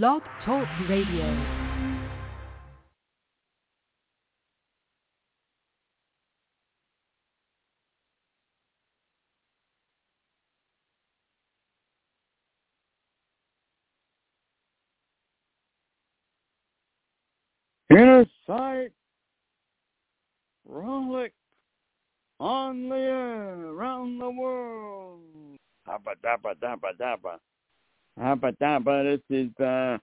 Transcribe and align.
Blog 0.00 0.22
Talk 0.46 0.66
Radio. 0.88 1.26
Inner 17.90 18.24
sight, 18.46 18.92
relic 20.66 21.34
on 22.40 22.88
the 22.88 22.96
air, 22.96 23.66
around 23.66 24.18
the 24.18 24.30
world. 24.30 25.20
Habba 25.86 26.14
dabba 26.24 26.54
dabba 26.54 26.96
dabba. 26.98 27.38
Habba 28.18 28.56
dabba, 28.58 29.18
this 29.28 29.46
is, 29.46 29.64
uh, 29.64 29.98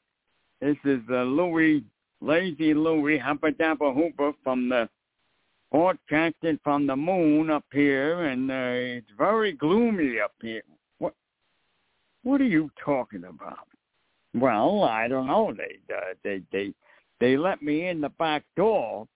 this 0.61 0.77
is 0.85 0.99
uh, 1.09 1.23
Louis, 1.23 1.83
Lazy 2.21 2.73
Louis 2.73 3.19
Habba 3.19 3.55
dabba 3.55 3.93
Hooper 3.93 4.33
from 4.43 4.69
the, 4.69 4.89
broadcasting 5.71 6.59
from 6.63 6.87
the 6.87 6.95
moon 6.95 7.49
up 7.49 7.65
here, 7.71 8.25
and 8.25 8.49
uh, 8.49 8.97
it's 8.97 9.11
very 9.17 9.53
gloomy 9.53 10.19
up 10.19 10.33
here. 10.41 10.63
What, 10.97 11.13
what 12.23 12.41
are 12.41 12.45
you 12.45 12.71
talking 12.83 13.25
about? 13.25 13.67
Well, 14.33 14.83
I 14.83 15.07
don't 15.07 15.27
know. 15.27 15.53
They, 15.55 15.93
uh, 15.93 16.13
they, 16.23 16.41
they, 16.51 16.73
they 17.19 17.37
let 17.37 17.61
me 17.61 17.87
in 17.87 18.01
the 18.01 18.09
back 18.09 18.43
door. 18.55 19.07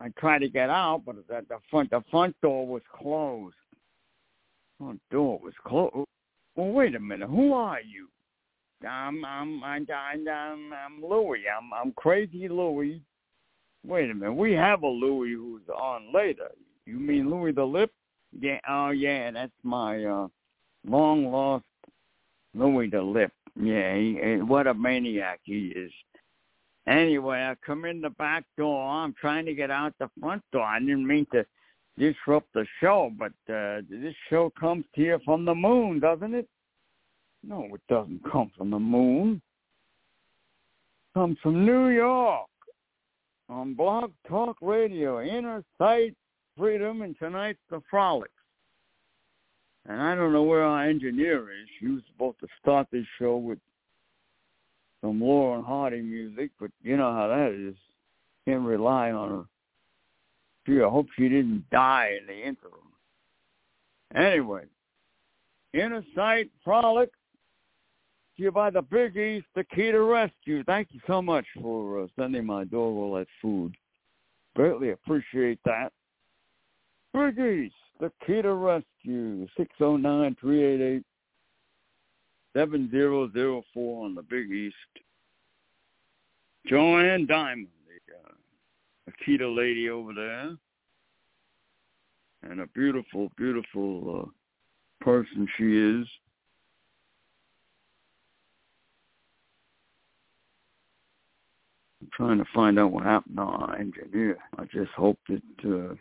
I 0.00 0.08
tried 0.18 0.40
to 0.40 0.48
get 0.48 0.70
out, 0.70 1.02
but 1.04 1.16
the, 1.28 1.44
the 1.48 1.58
front 1.70 1.90
the 1.90 2.04
front 2.10 2.36
door 2.40 2.66
was 2.66 2.82
closed. 2.94 3.56
Front 4.78 5.00
door 5.10 5.40
was 5.42 5.54
closed. 5.64 6.06
Well, 6.58 6.72
wait 6.72 6.96
a 6.96 6.98
minute. 6.98 7.28
Who 7.28 7.52
are 7.52 7.80
you? 7.80 8.08
I'm 8.84 9.24
I'm 9.24 9.62
I'm 9.62 9.86
I'm, 9.88 10.28
I'm, 10.28 10.72
I'm 10.72 11.08
Louis. 11.08 11.44
I'm 11.48 11.72
I'm 11.72 11.92
crazy 11.92 12.48
Louis. 12.48 13.00
Wait 13.86 14.10
a 14.10 14.14
minute. 14.14 14.32
We 14.32 14.54
have 14.54 14.82
a 14.82 14.88
Louis 14.88 15.34
who's 15.34 15.62
on 15.68 16.12
later. 16.12 16.50
You 16.84 16.98
mean 16.98 17.30
Louis 17.30 17.52
the 17.52 17.62
Lip? 17.62 17.92
Yeah. 18.36 18.58
Oh 18.68 18.90
yeah. 18.90 19.30
That's 19.30 19.52
my 19.62 20.04
uh 20.04 20.26
long 20.84 21.30
lost 21.30 21.64
Louis 22.56 22.90
the 22.90 23.02
Lip. 23.02 23.30
Yeah. 23.54 23.94
He, 23.94 24.14
what 24.42 24.66
a 24.66 24.74
maniac 24.74 25.38
he 25.44 25.68
is. 25.76 25.92
Anyway, 26.88 27.38
I 27.38 27.54
come 27.64 27.84
in 27.84 28.00
the 28.00 28.10
back 28.10 28.42
door. 28.56 28.84
I'm 28.84 29.14
trying 29.20 29.46
to 29.46 29.54
get 29.54 29.70
out 29.70 29.94
the 30.00 30.10
front 30.18 30.42
door. 30.50 30.64
I 30.64 30.80
didn't 30.80 31.06
mean 31.06 31.24
to 31.30 31.46
disrupt 31.98 32.52
the 32.54 32.66
show, 32.80 33.10
but 33.18 33.32
uh, 33.52 33.80
this 33.90 34.14
show 34.30 34.50
comes 34.58 34.84
here 34.92 35.18
from 35.24 35.44
the 35.44 35.54
moon, 35.54 36.00
doesn't 36.00 36.34
it? 36.34 36.48
No, 37.42 37.68
it 37.74 37.80
doesn't 37.88 38.22
come 38.30 38.50
from 38.56 38.70
the 38.70 38.78
moon. 38.78 39.40
It 41.14 41.18
comes 41.18 41.36
from 41.42 41.64
New 41.64 41.88
York 41.88 42.48
on 43.48 43.74
Blog 43.74 44.12
Talk 44.26 44.56
Radio, 44.60 45.22
Inner 45.22 45.64
Sight, 45.78 46.14
Freedom, 46.56 47.02
and 47.02 47.16
tonight's 47.18 47.58
The 47.70 47.80
Frolics. 47.90 48.32
And 49.86 50.00
I 50.02 50.14
don't 50.14 50.32
know 50.32 50.42
where 50.42 50.64
our 50.64 50.86
engineer 50.86 51.50
is. 51.50 51.68
He 51.80 51.86
was 51.88 52.02
supposed 52.12 52.40
to 52.40 52.46
start 52.60 52.88
this 52.92 53.06
show 53.18 53.36
with 53.36 53.58
some 55.00 55.20
Laurel 55.20 55.56
and 55.56 55.64
Hardy 55.64 56.02
music, 56.02 56.50
but 56.60 56.70
you 56.82 56.96
know 56.96 57.12
how 57.12 57.28
that 57.28 57.52
is. 57.52 57.74
Can't 58.44 58.64
rely 58.64 59.12
on 59.12 59.30
her. 59.30 59.44
Gee, 60.68 60.82
I 60.82 60.88
hope 60.88 61.06
she 61.16 61.30
didn't 61.30 61.64
die 61.70 62.18
in 62.20 62.26
the 62.26 62.34
interim. 62.34 62.74
Anyway, 64.14 64.64
Inner 65.72 66.04
Sight 66.14 66.50
Frolic, 66.62 67.10
you 68.36 68.52
by 68.52 68.68
the 68.68 68.82
Big 68.82 69.16
East, 69.16 69.46
Akita 69.56 70.06
rescue. 70.06 70.62
Thank 70.64 70.88
you 70.92 71.00
so 71.06 71.22
much 71.22 71.46
for 71.60 72.02
uh, 72.02 72.06
sending 72.18 72.44
my 72.44 72.64
dog 72.64 72.96
all 72.96 73.14
that 73.14 73.26
food. 73.40 73.74
Greatly 74.54 74.90
appreciate 74.90 75.58
that. 75.64 75.90
Big 77.14 77.38
East, 77.38 77.74
the 77.98 78.12
key 78.26 78.42
to 78.42 78.52
rescue, 78.52 79.48
609-388 79.58 81.02
7004 82.54 84.04
on 84.04 84.14
the 84.14 84.22
Big 84.22 84.50
East. 84.50 84.74
Joanne 86.66 87.26
Diamond, 87.26 87.68
uh, 89.08 89.30
Akita 89.30 89.56
lady 89.56 89.90
over 89.90 90.12
there. 90.14 90.56
And 92.42 92.60
a 92.60 92.66
beautiful, 92.68 93.30
beautiful 93.36 94.22
uh, 94.22 95.04
person 95.04 95.48
she 95.56 95.64
is. 95.64 96.06
I'm 102.00 102.08
trying 102.16 102.38
to 102.38 102.44
find 102.54 102.78
out 102.78 102.92
what 102.92 103.04
happened 103.04 103.36
to 103.36 103.42
our 103.42 103.76
engineer. 103.76 104.38
I 104.56 104.64
just 104.64 104.90
hope 104.96 105.18
that... 105.28 105.42
Uh, 105.64 105.94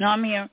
no, 0.00 0.06
I'm 0.06 0.24
here. 0.24 0.48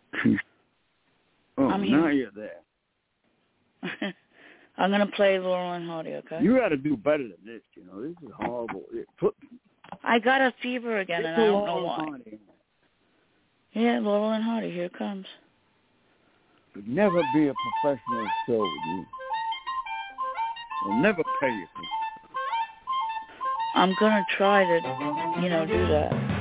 oh, 1.58 1.68
I'm 1.70 1.82
now 1.90 2.08
here. 2.08 2.12
you're 2.12 2.32
there. 2.32 4.14
I'm 4.78 4.90
gonna 4.90 5.08
play 5.08 5.38
Laurel 5.38 5.74
and 5.74 5.88
Hardy, 5.88 6.14
okay? 6.16 6.40
You 6.42 6.58
got 6.58 6.70
to 6.70 6.78
do 6.78 6.98
better 6.98 7.24
than 7.24 7.38
this. 7.46 7.62
You 7.76 7.86
know, 7.86 8.02
this 8.02 8.16
is 8.24 8.34
horrible. 8.36 8.84
It, 8.92 9.08
put, 9.20 9.36
I 10.04 10.20
got 10.20 10.42
a 10.42 10.54
fever 10.62 11.00
again, 11.00 11.26
and 11.26 11.36
I 11.36 11.46
don't 11.46 11.66
know 11.66 11.84
why. 11.84 12.18
Yeah, 13.72 14.00
Laurel 14.00 14.32
and 14.32 14.44
Hardy, 14.44 14.72
here 14.72 14.86
it 14.86 14.98
comes. 14.98 15.26
Could 16.74 16.88
never 16.88 17.22
be 17.34 17.48
a 17.48 17.54
professional 17.82 18.28
show 18.46 18.60
with 18.60 18.86
you. 18.88 19.06
They'll 20.86 20.98
never 20.98 21.24
pay 21.40 21.50
you. 21.50 21.68
I'm 23.76 23.96
gonna 24.00 24.26
try 24.38 24.64
to, 24.64 25.42
you 25.42 25.50
know, 25.50 25.66
do 25.66 25.88
that. 25.88 26.33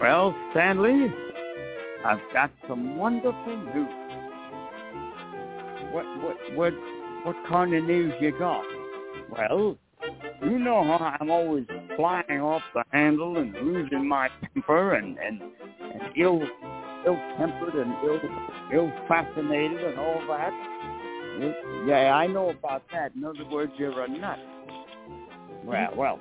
Well, 0.00 0.34
Stanley, 0.52 1.12
I've 2.06 2.20
got 2.32 2.50
some 2.66 2.96
wonderful 2.96 3.56
news. 3.74 3.88
What 5.92 6.06
what 6.22 6.36
what 6.54 6.72
what 7.24 7.36
kind 7.46 7.74
of 7.74 7.84
news 7.84 8.14
you 8.18 8.32
got? 8.38 8.64
Well, 9.30 9.76
you 10.42 10.58
know 10.58 10.84
how 10.84 11.16
I'm 11.20 11.30
always 11.30 11.66
flying 11.96 12.40
off 12.40 12.62
the 12.72 12.82
handle 12.92 13.36
and 13.36 13.52
losing 13.52 14.08
my 14.08 14.30
temper 14.54 14.94
and 14.94 15.18
and, 15.18 15.42
and 15.42 16.02
ill 16.16 16.42
ill 17.06 17.18
tempered 17.36 17.74
and 17.74 17.92
ill 18.02 18.20
ill 18.72 18.92
fascinated 19.06 19.84
and 19.84 19.98
all 19.98 20.22
that. 20.28 20.52
Yeah, 21.86 22.14
I 22.14 22.26
know 22.26 22.50
about 22.50 22.84
that. 22.92 23.14
In 23.14 23.24
other 23.24 23.44
words, 23.50 23.72
you're 23.76 24.02
a 24.02 24.08
nut. 24.08 24.38
Well, 25.62 25.90
well, 25.94 26.18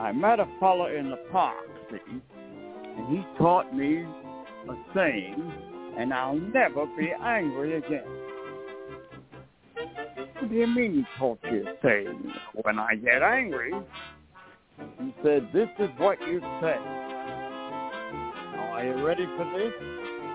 I 0.00 0.12
met 0.12 0.38
a 0.38 0.46
fella 0.60 0.92
in 0.92 1.10
the 1.10 1.18
park, 1.32 1.56
see, 1.90 1.98
and 2.98 3.16
he 3.16 3.24
taught 3.38 3.74
me 3.74 4.04
a 4.68 4.74
saying, 4.94 5.52
and 5.96 6.12
I'll 6.12 6.36
never 6.36 6.86
be 6.98 7.12
angry 7.22 7.76
again. 7.76 8.04
What 10.34 10.50
do 10.50 10.54
you 10.54 10.66
mean 10.66 10.94
he 10.94 11.04
taught 11.18 11.38
you 11.50 11.66
a 11.66 11.74
saying? 11.82 12.32
When 12.62 12.78
I 12.78 12.96
get 12.96 13.22
angry, 13.22 13.72
he 15.00 15.14
said, 15.22 15.48
this 15.52 15.68
is 15.78 15.90
what 15.98 16.20
you 16.26 16.40
say. 16.60 16.76
Now, 18.52 18.72
are 18.74 18.84
you 18.84 19.06
ready 19.06 19.26
for 19.36 19.44
this? 19.56 19.72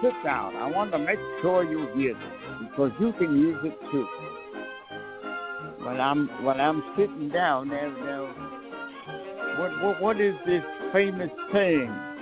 Sit 0.02 0.14
down. 0.24 0.56
I 0.56 0.70
want 0.70 0.92
to 0.92 1.00
make 1.00 1.20
sure 1.42 1.64
you 1.64 1.88
hear 1.96 2.14
this, 2.14 2.70
because 2.70 2.92
you 3.00 3.14
can 3.14 3.38
use 3.38 3.60
it 3.64 3.78
too. 3.92 4.08
When 5.86 6.00
I'm 6.00 6.28
when 6.46 6.62
I'm 6.62 6.84
sitting 6.98 7.30
down 7.30 7.70
there 7.70 7.90
what, 9.58 9.84
what 9.84 10.02
what 10.02 10.22
is 10.22 10.36
this 10.46 10.64
famous 10.94 11.30
saying? 11.54 12.13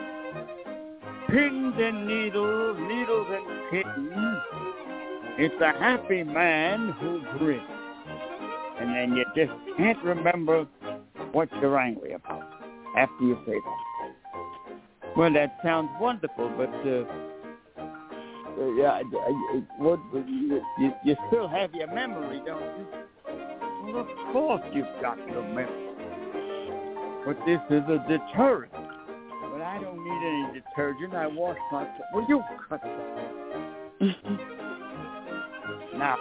Pins 1.31 1.75
and 1.77 2.07
needles, 2.07 2.77
needles 2.89 3.27
and 3.31 3.45
kittens. 3.71 4.37
It's 5.37 5.61
a 5.61 5.71
happy 5.79 6.23
man 6.23 6.93
who 6.99 7.21
grins. 7.37 7.63
And 8.79 8.93
then 8.93 9.15
you 9.15 9.23
just 9.33 9.51
can't 9.77 10.03
remember 10.03 10.67
what 11.31 11.47
you're 11.61 11.79
angry 11.79 12.11
about 12.13 12.43
after 12.97 13.23
you 13.23 13.37
say 13.45 13.53
that. 13.53 15.15
Well, 15.15 15.31
that 15.31 15.57
sounds 15.63 15.89
wonderful, 16.01 16.51
but 16.57 16.69
uh, 16.85 17.05
uh, 17.81 18.71
yeah, 18.73 19.01
what, 19.77 19.99
you, 20.13 20.61
you 21.05 21.15
still 21.29 21.47
have 21.47 21.73
your 21.73 21.93
memory, 21.93 22.41
don't 22.45 22.61
you? 22.61 22.87
Well, 23.85 23.99
of 24.01 24.33
course 24.33 24.63
you've 24.73 24.85
got 25.01 25.17
your 25.29 25.43
memory. 25.43 25.87
But 27.25 27.37
this 27.45 27.61
is 27.69 27.83
a 27.87 28.05
deterrent. 28.09 28.73
Detergent. 30.69 31.13
I 31.13 31.27
wash 31.27 31.57
myself. 31.71 31.95
Will 32.13 32.25
you 32.27 32.43
cut 32.69 32.81
that? 32.81 32.91
now, 35.97 36.17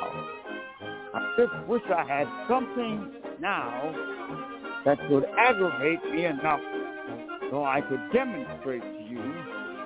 I 1.14 1.34
just 1.38 1.68
wish 1.68 1.82
I 1.94 2.04
had 2.04 2.28
something 2.48 3.12
now 3.40 3.94
that 4.84 4.98
would 5.10 5.24
aggravate 5.38 6.04
me 6.12 6.26
enough 6.26 6.60
so 7.50 7.64
I 7.64 7.80
could 7.80 8.00
demonstrate 8.12 8.82
to 8.82 9.02
you 9.08 9.20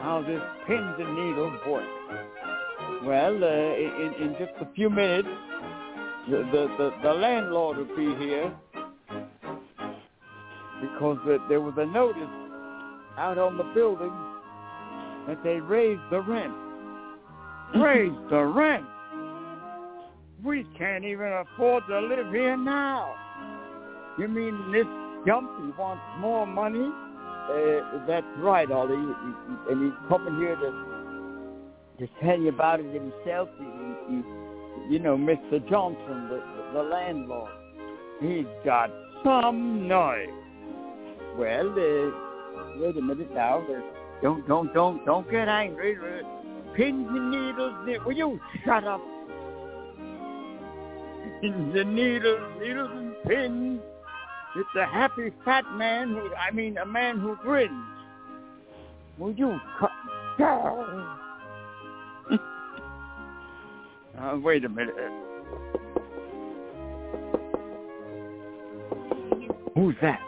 how 0.01 0.23
this 0.27 0.43
pins 0.67 0.95
and 0.99 1.15
needles 1.15 1.59
work. 1.67 1.85
Well, 3.05 3.43
uh, 3.43 3.47
in, 3.47 4.15
in 4.21 4.37
just 4.39 4.53
a 4.61 4.67
few 4.75 4.91
minutes, 4.91 5.29
the, 6.29 6.39
the, 6.53 6.69
the, 6.79 6.93
the 7.03 7.13
landlord 7.13 7.79
will 7.79 7.97
be 7.97 8.15
here 8.25 8.53
because 10.81 11.19
there 11.49 11.61
was 11.61 11.75
a 11.79 11.87
notice 11.87 12.23
out 13.17 13.39
on 13.39 13.57
the 13.57 13.65
building 13.75 14.13
that 15.27 15.43
they 15.43 15.61
raise 15.61 15.99
the 16.11 16.21
rent. 16.21 16.53
raise 17.75 18.13
the 18.31 18.45
rent? 18.45 18.85
We 20.43 20.67
can't 20.77 21.05
even 21.05 21.33
afford 21.33 21.85
to 21.89 22.01
live 22.01 22.31
here 22.33 22.57
now. 22.57 23.15
You 24.19 24.29
mean 24.29 24.73
this 24.73 24.87
Jumpy 25.27 25.73
wants 25.79 26.03
more 26.21 26.47
money? 26.47 26.91
Uh, 27.51 28.07
that's 28.07 28.27
right, 28.39 28.71
Ollie. 28.71 28.95
And 28.95 29.85
he's 29.85 30.09
coming 30.09 30.37
here 30.39 30.57
to 30.57 30.95
to 31.99 32.09
tell 32.23 32.39
you 32.39 32.49
about 32.49 32.81
it 32.81 32.93
himself. 32.93 33.49
You, 33.61 33.97
you, 34.11 34.25
you 34.91 34.99
know, 34.99 35.17
Mr. 35.17 35.67
Johnson, 35.69 36.29
the, 36.29 36.43
the 36.73 36.83
landlord. 36.83 37.51
He's 38.21 38.47
got 38.65 38.91
some 39.25 39.87
noise. 39.87 40.29
Well, 41.39 41.71
uh, 41.71 42.81
wait 42.81 42.97
a 42.97 43.03
minute 43.03 43.33
now. 43.33 43.59
Uh, 43.59 43.81
don't, 44.25 44.49
don't, 44.49 44.73
don't, 44.73 45.05
don't 45.05 45.31
get 45.31 45.49
angry. 45.49 45.99
Pins 46.75 47.07
and 47.11 47.31
needles. 47.31 47.75
Will 48.07 48.13
you 48.15 48.41
shut 48.65 48.83
up? 48.85 49.03
Pins 51.43 51.77
and 51.77 51.95
needles, 51.95 52.41
needles 52.59 52.91
and 52.91 53.15
pins. 53.29 53.81
It's 54.57 54.69
a 54.79 54.87
happy 54.87 55.31
fat 55.45 55.65
man 55.75 56.09
who, 56.09 56.35
I 56.37 56.51
mean, 56.53 56.79
a 56.79 56.87
man 56.87 57.19
who 57.19 57.37
grins. 57.37 57.85
Will 59.19 59.35
you 59.35 59.61
cut 59.79 59.91
down? 60.39 61.19
uh, 64.19 64.39
wait 64.43 64.65
a 64.65 64.71
minute. 64.71 64.95
Who's 69.75 69.97
that? 70.01 70.21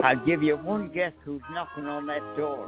I'll 0.00 0.24
give 0.24 0.42
you 0.42 0.56
one 0.56 0.90
guess 0.94 1.12
who's 1.24 1.42
knocking 1.52 1.86
on 1.86 2.06
that 2.06 2.22
door. 2.36 2.66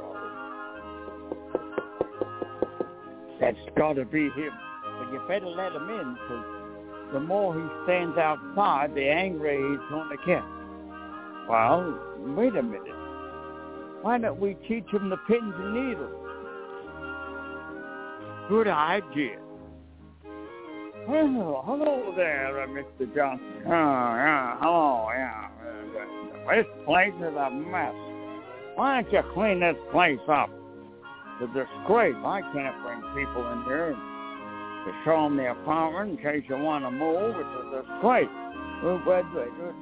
That's 3.39 3.57
got 3.77 3.93
to 3.93 4.05
be 4.05 4.25
him. 4.25 4.51
But 4.99 5.13
you 5.13 5.21
better 5.27 5.47
let 5.47 5.71
him 5.71 5.89
in, 5.89 6.13
because 6.13 7.13
the 7.13 7.19
more 7.19 7.53
he 7.55 7.61
stands 7.85 8.17
outside, 8.17 8.93
the 8.93 9.07
angrier 9.07 9.71
he's 9.71 9.89
going 9.89 10.09
to 10.09 10.17
get. 10.25 10.43
Well, 11.49 11.99
wait 12.35 12.55
a 12.55 12.61
minute. 12.61 12.95
Why 14.01 14.17
don't 14.17 14.39
we 14.39 14.55
teach 14.67 14.87
him 14.91 15.09
the 15.09 15.17
pins 15.27 15.53
and 15.57 15.73
needles? 15.73 16.17
Good 18.49 18.67
idea. 18.67 19.37
Hello, 21.07 21.63
hello 21.65 22.13
there, 22.15 22.61
uh, 22.61 22.67
Mr. 22.67 23.15
Johnson. 23.15 23.63
Oh, 23.65 23.69
yeah, 23.69 24.57
hello, 24.59 25.09
yeah. 25.13 25.50
This 26.49 26.65
place 26.85 27.13
is 27.17 27.35
a 27.35 27.49
mess. 27.51 27.93
Why 28.75 29.01
don't 29.01 29.13
you 29.13 29.21
clean 29.33 29.59
this 29.59 29.75
place 29.91 30.19
up? 30.27 30.49
It's 31.39 31.51
a 31.51 31.65
disgrace. 31.65 32.15
I 32.25 32.41
can't 32.53 32.75
bring 32.83 33.01
people 33.15 33.47
in 33.51 33.63
here 33.63 33.95
to 34.85 34.91
show 35.05 35.23
them 35.23 35.37
the 35.37 35.51
apartment 35.51 36.11
in 36.11 36.17
case 36.17 36.43
you 36.49 36.57
want 36.57 36.83
to 36.85 36.91
move. 36.91 37.35
It's 37.37 37.49
a 37.61 37.81
disgrace. 37.81 38.29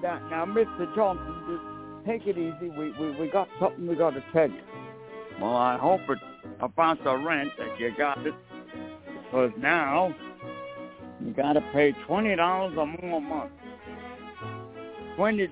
Now, 0.01 0.45
Mr. 0.45 0.93
Johnson, 0.95 1.35
just 1.47 2.05
take 2.05 2.27
it 2.27 2.37
easy. 2.37 2.69
We, 2.77 2.91
we, 2.99 3.19
we 3.19 3.29
got 3.29 3.47
something 3.59 3.87
we 3.87 3.95
got 3.95 4.11
to 4.11 4.23
tell 4.33 4.49
you. 4.49 4.61
Well, 5.41 5.55
I 5.55 5.77
hope 5.77 6.01
it's 6.09 6.21
about 6.59 7.01
the 7.03 7.15
rent 7.15 7.51
that 7.57 7.79
you 7.79 7.91
got 7.97 8.25
it. 8.25 8.33
Because 9.25 9.51
now 9.57 10.13
you 11.23 11.31
got 11.33 11.53
to 11.53 11.61
pay 11.73 11.93
$20 12.07 12.77
or 12.77 12.85
more 12.85 13.17
a 13.17 13.21
month. 13.21 13.51
$20, 15.17 15.51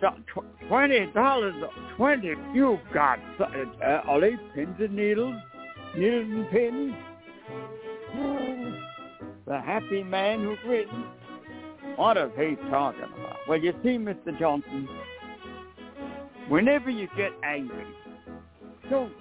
$20, 0.69 1.95
20 1.95 2.33
You've 2.53 2.79
got 2.93 3.19
uh, 3.39 4.19
these 4.19 4.37
pins 4.53 4.75
and 4.79 4.95
needles, 4.95 5.35
needles 5.95 6.25
and 6.29 6.49
pins. 6.49 6.93
The 9.45 9.61
happy 9.61 10.03
man 10.03 10.41
who's 10.43 10.57
written. 10.67 11.05
What 11.95 12.17
is 12.17 12.31
he 12.37 12.55
talking 12.69 13.03
about? 13.03 13.37
Well, 13.47 13.59
you 13.59 13.73
see, 13.81 13.97
Mr. 13.97 14.37
Johnson, 14.37 14.87
whenever 16.49 16.89
you 16.89 17.07
get 17.15 17.31
angry, 17.43 17.85
don't 18.89 19.13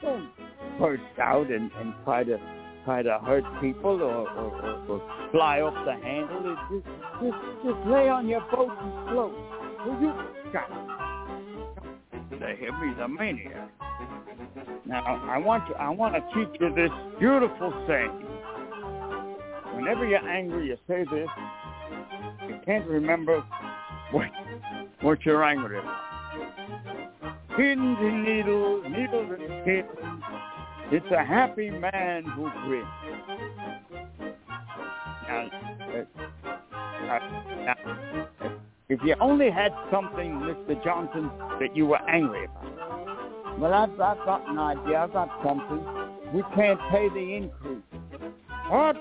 don't 0.00 0.30
burst 0.78 1.02
out 1.20 1.50
and, 1.50 1.70
and 1.78 1.94
try 2.04 2.24
to 2.24 2.38
try 2.84 3.02
to 3.02 3.18
hurt 3.24 3.44
people 3.60 4.02
or, 4.02 4.28
or, 4.28 4.62
or, 4.62 4.86
or 4.88 5.30
fly 5.30 5.60
off 5.60 5.74
the 5.84 5.94
handle. 6.04 6.56
Just, 6.70 6.86
just 7.22 7.36
just 7.64 7.86
lay 7.86 8.08
on 8.08 8.26
your 8.26 8.40
boat 8.50 8.72
and 8.80 9.08
float. 9.10 9.51
Will 9.84 10.00
you 10.00 10.12
stop? 10.50 10.70
They 12.30 12.56
hear 12.56 12.72
me, 12.72 12.94
the 12.98 13.08
maniac. 13.08 13.70
Now 14.86 15.02
I 15.04 15.38
want 15.38 15.66
to 15.68 15.74
I 15.74 15.88
want 15.88 16.14
to 16.14 16.20
teach 16.34 16.60
you 16.60 16.74
this 16.74 16.90
beautiful 17.18 17.72
saying. 17.86 18.26
Whenever 19.74 20.06
you're 20.06 20.28
angry, 20.28 20.66
you 20.68 20.76
say 20.86 21.04
this. 21.10 21.28
You 22.48 22.58
can't 22.64 22.86
remember 22.86 23.44
what 24.10 24.30
what 25.00 25.24
you're 25.24 25.44
angry 25.44 25.78
about. 25.78 26.00
Pins 27.56 27.98
and 28.00 28.24
needles, 28.24 28.84
needles 28.88 29.38
and 29.38 29.64
pins. 29.64 30.22
It's 30.90 31.10
a 31.10 31.24
happy 31.24 31.70
man 31.70 32.24
who 32.24 32.50
grins. 32.64 32.86
Now, 35.26 35.50
uh, 37.08 37.18
now, 37.64 38.51
if 38.92 39.00
you 39.04 39.14
only 39.20 39.50
had 39.50 39.72
something, 39.90 40.32
Mr. 40.32 40.84
Johnson, 40.84 41.30
that 41.60 41.74
you 41.74 41.86
were 41.86 42.10
angry 42.10 42.44
about. 42.44 43.58
Well, 43.58 43.72
I've, 43.72 43.98
I've 43.98 44.24
got 44.26 44.46
an 44.46 44.58
idea. 44.58 44.98
I've 44.98 45.12
got 45.14 45.30
something. 45.42 45.82
We 46.34 46.42
can't 46.54 46.78
pay 46.90 47.08
the 47.08 47.36
increase. 47.36 47.82
What? 48.68 48.96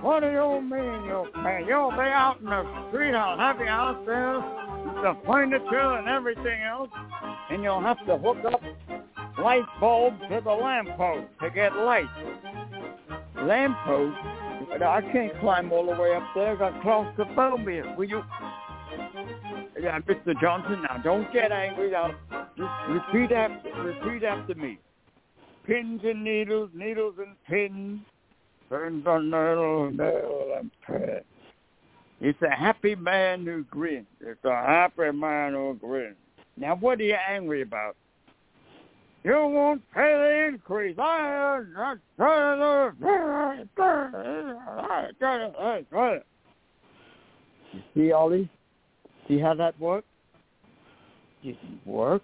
What 0.00 0.20
do 0.20 0.30
you 0.30 0.62
mean 0.62 1.04
you 1.04 1.26
pay? 1.44 1.64
You'll 1.68 1.90
be 1.90 2.08
out 2.08 2.38
in 2.40 2.46
the 2.46 2.88
street. 2.88 3.14
I'll 3.14 3.38
have 3.38 3.60
you 3.60 3.66
out 3.66 4.06
there 4.06 4.36
with 4.36 5.02
the 5.02 5.14
furniture 5.26 5.98
and 5.98 6.08
everything 6.08 6.62
else, 6.62 6.90
and 7.50 7.62
you'll 7.62 7.82
have 7.82 7.98
to 8.06 8.16
hook 8.16 8.38
up 8.46 8.62
light 9.38 9.64
bulbs 9.78 10.20
to 10.30 10.40
the 10.42 10.50
lamppost 10.50 11.28
to 11.42 11.50
get 11.50 11.76
light. 11.76 12.08
Lamppost? 13.42 14.16
I 14.82 15.00
can't 15.12 15.38
climb 15.40 15.70
all 15.70 15.86
the 15.86 16.00
way 16.00 16.14
up 16.14 16.24
there. 16.34 16.52
I 16.52 16.56
got 16.56 16.82
claustrophobia. 16.82 17.94
Will 17.96 18.08
you? 18.08 18.22
Yeah, 19.86 20.00
Mr. 20.00 20.34
Johnson, 20.40 20.82
now 20.82 20.96
don't 21.04 21.32
get 21.32 21.52
angry. 21.52 21.92
Now, 21.92 22.10
just 22.56 22.72
repeat 22.88 23.30
after, 23.30 23.70
repeat 23.84 24.24
after 24.24 24.56
me. 24.56 24.80
Pins 25.64 26.00
and 26.02 26.24
needles, 26.24 26.70
needles 26.74 27.14
and 27.18 27.36
pins 27.46 28.00
Turns 28.68 29.06
on 29.06 29.30
nail, 29.30 29.92
nail 29.92 30.56
and 30.58 30.72
pin. 30.84 31.20
It's 32.20 32.42
a 32.42 32.50
happy 32.50 32.96
man 32.96 33.46
who 33.46 33.62
grins. 33.70 34.08
It's 34.20 34.44
a 34.44 34.56
happy 34.56 35.12
man 35.12 35.52
who 35.52 35.78
grins. 35.80 36.16
Now, 36.56 36.74
what 36.74 36.98
are 36.98 37.04
you 37.04 37.16
angry 37.28 37.62
about? 37.62 37.94
You 39.22 39.34
won't 39.34 39.82
pay 39.94 40.00
the 40.02 40.48
increase. 40.48 40.98
I 40.98 41.58
am 41.58 41.72
not 41.74 41.98
You 47.72 47.82
see, 47.94 48.10
Ollie? 48.10 48.50
See 49.28 49.38
how 49.38 49.54
that 49.54 49.78
works? 49.80 50.06
Didn't 51.42 51.86
work. 51.86 52.22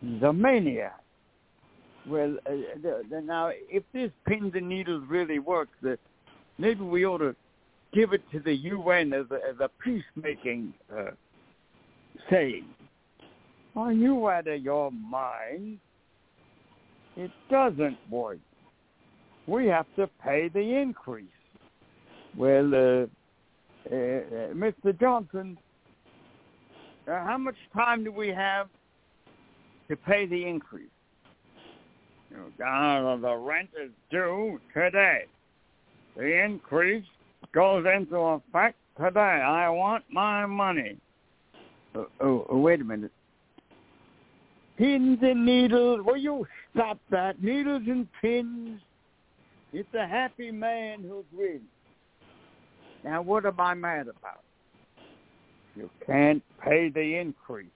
He's 0.00 0.22
a 0.22 0.32
maniac. 0.32 1.00
Well, 2.06 2.36
uh, 2.46 2.50
the, 2.82 3.02
the, 3.10 3.20
now 3.20 3.50
if 3.70 3.82
this 3.94 4.10
pins 4.26 4.52
and 4.54 4.68
needles 4.68 5.04
really 5.08 5.38
works, 5.38 5.72
the, 5.82 5.98
maybe 6.58 6.82
we 6.82 7.06
ought 7.06 7.18
to 7.18 7.34
give 7.94 8.12
it 8.12 8.22
to 8.32 8.40
the 8.40 8.52
UN 8.52 9.12
as 9.14 9.24
a, 9.30 9.36
as 9.36 9.56
a 9.60 9.70
peacemaking 9.82 10.74
uh, 10.94 11.12
saying. 12.30 12.66
Are 13.76 13.92
you 13.92 14.28
out 14.28 14.46
of 14.46 14.62
your 14.62 14.90
mind? 14.90 15.78
It 17.16 17.30
doesn't 17.50 17.98
work. 18.10 18.38
We 19.46 19.66
have 19.66 19.86
to 19.96 20.08
pay 20.22 20.48
the 20.48 20.60
increase. 20.60 21.26
Well, 22.36 22.74
uh, 22.74 22.78
uh, 22.78 23.94
uh 23.94 24.54
Mr. 24.54 24.98
Johnson, 24.98 25.58
uh, 27.08 27.24
how 27.24 27.38
much 27.38 27.56
time 27.74 28.04
do 28.04 28.12
we 28.12 28.28
have 28.28 28.68
to 29.88 29.96
pay 29.96 30.26
the 30.26 30.44
increase? 30.46 30.88
You 32.30 32.36
know, 32.58 32.66
uh, 32.66 33.16
the 33.16 33.36
rent 33.36 33.70
is 33.80 33.90
due 34.10 34.60
today. 34.72 35.24
The 36.16 36.44
increase 36.44 37.04
goes 37.52 37.84
into 37.86 38.16
effect 38.16 38.76
today. 38.96 39.20
I 39.20 39.68
want 39.68 40.04
my 40.10 40.46
money. 40.46 40.96
Oh, 41.94 42.06
oh, 42.20 42.46
oh, 42.50 42.58
wait 42.58 42.80
a 42.80 42.84
minute. 42.84 43.12
Pins 44.76 45.18
and 45.22 45.46
needles. 45.46 46.00
Will 46.04 46.16
you 46.16 46.46
stop 46.74 46.98
that? 47.10 47.42
Needles 47.42 47.82
and 47.86 48.08
pins. 48.20 48.80
It's 49.72 49.92
a 49.94 50.06
happy 50.06 50.50
man 50.50 51.02
who's 51.02 51.24
wins. 51.32 51.62
Now, 53.04 53.22
what 53.22 53.44
am 53.44 53.60
I 53.60 53.74
mad 53.74 54.08
about? 54.08 54.43
You 55.76 55.90
can't 56.06 56.42
pay 56.62 56.88
the 56.88 57.16
increase. 57.16 57.66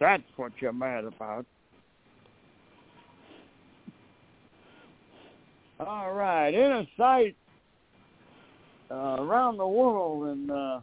That's 0.00 0.22
what 0.36 0.52
you're 0.60 0.72
mad 0.72 1.04
about. 1.04 1.46
All 5.80 6.12
right, 6.12 6.54
inner 6.54 6.86
sight 6.96 7.36
uh, 8.90 9.16
around 9.18 9.56
the 9.56 9.66
world 9.66 10.28
and 10.28 10.50
uh, 10.50 10.80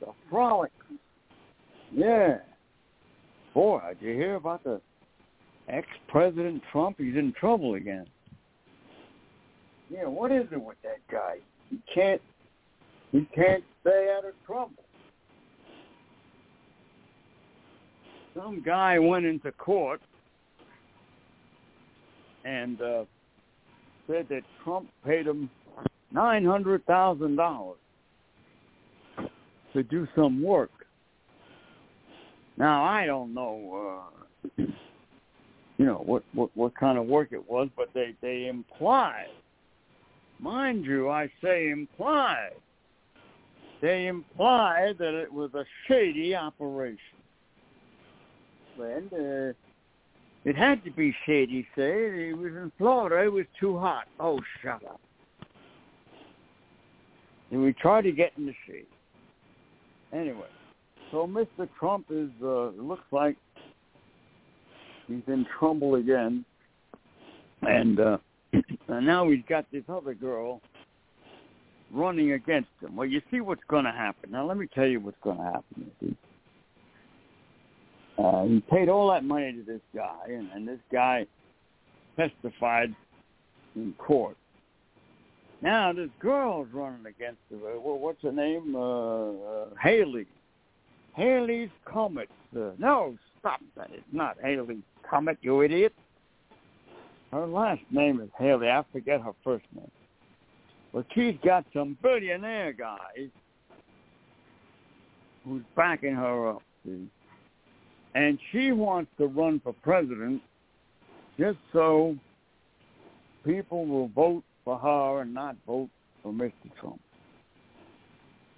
the 0.00 0.06
frolic. 0.30 0.72
Yeah. 1.92 2.38
Boy, 3.52 3.80
did 4.00 4.08
you 4.08 4.14
hear 4.14 4.34
about 4.34 4.64
the 4.64 4.80
ex-president 5.68 6.62
Trump? 6.72 6.96
He's 6.98 7.16
in 7.16 7.32
trouble 7.38 7.74
again. 7.74 8.06
Yeah, 9.90 10.06
what 10.06 10.32
is 10.32 10.46
it 10.50 10.60
with 10.60 10.80
that 10.82 10.98
guy? 11.10 11.36
He 11.70 11.78
can't, 11.92 12.22
he 13.12 13.28
can't 13.34 13.62
stay 13.82 14.12
out 14.16 14.24
of 14.24 14.34
trouble. 14.44 14.83
Some 18.34 18.62
guy 18.64 18.98
went 18.98 19.24
into 19.24 19.52
court 19.52 20.00
and 22.44 22.80
uh, 22.80 23.04
said 24.06 24.26
that 24.28 24.42
Trump 24.62 24.88
paid 25.06 25.26
him 25.26 25.48
nine 26.10 26.44
hundred 26.44 26.84
thousand 26.86 27.36
dollars 27.36 27.78
to 29.72 29.82
do 29.82 30.06
some 30.14 30.42
work. 30.42 30.70
Now 32.56 32.84
I 32.84 33.06
don't 33.06 33.34
know, 33.34 34.02
uh, 34.58 34.62
you 35.78 35.86
know 35.86 36.02
what, 36.04 36.24
what 36.32 36.50
what 36.54 36.74
kind 36.76 36.98
of 36.98 37.06
work 37.06 37.28
it 37.32 37.48
was, 37.48 37.68
but 37.76 37.90
they 37.94 38.14
they 38.20 38.46
imply, 38.46 39.26
mind 40.38 40.84
you, 40.84 41.08
I 41.08 41.30
say 41.42 41.70
imply. 41.70 42.50
They 43.80 44.06
imply 44.06 44.94
that 44.98 45.14
it 45.14 45.30
was 45.30 45.52
a 45.54 45.64
shady 45.86 46.34
operation. 46.34 46.98
And 48.78 49.12
uh, 49.12 49.52
it 50.44 50.56
had 50.56 50.84
to 50.84 50.90
be 50.90 51.14
shady. 51.26 51.66
Say 51.76 52.28
it 52.30 52.36
was 52.36 52.52
in 52.52 52.72
Florida. 52.78 53.24
It 53.24 53.32
was 53.32 53.46
too 53.58 53.78
hot. 53.78 54.06
Oh, 54.20 54.40
shut 54.62 54.84
up 54.84 55.00
and 57.54 57.62
we 57.62 57.72
tried 57.72 58.02
to 58.02 58.12
get 58.12 58.32
in 58.36 58.46
the 58.46 58.54
shade. 58.66 58.86
Anyway, 60.12 60.48
so 61.10 61.26
Mr. 61.26 61.68
Trump 61.78 62.06
is 62.10 62.30
uh, 62.42 62.70
looks 62.70 63.04
like 63.12 63.36
he's 65.06 65.22
in 65.28 65.46
trouble 65.58 65.94
again, 65.94 66.44
and 67.62 68.00
uh, 68.00 68.18
and 68.88 69.06
now 69.06 69.30
he's 69.30 69.44
got 69.48 69.66
this 69.72 69.84
other 69.88 70.14
girl 70.14 70.60
running 71.92 72.32
against 72.32 72.70
him. 72.82 72.96
Well, 72.96 73.06
you 73.06 73.22
see 73.30 73.40
what's 73.40 73.62
going 73.68 73.84
to 73.84 73.92
happen. 73.92 74.32
Now, 74.32 74.46
let 74.46 74.56
me 74.56 74.66
tell 74.74 74.86
you 74.86 74.98
what's 74.98 75.16
going 75.22 75.36
to 75.36 75.44
happen. 75.44 76.16
Uh, 78.18 78.44
he 78.44 78.60
paid 78.70 78.88
all 78.88 79.10
that 79.10 79.24
money 79.24 79.52
to 79.52 79.62
this 79.62 79.80
guy, 79.94 80.14
and, 80.28 80.48
and 80.54 80.68
this 80.68 80.78
guy 80.92 81.26
testified 82.16 82.94
in 83.74 83.92
court. 83.98 84.36
Now 85.62 85.92
this 85.92 86.10
girl's 86.20 86.68
running 86.72 87.06
against 87.06 87.40
her. 87.50 87.78
Well, 87.80 87.98
what's 87.98 88.22
her 88.22 88.32
name? 88.32 88.76
Uh, 88.76 89.30
uh, 89.30 89.66
Haley. 89.82 90.26
Haley's 91.14 91.70
Comet. 91.84 92.28
Uh, 92.56 92.70
no, 92.78 93.16
stop 93.40 93.60
that. 93.76 93.88
It's 93.92 94.02
not 94.12 94.36
Haley 94.42 94.82
Comet, 95.08 95.38
you 95.42 95.62
idiot. 95.62 95.94
Her 97.32 97.46
last 97.46 97.82
name 97.90 98.20
is 98.20 98.28
Haley. 98.38 98.68
I 98.68 98.84
forget 98.92 99.20
her 99.20 99.32
first 99.42 99.64
name. 99.74 99.90
But 100.92 101.06
she's 101.14 101.34
got 101.44 101.64
some 101.72 101.98
billionaire 102.02 102.72
guys 102.72 103.28
who's 105.44 105.62
backing 105.74 106.14
her 106.14 106.50
up. 106.50 106.62
See? 106.84 107.08
And 108.14 108.38
she 108.52 108.72
wants 108.72 109.10
to 109.18 109.26
run 109.26 109.60
for 109.60 109.72
president 109.82 110.40
just 111.38 111.58
so 111.72 112.16
people 113.44 113.86
will 113.86 114.08
vote 114.08 114.44
for 114.64 114.78
her 114.78 115.22
and 115.22 115.34
not 115.34 115.56
vote 115.66 115.90
for 116.22 116.32
Mr. 116.32 116.52
Trump. 116.80 117.00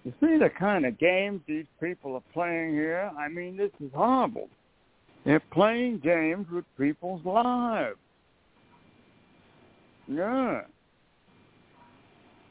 You 0.04 0.12
see 0.20 0.38
the 0.38 0.50
kind 0.56 0.86
of 0.86 0.98
games 0.98 1.40
these 1.48 1.64
people 1.82 2.14
are 2.14 2.22
playing 2.32 2.74
here? 2.74 3.10
I 3.18 3.28
mean, 3.28 3.56
this 3.56 3.72
is 3.80 3.90
horrible. 3.92 4.48
They're 5.24 5.42
playing 5.52 5.98
games 5.98 6.46
with 6.52 6.64
people's 6.78 7.24
lives. 7.24 7.96
Yeah. 10.06 10.60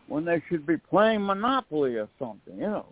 When 0.07 0.25
they 0.25 0.43
should 0.49 0.67
be 0.67 0.75
playing 0.77 1.25
Monopoly 1.25 1.95
or 1.95 2.09
something, 2.19 2.55
you 2.57 2.67
know. 2.67 2.85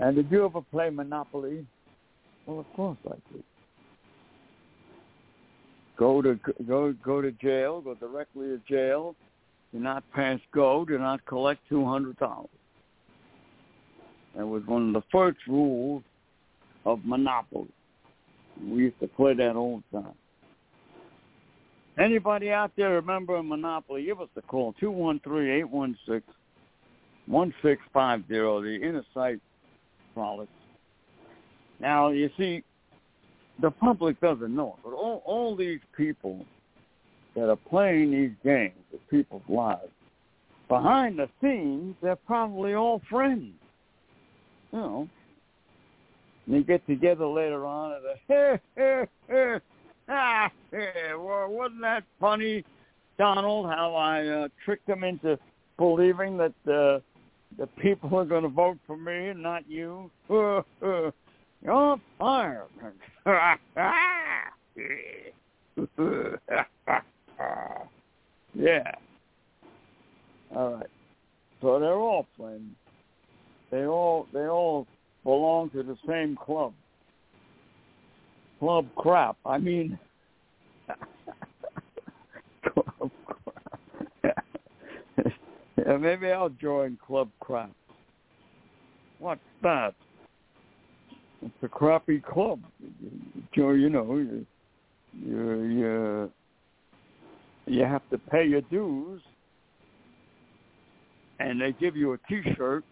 And 0.00 0.16
did 0.16 0.30
you 0.30 0.44
ever 0.44 0.60
play 0.72 0.90
Monopoly? 0.90 1.64
Well, 2.46 2.60
of 2.60 2.72
course 2.74 2.98
I 3.06 3.16
did 3.32 3.42
go 5.96 6.22
to 6.22 6.38
go 6.66 6.92
go 7.04 7.20
to 7.20 7.32
jail, 7.32 7.80
go 7.80 7.94
directly 7.94 8.48
to 8.48 8.60
jail. 8.68 9.14
Do 9.72 9.80
not 9.80 10.04
pass 10.12 10.38
go. 10.52 10.84
Do 10.84 10.98
not 10.98 11.24
collect 11.26 11.60
two 11.68 11.84
hundred 11.84 12.16
dollars. 12.18 12.48
That 14.36 14.46
was 14.46 14.62
one 14.66 14.88
of 14.88 14.92
the 14.94 15.02
first 15.10 15.38
rules 15.48 16.02
of 16.84 17.00
Monopoly. 17.04 17.68
We 18.62 18.84
used 18.84 19.00
to 19.00 19.08
play 19.08 19.34
that 19.34 19.56
all 19.56 19.82
the 19.90 20.00
time. 20.00 20.14
Anybody 21.98 22.50
out 22.50 22.72
there 22.76 22.92
remember 22.92 23.42
Monopoly? 23.42 24.04
Give 24.04 24.20
us 24.20 24.28
a 24.36 24.42
call 24.42 24.74
two 24.78 24.90
one 24.90 25.20
three 25.20 25.50
eight 25.50 25.68
one 25.68 25.96
six 26.06 26.24
one 27.26 27.52
six 27.62 27.82
five 27.92 28.22
zero. 28.28 28.62
The 28.62 28.76
inner 28.76 29.04
sight 29.14 29.40
frolics. 30.14 30.52
Now 31.80 32.08
you 32.08 32.30
see, 32.36 32.62
the 33.60 33.70
public 33.70 34.20
doesn't 34.20 34.54
know, 34.54 34.76
it, 34.78 34.84
but 34.84 34.92
all, 34.92 35.22
all 35.24 35.56
these 35.56 35.80
people 35.96 36.44
that 37.34 37.48
are 37.48 37.56
playing 37.56 38.10
these 38.10 38.32
games 38.44 38.74
with 38.92 39.00
people's 39.10 39.42
lives, 39.48 39.90
behind 40.68 41.18
the 41.18 41.28
scenes, 41.40 41.94
they're 42.02 42.16
probably 42.16 42.74
all 42.74 43.00
friends. 43.08 43.54
You 44.72 44.78
know, 44.78 45.08
and 46.46 46.54
they 46.54 46.62
get 46.62 46.86
together 46.86 47.26
later 47.26 47.66
on 47.66 47.92
and 47.92 48.02
they, 48.28 48.60
hey, 48.76 49.06
hey, 49.28 49.54
ah, 50.08 50.50
hey, 50.70 50.92
well, 51.18 51.48
wasn't 51.48 51.80
that 51.82 52.04
funny, 52.20 52.64
Donald? 53.18 53.66
How 53.66 53.94
I 53.94 54.26
uh, 54.26 54.48
tricked 54.64 54.86
them 54.86 55.04
into 55.04 55.38
believing 55.76 56.36
that 56.38 56.54
uh, 56.66 57.00
the 57.58 57.66
people 57.80 58.16
are 58.18 58.24
going 58.24 58.42
to 58.42 58.48
vote 58.48 58.78
for 58.86 58.96
me 58.96 59.28
and 59.28 59.42
not 59.42 59.68
you. 59.68 60.10
You're 61.66 62.00
fired. 62.16 62.68
yeah. 68.54 68.92
All 70.54 70.74
right. 70.74 70.86
So 71.60 71.80
they're 71.80 71.94
all 71.94 72.26
friends. 72.36 72.70
They 73.72 73.84
all 73.84 74.28
they 74.32 74.46
all 74.46 74.86
belong 75.24 75.70
to 75.70 75.82
the 75.82 75.96
same 76.06 76.36
club. 76.36 76.72
Club 78.60 78.86
crap. 78.94 79.36
I 79.44 79.58
mean 79.58 79.98
club 82.62 83.10
crap. 83.26 84.46
yeah, 85.84 85.96
maybe 85.96 86.30
I'll 86.30 86.48
join 86.48 86.96
club 87.04 87.28
crap. 87.40 87.72
What's 89.18 89.40
that? 89.64 89.94
It's 91.42 91.54
a 91.62 91.68
crappy 91.68 92.20
club. 92.20 92.60
You, 93.54 93.72
you 93.72 93.88
know, 93.90 94.16
you, 94.16 94.46
you, 95.12 95.62
you, 95.62 96.32
you 97.66 97.84
have 97.84 98.02
to 98.10 98.18
pay 98.18 98.46
your 98.46 98.62
dues, 98.62 99.20
and 101.38 101.60
they 101.60 101.72
give 101.72 101.96
you 101.96 102.12
a 102.12 102.18
T-shirt, 102.28 102.84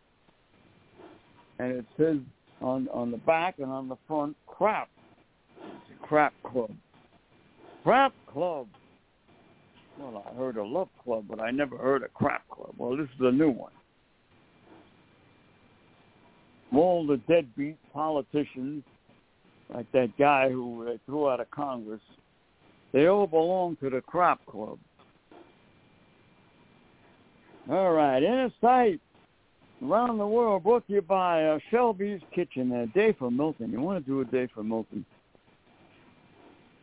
and 1.58 1.72
it 1.72 1.86
says 1.96 2.18
on 2.60 2.88
on 2.92 3.10
the 3.10 3.16
back 3.18 3.58
and 3.58 3.70
on 3.70 3.88
the 3.88 3.96
front, 4.06 4.36
crap. 4.46 4.88
It's 5.58 6.00
a 6.02 6.06
crap 6.06 6.34
club. 6.42 6.70
Crap 7.82 8.12
club. 8.32 8.66
Well, 9.98 10.24
I 10.28 10.34
heard 10.36 10.56
a 10.56 10.64
love 10.64 10.88
club, 11.02 11.26
but 11.28 11.40
I 11.40 11.50
never 11.50 11.76
heard 11.76 12.02
a 12.02 12.08
crap 12.08 12.48
club. 12.48 12.74
Well, 12.76 12.96
this 12.96 13.06
is 13.06 13.20
a 13.20 13.30
new 13.30 13.50
one. 13.50 13.72
All 16.74 17.06
the 17.06 17.18
deadbeat 17.28 17.76
politicians, 17.92 18.82
like 19.72 19.90
that 19.92 20.16
guy 20.18 20.50
who 20.50 20.84
they 20.86 20.98
threw 21.06 21.28
out 21.28 21.40
of 21.40 21.50
Congress, 21.50 22.00
they 22.92 23.06
all 23.06 23.26
belong 23.26 23.76
to 23.76 23.90
the 23.90 24.00
crap 24.00 24.44
club. 24.46 24.78
All 27.70 27.92
right, 27.92 28.22
inner 28.22 28.52
sight 28.60 29.00
around 29.82 30.18
the 30.18 30.26
world 30.26 30.64
brought 30.64 30.86
to 30.86 30.92
you 30.94 31.02
by 31.02 31.44
uh, 31.44 31.58
Shelby's 31.70 32.20
Kitchen. 32.34 32.72
A 32.72 32.86
day 32.88 33.14
for 33.18 33.30
Milton. 33.30 33.70
You 33.70 33.80
want 33.80 34.04
to 34.04 34.10
do 34.10 34.20
a 34.20 34.24
day 34.24 34.48
for 34.54 34.62
Milton? 34.62 35.04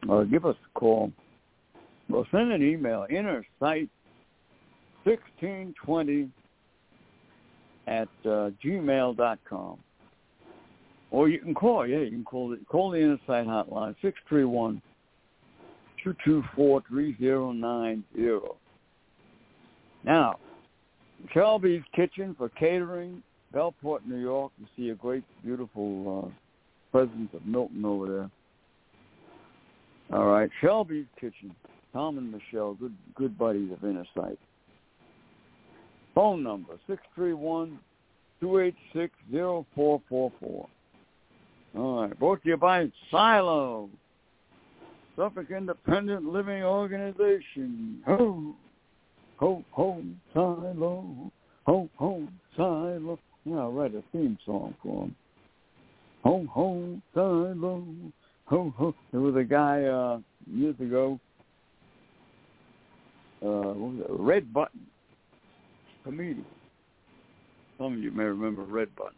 Uh, 0.10 0.24
give 0.24 0.46
us 0.46 0.56
a 0.66 0.80
call. 0.80 1.12
Well, 2.10 2.26
send 2.32 2.52
an 2.52 2.64
email, 2.64 3.06
inner 3.10 3.46
sight 3.60 3.90
1620 5.04 6.30
at 7.88 8.08
uh, 8.26 8.50
gmail.com. 8.64 9.78
Or 11.12 11.28
you 11.28 11.40
can 11.40 11.54
call, 11.54 11.86
yeah, 11.86 12.00
you 12.00 12.10
can 12.10 12.24
call 12.24 12.50
the, 12.50 12.60
call 12.70 12.92
the 12.92 13.00
Inner 13.00 13.20
Sight 13.28 13.46
hotline, 13.46 13.96
631 14.02 14.82
224 16.04 16.84
3090. 16.88 18.40
Now, 20.04 20.38
Shelby's 21.34 21.84
Kitchen 21.96 22.36
for 22.38 22.50
catering, 22.50 23.22
Bellport, 23.54 24.06
New 24.06 24.18
York. 24.18 24.52
You 24.58 24.66
see 24.76 24.90
a 24.90 24.96
great, 24.96 25.24
beautiful 25.44 26.26
uh, 26.26 26.30
presence 26.92 27.30
of 27.34 27.46
Milton 27.46 27.86
over 27.86 28.08
there. 28.08 28.32
All 30.18 30.28
right, 30.28 30.50
Shelby's 30.62 31.06
Kitchen. 31.20 31.56
Tom 31.94 32.18
and 32.18 32.32
Michelle, 32.32 32.74
good 32.76 32.96
good 33.16 33.38
buddies 33.38 33.72
of 33.72 33.84
Inner 33.84 34.06
Sight. 34.16 34.40
Phone 36.14 36.44
number 36.44 36.74
six 36.88 37.02
three 37.16 37.34
one 37.34 37.80
two 38.40 38.60
eight 38.60 38.76
six 38.94 39.14
zero 39.32 39.66
four 39.74 40.02
four 40.10 40.32
four. 40.40 40.68
All 41.78 42.02
right, 42.02 42.20
brought 42.20 42.44
to 42.44 42.50
you 42.50 42.58
by 42.58 42.92
Silo, 43.10 43.90
Suffolk 45.16 45.52
Independent 45.52 46.26
Living 46.26 46.64
Organization. 46.64 48.02
Ho, 48.06 48.56
ho, 49.38 49.64
ho, 49.72 50.04
Silo, 50.34 51.32
ho, 51.66 51.90
ho, 51.96 52.28
Silo. 52.58 53.20
Yeah, 53.46 53.56
I'll 53.56 53.72
write 53.72 53.96
a 53.96 54.04
theme 54.12 54.38
song 54.46 54.76
for 54.84 55.06
him. 55.06 55.16
Ho, 56.24 56.46
ho, 56.52 57.02
Silo, 57.14 57.86
ho, 58.46 58.74
ho. 58.78 58.96
There 59.12 59.22
was 59.22 59.36
a 59.38 59.44
guy 59.44 59.84
uh, 59.84 60.20
years 60.46 60.76
ago 60.82 61.20
uh, 63.42 63.74
what 63.74 63.94
was 63.94 64.00
it? 64.02 64.08
Red 64.10 64.54
Button, 64.54 64.82
comedian. 66.04 66.46
Some 67.78 67.94
of 67.94 68.00
you 68.00 68.12
may 68.12 68.24
remember 68.24 68.64
Red 68.64 68.96
Button. 68.96 69.14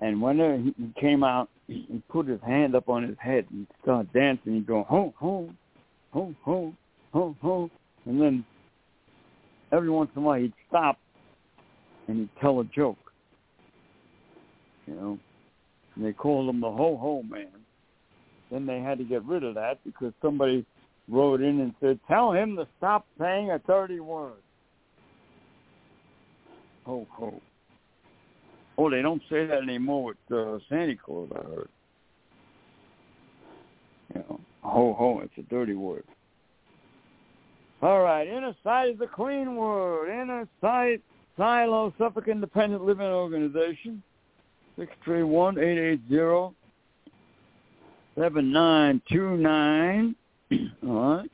And 0.00 0.20
whenever 0.20 0.56
he 0.58 0.74
came 0.98 1.22
out, 1.22 1.48
he 1.66 2.02
put 2.08 2.26
his 2.26 2.40
hand 2.40 2.74
up 2.74 2.88
on 2.88 3.02
his 3.02 3.16
head 3.18 3.46
and 3.50 3.66
started 3.82 4.12
dancing. 4.12 4.54
He'd 4.54 4.66
go, 4.66 4.84
ho, 4.88 5.14
ho, 5.18 5.50
ho, 6.10 6.34
ho, 6.42 6.74
ho, 7.12 7.36
ho. 7.40 7.70
And 8.06 8.20
then 8.20 8.44
every 9.72 9.90
once 9.90 10.10
in 10.16 10.22
a 10.22 10.24
while 10.24 10.40
he'd 10.40 10.52
stop 10.68 10.98
and 12.08 12.18
he'd 12.20 12.40
tell 12.40 12.60
a 12.60 12.64
joke. 12.64 12.96
You 14.86 14.94
know, 14.94 15.18
and 15.94 16.04
they 16.04 16.12
called 16.12 16.48
him 16.48 16.60
the 16.60 16.70
ho-ho 16.70 17.22
man. 17.22 17.48
Then 18.50 18.66
they 18.66 18.80
had 18.80 18.98
to 18.98 19.04
get 19.04 19.22
rid 19.24 19.44
of 19.44 19.54
that 19.54 19.78
because 19.84 20.12
somebody 20.20 20.64
wrote 21.08 21.40
in 21.40 21.60
and 21.60 21.74
said, 21.80 22.00
tell 22.08 22.32
him 22.32 22.56
to 22.56 22.66
stop 22.78 23.06
saying 23.18 23.50
a 23.50 23.58
dirty 23.60 24.00
word. 24.00 24.32
Ho, 26.90 27.06
ho. 27.12 27.40
Oh, 28.76 28.90
they 28.90 29.00
don't 29.00 29.22
say 29.30 29.46
that 29.46 29.62
anymore 29.62 30.02
with 30.02 30.16
uh, 30.32 30.58
Santa 30.68 30.96
Claus, 30.96 31.28
I 31.32 31.38
heard. 31.44 31.68
You 34.12 34.24
know, 34.28 34.40
ho, 34.62 34.92
ho, 34.98 35.20
it's 35.22 35.38
a 35.38 35.42
dirty 35.42 35.74
word. 35.74 36.02
All 37.80 38.00
right, 38.00 38.26
inner 38.26 38.56
sight 38.64 38.88
is 38.88 39.00
a 39.00 39.06
clean 39.06 39.54
word. 39.54 40.08
Inner 40.10 40.48
sight, 40.60 41.00
Silo, 41.36 41.94
Suffolk 41.96 42.26
Independent 42.26 42.84
Living 42.84 43.06
Organization, 43.06 44.02
631-880-7929. 44.76 46.52
All 50.88 51.18
right. 51.18 51.30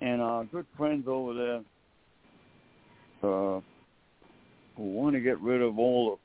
And 0.00 0.20
our 0.20 0.42
good 0.46 0.66
friends 0.76 1.06
over 1.06 1.32
there 1.32 1.60
uh, 3.22 3.60
who 4.76 4.82
want 4.82 5.14
to 5.14 5.20
get 5.20 5.40
rid 5.40 5.62
of 5.62 5.78
all 5.78 6.18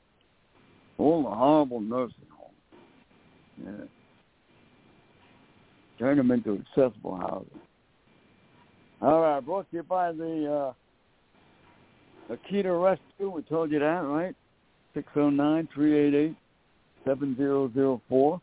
the 0.98 1.02
all 1.02 1.22
the 1.22 1.30
horrible 1.30 1.80
nursing 1.80 2.14
homes. 2.36 2.54
Yeah. 3.64 3.84
Turn 5.98 6.16
them 6.16 6.30
into 6.30 6.62
accessible 6.76 7.16
housing. 7.16 7.60
All 9.00 9.20
right, 9.20 9.40
brought 9.44 9.70
to 9.70 9.76
you 9.76 9.82
by 9.84 10.12
the 10.12 10.74
uh, 12.30 12.34
Akita 12.34 12.82
Rescue. 12.82 13.30
We 13.30 13.42
told 13.42 13.70
you 13.70 13.78
that, 13.78 13.84
right? 13.84 14.34
Six 14.94 15.06
zero 15.14 15.30
nine 15.30 15.68
three 15.72 15.96
eight 15.96 16.14
eight 16.14 16.36
seven 17.04 17.36
zero 17.36 17.70
zero 17.72 18.00
four. 18.08 18.40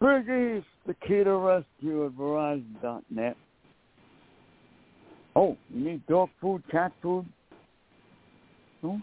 Big 0.00 0.28
East, 0.28 0.66
to 0.86 1.36
rescue 1.36 2.06
at 2.06 2.12
Verizon.net. 2.12 3.36
Oh, 5.34 5.56
you 5.72 5.84
need 5.84 6.06
dog 6.06 6.28
food, 6.40 6.62
cat 6.70 6.92
food? 7.02 7.26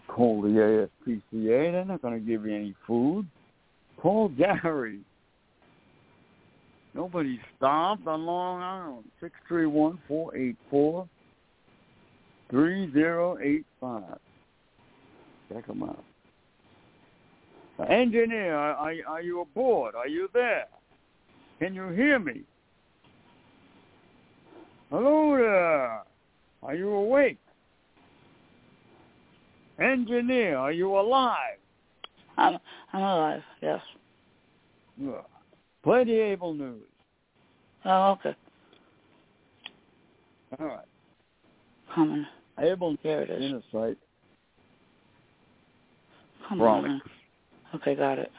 Call 0.08 0.42
the 0.42 0.48
ASPCA. 0.48 1.72
They're 1.72 1.84
not 1.84 2.02
going 2.02 2.14
to 2.14 2.20
give 2.20 2.46
you 2.46 2.54
any 2.54 2.74
food. 2.86 3.26
Call 4.00 4.28
Gary. 4.28 5.00
Nobody 6.94 7.40
stopped 7.56 8.06
on 8.06 8.24
Long 8.24 8.62
Island. 8.62 9.04
Six 9.20 9.34
three 9.48 9.66
one 9.66 9.98
four 10.06 10.36
eight 10.36 10.56
four 10.70 11.08
three 12.50 12.92
zero 12.92 13.36
eight 13.42 13.66
five. 13.80 14.18
Check 15.52 15.66
them 15.66 15.82
out. 15.82 16.04
Engineer, 17.90 18.54
are, 18.54 18.94
are 19.08 19.22
you 19.22 19.40
aboard? 19.40 19.96
Are 19.96 20.06
you 20.06 20.28
there? 20.32 20.66
Can 21.58 21.74
you 21.74 21.88
hear 21.88 22.20
me? 22.20 22.42
Hello 24.90 25.36
there. 25.36 26.02
Are 26.62 26.74
you 26.74 26.90
awake? 26.90 27.38
Engineer, 29.80 30.56
are 30.56 30.72
you 30.72 30.96
alive? 30.98 31.58
I'm 32.36 32.58
I'm 32.92 33.02
alive. 33.02 33.42
Yes. 33.60 33.80
Yeah. 35.00 35.20
Play 35.82 36.04
the 36.04 36.12
able 36.18 36.54
news. 36.54 36.82
Oh, 37.84 38.12
okay. 38.12 38.34
All 40.58 40.66
right. 40.66 40.84
Coming. 41.94 42.26
Able 42.58 42.96
Here 43.02 43.22
it 43.22 43.30
is. 43.30 43.42
inner 43.42 43.62
sight. 43.72 43.98
Come 46.48 46.58
Frolic. 46.58 46.90
on. 46.90 47.02
Okay, 47.74 47.94
got 47.94 48.18
it. 48.18 48.30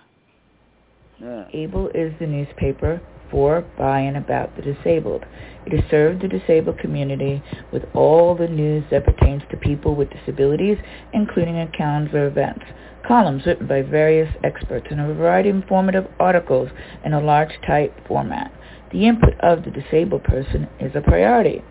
Yeah. 1.20 1.46
ABLE 1.54 1.90
is 1.90 2.14
the 2.20 2.28
newspaper 2.28 3.02
for, 3.30 3.66
by, 3.78 4.00
and 4.00 4.18
about 4.18 4.56
the 4.56 4.62
disabled. 4.62 5.26
It 5.66 5.80
has 5.80 5.90
served 5.90 6.22
the 6.22 6.28
disabled 6.28 6.80
community 6.80 7.42
with 7.72 7.84
all 7.94 8.36
the 8.36 8.48
news 8.48 8.84
that 8.92 9.06
pertains 9.06 9.42
to 9.50 9.58
people 9.58 9.96
with 9.96 10.12
disabilities, 10.12 10.78
including 11.14 11.60
accounts 11.60 12.14
of 12.14 12.22
events, 12.22 12.66
columns 13.08 13.46
written 13.46 13.68
by 13.68 13.82
various 13.82 14.34
experts, 14.44 14.88
and 14.92 15.02
a 15.02 15.14
variety 15.14 15.50
of 15.50 15.56
informative 15.56 16.08
articles 16.20 16.70
in 17.04 17.14
a 17.14 17.22
large 17.22 17.54
type 17.66 17.94
format. 18.08 18.52
The 18.92 19.08
input 19.08 19.34
of 19.42 19.64
the 19.64 19.72
disabled 19.72 20.24
person 20.24 20.68
is 20.80 20.96
a 20.96 21.02
priority. 21.02 21.64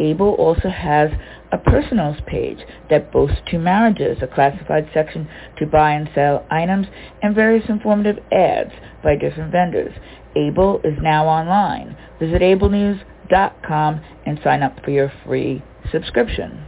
ABLE 0.00 0.34
also 0.34 0.68
has 0.68 1.10
a 1.52 1.58
personals 1.58 2.16
page 2.26 2.58
that 2.90 3.12
boasts 3.12 3.40
two 3.48 3.58
marriages, 3.58 4.18
a 4.22 4.26
classified 4.26 4.88
section 4.92 5.28
to 5.58 5.66
buy 5.66 5.92
and 5.92 6.08
sell 6.14 6.44
items, 6.50 6.88
and 7.22 7.34
various 7.34 7.68
informative 7.68 8.18
ads 8.32 8.72
by 9.04 9.14
different 9.14 9.52
vendors. 9.52 9.94
ABLE 10.36 10.80
is 10.84 10.98
now 11.00 11.26
online. 11.26 11.96
Visit 12.20 12.42
ablenews.com 12.42 14.00
and 14.26 14.40
sign 14.42 14.62
up 14.62 14.76
for 14.84 14.90
your 14.90 15.12
free 15.24 15.62
subscription. 15.92 16.64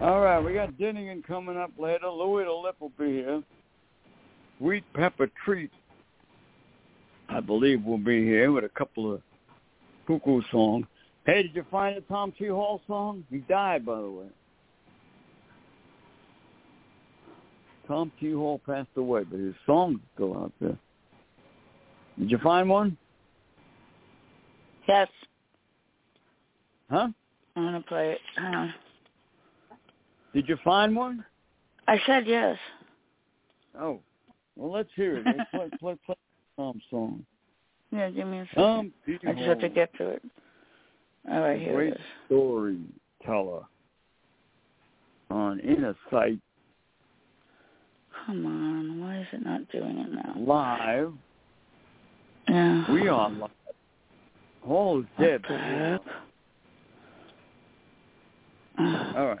All 0.00 0.20
right, 0.20 0.40
we 0.40 0.54
got 0.54 0.72
Dinnigan 0.78 1.22
coming 1.26 1.56
up 1.56 1.72
later. 1.78 2.08
Louis 2.08 2.44
the 2.44 2.52
Lip 2.52 2.76
will 2.80 2.92
be 2.98 3.12
here. 3.16 3.42
Sweet 4.58 4.84
Pepper 4.94 5.30
Treat, 5.44 5.70
I 7.28 7.40
believe, 7.40 7.84
will 7.84 7.98
be 7.98 8.24
here 8.24 8.50
with 8.52 8.64
a 8.64 8.68
couple 8.70 9.14
of 9.14 9.22
cuckoo 10.06 10.40
songs. 10.50 10.86
Hey, 11.26 11.42
did 11.42 11.54
you 11.54 11.64
find 11.70 11.96
the 11.96 12.00
Tom 12.02 12.32
T. 12.38 12.48
Hall 12.48 12.80
song? 12.86 13.24
He 13.30 13.38
died, 13.38 13.84
by 13.84 14.00
the 14.00 14.10
way. 14.10 14.26
Tom 17.86 18.10
T. 18.20 18.32
Hall 18.32 18.60
passed 18.64 18.88
away, 18.96 19.24
but 19.24 19.38
his 19.38 19.54
song's 19.66 20.00
still 20.14 20.36
out 20.36 20.52
there. 20.60 20.78
Did 22.20 22.30
you 22.30 22.38
find 22.38 22.68
one? 22.68 22.96
Yes. 24.86 25.08
Huh? 26.90 27.08
I'm 27.56 27.64
gonna 27.64 27.80
play 27.80 28.12
it. 28.12 28.18
Hang 28.36 28.54
on. 28.54 28.74
Did 30.34 30.48
you 30.48 30.56
find 30.62 30.94
one? 30.94 31.24
I 31.88 31.96
said 32.06 32.26
yes. 32.26 32.58
Oh, 33.78 34.00
well, 34.56 34.70
let's 34.70 34.90
hear 34.94 35.16
it. 35.16 35.26
Let's 35.26 35.50
play, 35.50 35.70
play, 35.80 35.96
play 36.06 36.14
Tom's 36.56 36.82
song. 36.90 37.24
Yeah, 37.90 38.10
give 38.10 38.26
me 38.26 38.38
a 38.40 38.46
second. 38.54 38.92
T. 39.06 39.18
I 39.26 39.32
just 39.32 39.46
have 39.46 39.60
to 39.60 39.68
get 39.68 39.92
to 39.96 40.08
it. 40.10 40.22
All 41.30 41.40
right, 41.40 41.58
here 41.58 41.72
great 41.74 41.92
it 41.94 41.96
is. 41.96 42.06
storyteller 42.26 43.64
on 45.30 45.60
Inner 45.60 45.94
Sight 46.10 46.38
Come 48.26 48.44
on, 48.46 49.00
why 49.00 49.20
is 49.20 49.26
it 49.32 49.44
not 49.44 49.68
doing 49.70 49.98
it 49.98 50.12
now? 50.12 50.34
live. 50.36 51.12
Yeah. 52.48 52.92
We 52.92 53.08
are 53.08 53.30
live. 53.30 53.50
Hall 54.62 55.00
is 55.00 55.06
dead. 55.18 55.42
the 55.42 55.48
but 55.48 55.50
we're 55.50 55.92
heck? 55.92 56.00
on. 58.78 59.16
All 59.16 59.26
right. 59.28 59.38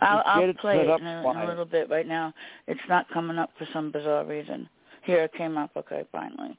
I'll, 0.00 0.22
I'll 0.26 0.52
play 0.54 0.78
it 0.78 1.00
in 1.00 1.06
a, 1.06 1.30
in 1.30 1.36
a 1.36 1.46
little 1.46 1.64
bit. 1.64 1.88
Right 1.88 2.06
now, 2.08 2.34
it's 2.66 2.80
not 2.88 3.08
coming 3.10 3.38
up 3.38 3.50
for 3.56 3.68
some 3.72 3.92
bizarre 3.92 4.24
reason. 4.24 4.68
Here 5.04 5.22
it 5.22 5.32
came 5.34 5.56
up. 5.56 5.70
Okay, 5.76 6.04
finally. 6.10 6.58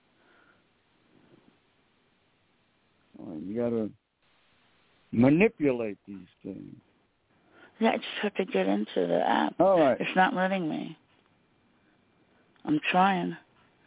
Well, 3.17 3.38
You 3.39 3.62
got 3.62 3.69
to 3.69 3.89
manipulate 5.12 5.98
these 6.08 6.28
things. 6.43 6.76
Yeah, 7.80 7.91
I 7.91 7.98
just 7.98 8.08
have 8.22 8.36
to 8.36 8.46
get 8.46 8.67
into 8.67 9.08
the 9.08 9.28
app. 9.28 9.60
All 9.60 9.80
right. 9.80 9.98
It's 10.00 10.15
not 10.15 10.34
letting 10.34 10.69
me. 10.69 10.98
I'm 12.65 12.80
trying. 12.91 13.36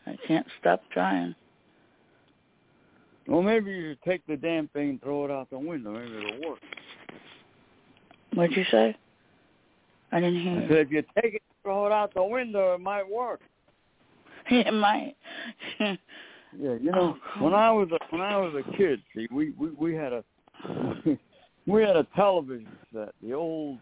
I 0.06 0.16
can't 0.26 0.46
stop 0.60 0.82
trying. 0.92 1.34
Well, 3.26 3.42
maybe 3.42 3.72
you 3.72 3.90
should 3.90 4.02
take 4.02 4.26
the 4.26 4.36
damn 4.36 4.68
thing 4.68 4.90
and 4.90 5.02
throw 5.02 5.24
it 5.24 5.30
out 5.30 5.50
the 5.50 5.58
window. 5.58 5.92
Maybe 5.92 6.16
it'll 6.26 6.48
work. 6.50 6.58
What'd 8.34 8.56
you 8.56 8.64
say? 8.70 8.96
I 10.12 10.20
didn't 10.20 10.36
I 10.36 10.42
hear. 10.42 10.68
said, 10.68 10.78
if 10.78 10.90
you 10.92 11.02
take 11.20 11.34
it 11.34 11.42
and 11.42 11.62
throw 11.64 11.86
it 11.86 11.92
out 11.92 12.14
the 12.14 12.22
window, 12.22 12.74
it 12.74 12.80
might 12.80 13.08
work. 13.08 13.40
it 14.50 14.72
might. 14.72 15.14
Yeah, 16.58 16.74
you 16.80 16.90
know, 16.90 17.18
Oh, 17.38 17.44
when 17.44 17.52
I 17.52 17.70
was 17.70 17.88
a, 17.92 17.98
when 18.08 18.22
I 18.22 18.38
was 18.38 18.54
a 18.54 18.76
kid, 18.78 19.02
see, 19.14 19.26
we 19.30 19.50
we 19.58 19.70
we 19.72 19.94
had 19.94 20.14
a 20.14 20.24
we 21.66 21.82
had 21.82 21.96
a 21.96 22.06
television 22.16 22.68
set, 22.94 23.10
the 23.22 23.34
old 23.34 23.78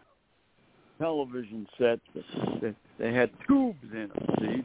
television 0.99 1.69
set 1.79 2.01
that, 2.17 2.25
that 2.63 2.75
they 2.99 3.13
had 3.13 3.31
tubes 3.47 3.79
in 3.93 4.09
them, 4.09 4.11
see. 4.41 4.65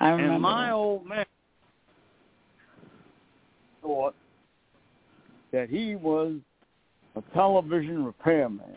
I 0.00 0.10
remember. 0.10 0.32
And 0.34 0.42
my 0.42 0.66
that. 0.66 0.72
old 0.72 1.06
man 1.06 1.26
thought 3.82 4.14
that 5.52 5.68
he 5.68 5.94
was 5.94 6.34
a 7.16 7.22
television 7.34 8.04
repairman. 8.04 8.76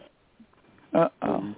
Uh-oh. 0.94 1.54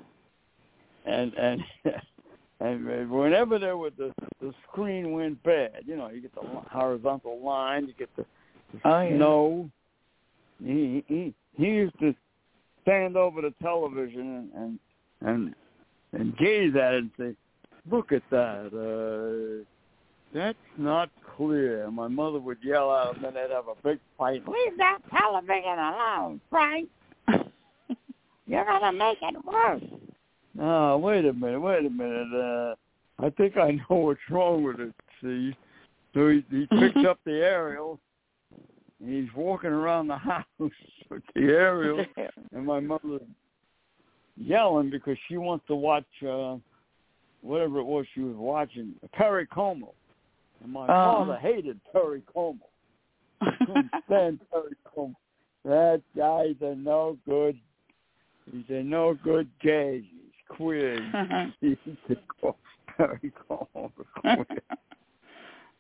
and 1.06 1.34
and 1.34 1.62
and 2.60 3.10
whenever 3.12 3.60
there 3.60 3.78
was 3.78 3.92
the 3.98 4.14
the 4.42 4.54
screen 4.70 5.12
went 5.12 5.42
bad, 5.44 5.84
you 5.86 5.96
know, 5.96 6.10
you 6.10 6.22
get 6.22 6.34
the 6.36 6.42
horizontal 6.72 7.44
line, 7.44 7.88
you 7.88 7.94
get 7.98 8.10
the, 8.16 8.26
the 8.74 8.80
Oh, 8.86 9.02
yeah. 9.02 10.74
He 10.74 11.04
he 11.08 11.34
he 11.58 11.66
used 11.66 11.98
to 12.00 12.14
stand 12.82 13.18
over 13.18 13.42
the 13.42 13.54
television 13.62 14.50
and 14.56 14.80
and 15.22 15.56
and 16.14 16.38
gaze 16.38 16.76
at 16.76 16.94
it 16.94 17.04
and 17.04 17.12
say, 17.18 17.36
"Look 17.92 18.12
at 18.12 18.24
that. 18.32 18.72
Uh, 18.74 19.66
that's 20.34 20.58
not 20.78 21.10
clear." 21.36 21.90
My 21.92 22.08
mother 22.08 22.40
would 22.40 22.60
yell 22.64 23.12
him, 23.12 23.24
and 23.26 23.36
they'd 23.36 23.52
have 23.52 23.68
a 23.68 23.76
big 23.84 24.00
fight. 24.18 24.48
Leave 24.48 24.78
that 24.78 25.00
television 25.10 25.80
alone, 25.80 26.42
Frank. 26.50 26.90
You're 28.48 28.66
gonna 28.66 28.92
make 28.92 29.20
it 29.22 29.46
worse. 29.46 29.84
Oh, 30.60 30.98
wait 30.98 31.26
a 31.26 31.34
minute, 31.34 31.60
wait 31.60 31.86
a 31.86 31.90
minute. 31.90 32.34
Uh, 32.34 32.76
I 33.24 33.30
think 33.32 33.58
I 33.58 33.72
know 33.72 33.96
what's 33.96 34.20
wrong 34.30 34.64
with 34.64 34.80
it. 34.80 34.94
See, 35.22 35.56
so 36.14 36.30
he, 36.30 36.46
he 36.50 36.66
picked 36.68 37.06
up 37.06 37.20
the 37.26 37.34
aerial. 37.34 38.00
And 39.00 39.14
he's 39.14 39.34
walking 39.36 39.70
around 39.70 40.08
the 40.08 40.18
house 40.18 40.46
with 40.60 41.24
the 41.36 41.42
aerial, 41.42 42.06
and 42.52 42.66
my 42.66 42.80
mother 42.80 43.20
yelling 44.36 44.90
because 44.90 45.18
she 45.28 45.38
wants 45.38 45.66
to 45.68 45.76
watch 45.76 46.06
uh 46.24 46.56
whatever 47.42 47.80
it 47.80 47.86
was 47.86 48.06
she 48.14 48.22
was 48.22 48.36
watching, 48.36 48.94
Perry 49.14 49.48
Como. 49.48 49.94
And 50.64 50.72
my 50.74 50.84
Oh. 50.84 50.88
father 51.26 51.38
hated 51.38 51.80
Perry 51.92 52.22
Como. 52.34 52.60
Couldn't 53.60 53.90
stand 54.06 54.40
Perry 54.52 54.76
Como. 54.94 55.16
That 55.66 56.02
guy's 56.16 56.56
a 56.62 56.76
no 56.76 57.18
good. 57.28 57.58
He's 58.52 58.66
a 58.70 58.84
no 58.84 59.14
good 59.24 59.48
gay. 59.62 60.02
He's 60.02 60.58
queer. 60.58 61.00
He 61.62 61.78
used 61.86 62.20
Perry 62.98 63.32
Como 63.48 63.92
queer. 64.22 64.46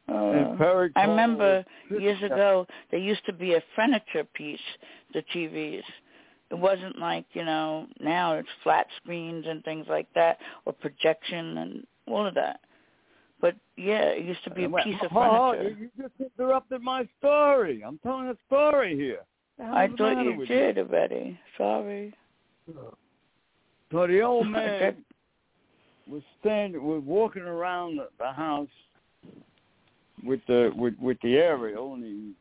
Uh, 0.07 0.89
I 0.95 1.03
remember 1.03 1.63
years 1.99 2.21
ago 2.23 2.65
there 2.89 2.99
used 2.99 3.23
to 3.27 3.33
be 3.33 3.53
a 3.53 3.63
furniture 3.75 4.23
piece, 4.33 4.59
the 5.13 5.21
TVs. 5.35 5.83
It 6.51 6.57
wasn't 6.57 6.97
like, 6.97 7.25
you 7.33 7.45
know, 7.45 7.87
now 7.99 8.33
it's 8.35 8.49
flat 8.63 8.87
screens 9.01 9.45
and 9.47 9.63
things 9.63 9.85
like 9.87 10.07
that 10.15 10.39
or 10.65 10.73
projection 10.73 11.57
and 11.59 11.87
all 12.07 12.25
of 12.25 12.33
that. 12.35 12.61
But 13.41 13.55
yeah, 13.77 14.05
it 14.05 14.25
used 14.25 14.43
to 14.43 14.49
be 14.49 14.65
a 14.65 14.69
piece 14.69 14.97
of 15.03 15.11
furniture. 15.13 15.69
You 15.69 15.89
you 15.97 16.03
just 16.03 16.13
interrupted 16.19 16.81
my 16.81 17.07
story. 17.19 17.83
I'm 17.85 17.99
telling 17.99 18.27
a 18.27 18.35
story 18.47 18.95
here. 18.95 19.19
I 19.61 19.87
thought 19.97 20.23
you 20.23 20.45
did 20.45 20.77
already. 20.77 21.39
Sorry. 21.57 22.13
So 23.91 24.07
the 24.07 24.21
old 24.21 24.47
man 24.51 24.97
was 26.09 26.21
standing, 26.39 26.83
was 26.83 27.03
walking 27.05 27.43
around 27.43 27.97
the, 27.97 28.07
the 28.17 28.31
house 28.31 28.67
with 30.23 30.39
the 30.47 30.71
with 30.75 30.95
with 30.99 31.17
the 31.21 31.35
aerial, 31.35 31.93
and 31.93 32.03
he, 32.03 32.31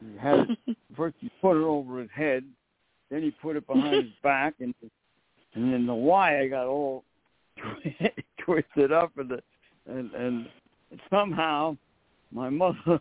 he 0.00 0.18
had 0.18 0.46
it, 0.66 0.76
first 0.96 1.16
he 1.20 1.30
put 1.40 1.56
it 1.56 1.64
over 1.64 2.00
his 2.00 2.10
head, 2.14 2.44
then 3.14 3.22
he 3.22 3.30
put 3.30 3.54
it 3.54 3.64
behind 3.66 3.94
his 3.94 4.12
back, 4.22 4.54
and 4.58 4.74
and 5.54 5.72
then 5.72 5.86
the 5.86 5.94
wire 5.94 6.48
got 6.48 6.66
all 6.66 7.04
twisted 8.44 8.90
up, 8.90 9.12
and 9.16 9.30
the, 9.30 9.42
and 9.86 10.12
and 10.14 10.46
somehow 11.08 11.76
my 12.32 12.50
mother 12.50 12.76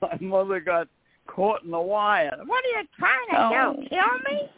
my 0.00 0.16
mother 0.20 0.60
got 0.60 0.88
caught 1.26 1.64
in 1.64 1.70
the 1.70 1.80
wire. 1.80 2.38
What 2.46 2.64
are 2.64 2.80
you 2.80 2.88
trying 2.98 3.28
to 3.30 3.82
do? 3.82 3.88
Kill 3.88 4.18
me? 4.24 4.48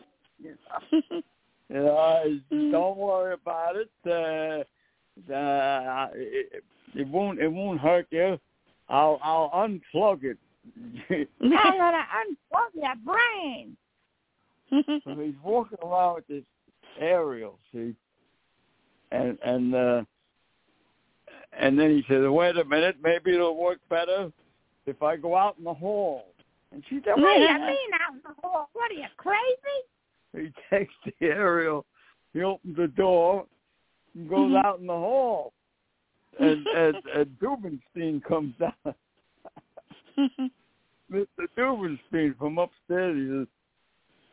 You 1.69 1.75
know? 1.75 2.39
Don't 2.71 2.97
worry 2.97 3.35
about 3.35 3.75
it. 3.77 3.91
Uh, 4.07 5.33
uh, 5.35 6.09
it, 6.15 6.63
it 6.95 7.09
won't. 7.09 7.41
It 7.41 7.49
won't 7.49 7.81
hurt 7.81 8.07
you. 8.11 8.39
I'll. 8.89 9.19
I'll 9.23 9.51
unplug 9.51 10.23
it. 10.23 10.39
I'm 11.41 11.51
gonna 11.51 12.07
unplug 12.15 12.75
your 12.75 12.95
brain. 13.05 13.77
So 14.71 15.15
he's 15.21 15.35
walking 15.43 15.79
around 15.83 16.17
with 16.17 16.27
this 16.29 16.45
aerial, 17.01 17.59
see, 17.73 17.95
and 19.11 19.39
and 19.45 19.75
uh, 19.75 20.05
and 21.59 21.79
then 21.79 21.91
he 21.91 22.05
says, 22.09 22.29
"Wait 22.29 22.57
a 22.57 22.65
minute, 22.65 22.97
maybe 23.03 23.35
it'll 23.35 23.57
work 23.57 23.79
better 23.89 24.31
if 24.87 25.03
I 25.03 25.17
go 25.17 25.37
out 25.37 25.57
in 25.59 25.65
the 25.65 25.75
hall." 25.75 26.27
And 26.73 26.83
she 26.89 27.01
said, 27.05 27.15
"What 27.17 27.35
do 27.35 27.41
you 27.41 27.49
mean 27.49 27.91
out 27.95 28.15
in 28.15 28.21
the 28.25 28.35
hall? 28.43 28.69
What 28.75 28.91
are 28.91 28.95
you 28.95 29.07
crazy?" 29.17 29.81
He 30.35 30.53
takes 30.77 30.93
the 31.05 31.15
aerial, 31.27 31.87
he 32.35 32.43
opens 32.43 32.77
the 32.77 32.89
door, 32.89 33.47
and 34.15 34.29
goes 34.29 34.51
Mhm. 34.53 34.65
out 34.65 34.81
in 34.81 34.87
the 34.87 34.93
hall, 34.93 35.53
and 36.39 36.67
and, 36.67 36.97
and 37.15 37.39
Dubenstein 37.41 38.21
comes 38.23 38.55
down. 38.59 38.95
Mr. 41.11 41.49
Dubenstein 41.57 42.35
from 42.37 42.59
upstairs, 42.59 43.17
he 43.17 43.29
says, 43.29 43.47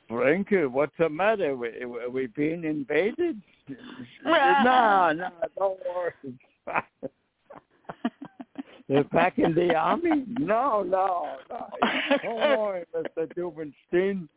Frank, 0.07 0.51
uh, 0.53 0.69
what's 0.69 0.93
the 0.99 1.09
matter? 1.09 1.55
We, 1.55 1.69
are 1.81 2.09
we 2.09 2.27
being 2.27 2.63
invaded? 2.63 3.41
no, 4.23 5.11
no, 5.15 5.29
don't 5.57 5.79
worry. 5.95 6.13
They're 8.87 9.03
back 9.05 9.39
in 9.39 9.55
the 9.55 9.73
army? 9.73 10.25
No, 10.39 10.83
no, 10.83 11.37
no. 11.49 11.67
Don't 12.21 12.35
worry, 12.59 12.85
Mr. 12.95 13.27
Dubenstein. 13.35 14.27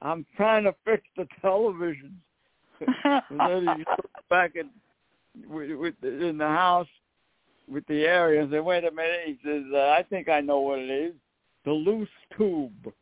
I'm 0.00 0.24
trying 0.36 0.64
to 0.64 0.74
fix 0.84 1.02
the 1.16 1.26
television. 1.40 2.20
And 3.04 3.38
then 3.38 3.62
he 3.76 3.84
looks 3.84 4.22
back 4.28 4.56
at 4.56 4.66
with, 5.48 5.70
with 5.78 5.94
in 6.02 6.36
the 6.38 6.48
house 6.48 6.88
with 7.70 7.86
the 7.86 8.04
area 8.04 8.42
and 8.42 8.50
said, 8.50 8.64
"Wait 8.64 8.84
a 8.84 8.90
minute." 8.90 9.20
He 9.26 9.38
says, 9.44 9.62
uh, 9.72 9.90
"I 9.90 10.02
think 10.02 10.28
I 10.28 10.40
know 10.40 10.58
what 10.60 10.80
it 10.80 10.90
is. 10.90 11.14
The 11.64 11.70
loose 11.70 12.08
tube." 12.36 12.92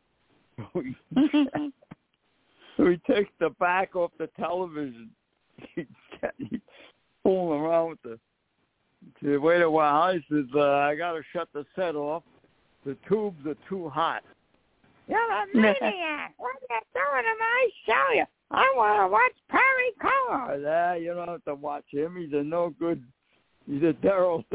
So 2.81 2.87
he 2.91 3.13
takes 3.13 3.31
the 3.39 3.51
back 3.61 3.95
off 3.95 4.11
the 4.19 4.29
television. 4.39 5.11
He, 5.75 5.87
he, 6.39 6.59
fooling 7.23 7.61
around 7.61 7.91
with 7.91 8.03
the. 8.03 8.19
She 9.21 9.37
wait 9.37 9.61
a 9.61 9.71
while. 9.71 10.15
He 10.15 10.21
says, 10.31 10.47
uh, 10.55 10.61
"I 10.61 10.95
got 10.95 11.13
to 11.13 11.23
shut 11.35 11.49
the 11.53 11.67
set 11.77 11.97
off. 11.97 12.23
The 12.87 12.97
tubes 13.07 13.47
are 13.47 13.57
too 13.69 13.91
hot." 13.91 14.23
You're 15.07 15.19
a 15.19 15.45
maniac. 15.55 16.35
what 16.39 16.55
are 16.57 16.61
you 16.71 16.81
doing 16.95 17.25
to 17.25 17.35
my 17.39 17.69
show 17.85 18.15
you? 18.15 18.25
I 18.51 18.73
want 18.75 19.01
to 19.01 19.09
watch 19.09 19.33
Perry 19.51 19.93
Como. 20.01 20.63
Yeah, 20.63 20.95
you 20.95 21.13
don't 21.13 21.29
have 21.29 21.45
to 21.45 21.55
watch 21.55 21.85
him. 21.91 22.17
He's 22.17 22.33
a 22.33 22.43
no 22.43 22.75
good. 22.79 23.03
He's 23.67 23.83
a 23.83 23.93
derelict. 23.93 24.55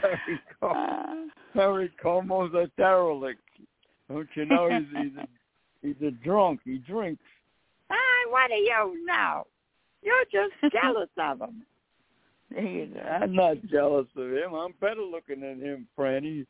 Perry 0.00 0.40
Como. 0.60 1.28
Perry 1.52 1.90
Como's 2.02 2.54
a 2.54 2.68
derelict. 2.76 3.40
Don't 4.08 4.28
you 4.34 4.44
know 4.44 4.68
he's 4.68 4.88
he's 5.02 5.16
a, 5.18 5.26
he's 5.84 6.06
a 6.06 6.10
drunk. 6.10 6.60
He 6.64 6.78
drinks. 6.78 7.22
Ah, 7.90 8.30
what 8.30 8.48
do 8.48 8.54
you 8.54 9.06
know? 9.06 9.46
You're 10.02 10.24
just 10.32 10.54
jealous 10.72 11.08
of 11.18 11.40
him. 11.40 11.62
There 12.50 12.62
you 12.62 12.86
go. 12.86 13.00
I'm 13.00 13.34
not 13.34 13.56
jealous 13.70 14.06
of 14.16 14.30
him. 14.30 14.54
I'm 14.54 14.74
better 14.80 15.02
looking 15.02 15.40
than 15.40 15.60
him, 15.60 15.86
Franny. 15.98 16.46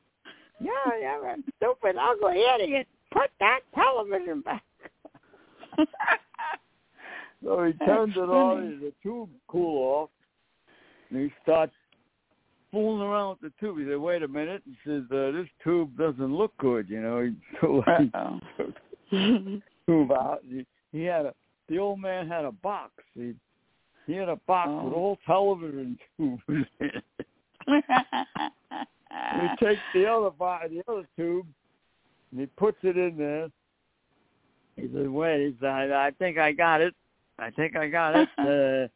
Yeah, 0.60 0.70
you're 1.00 1.28
a 1.28 1.36
stupid, 1.56 1.96
ugly 2.00 2.42
idiot. 2.54 2.86
Put 3.12 3.30
that 3.40 3.60
television 3.74 4.40
back. 4.40 4.62
so 7.44 7.64
he 7.64 7.72
turns 7.84 8.14
it 8.16 8.20
on, 8.20 8.58
and 8.58 8.82
the 8.82 8.92
tube 9.02 9.30
cool 9.48 9.82
off, 9.82 10.10
and 11.10 11.20
he 11.20 11.32
starts 11.42 11.72
fooling 12.70 13.02
around 13.02 13.38
with 13.40 13.52
the 13.52 13.52
tube. 13.60 13.78
He 13.78 13.84
said, 13.84 13.98
"Wait 13.98 14.22
a 14.22 14.28
minute," 14.28 14.62
he 14.64 14.76
says, 14.84 15.02
uh, 15.10 15.30
"This 15.32 15.48
tube 15.62 15.96
doesn't 15.96 16.36
look 16.36 16.56
good." 16.58 16.88
You 16.88 17.00
know, 17.00 17.22
he 17.22 17.34
took 19.86 20.08
the 20.08 20.14
out. 20.18 20.40
He, 20.48 20.66
he 20.92 21.04
had 21.04 21.26
a 21.26 21.34
the 21.68 21.78
old 21.78 22.00
man 22.00 22.28
had 22.28 22.44
a 22.44 22.52
box. 22.52 22.92
He 23.14 23.34
he 24.06 24.12
had 24.14 24.28
a 24.28 24.36
box 24.46 24.68
Oh. 24.70 24.84
with 24.84 24.92
all 24.94 25.18
television 25.26 25.98
tubes 26.16 26.42
in 26.48 26.66
it. 26.80 27.04
he 29.40 29.64
takes 29.64 29.80
the 29.94 30.06
other 30.06 30.30
box, 30.30 30.68
the 30.70 30.82
other 30.92 31.08
tube, 31.16 31.46
and 32.30 32.40
he 32.40 32.46
puts 32.46 32.78
it 32.82 32.96
in 32.98 33.16
there. 33.16 33.48
He 34.76 34.82
says, 34.94 35.08
"Wait," 35.08 35.46
he 35.46 35.56
said, 35.60 35.68
I, 35.68 36.08
"I 36.08 36.10
think 36.18 36.36
I 36.38 36.52
got 36.52 36.80
it. 36.80 36.94
I 37.38 37.50
think 37.50 37.76
I 37.76 37.88
got 37.88 38.16
it." 38.16 38.28
Uh, 38.38 38.88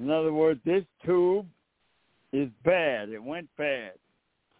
in 0.00 0.10
other 0.10 0.32
words, 0.32 0.60
this 0.64 0.84
tube 1.04 1.46
is 2.32 2.48
bad. 2.64 3.08
It 3.08 3.22
went 3.22 3.48
bad. 3.56 3.92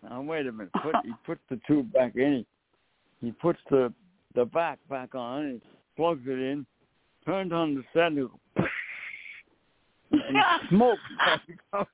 Now 0.03 0.23
wait 0.23 0.47
a 0.47 0.53
minute. 0.53 0.73
Put, 0.83 0.95
he 1.05 1.13
puts 1.25 1.41
the 1.51 1.61
tube 1.67 1.93
back 1.93 2.17
in. 2.17 2.45
He, 3.21 3.27
he 3.27 3.33
puts 3.33 3.59
the 3.71 3.93
the 4.37 4.45
back 4.45 4.79
back 4.89 5.15
on. 5.17 5.43
And 5.45 5.61
plugs 5.97 6.23
it 6.27 6.39
in. 6.39 6.65
Turns 7.25 7.53
on 7.53 7.75
the 7.75 7.83
set 7.93 8.13
and, 8.13 8.29
and 10.13 10.37
smoke 10.69 10.99
starts 11.17 11.91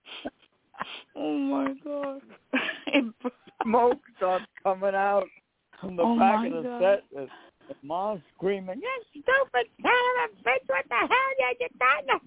oh 1.16 1.38
my 1.38 1.72
god. 1.82 2.20
And 2.92 3.14
smoke 3.62 4.00
starts 4.18 4.44
coming 4.62 4.94
out 4.94 5.26
from 5.80 5.96
the 5.96 6.02
Oh, 6.02 6.18
back 6.18 6.46
of 6.46 6.52
the 6.52 6.62
God. 6.68 6.80
set. 6.82 7.04
And, 7.16 7.28
and 7.68 7.78
mom's 7.82 8.20
screaming, 8.36 8.82
"You 8.82 9.02
stupid 9.10 9.70
son 9.80 9.92
of 10.24 10.30
a 10.30 10.42
bitch! 10.42 10.68
What 10.68 10.84
the 10.88 10.96
hell 10.96 11.32
did 11.38 11.56
you 11.60 11.68
done?" 11.78 12.20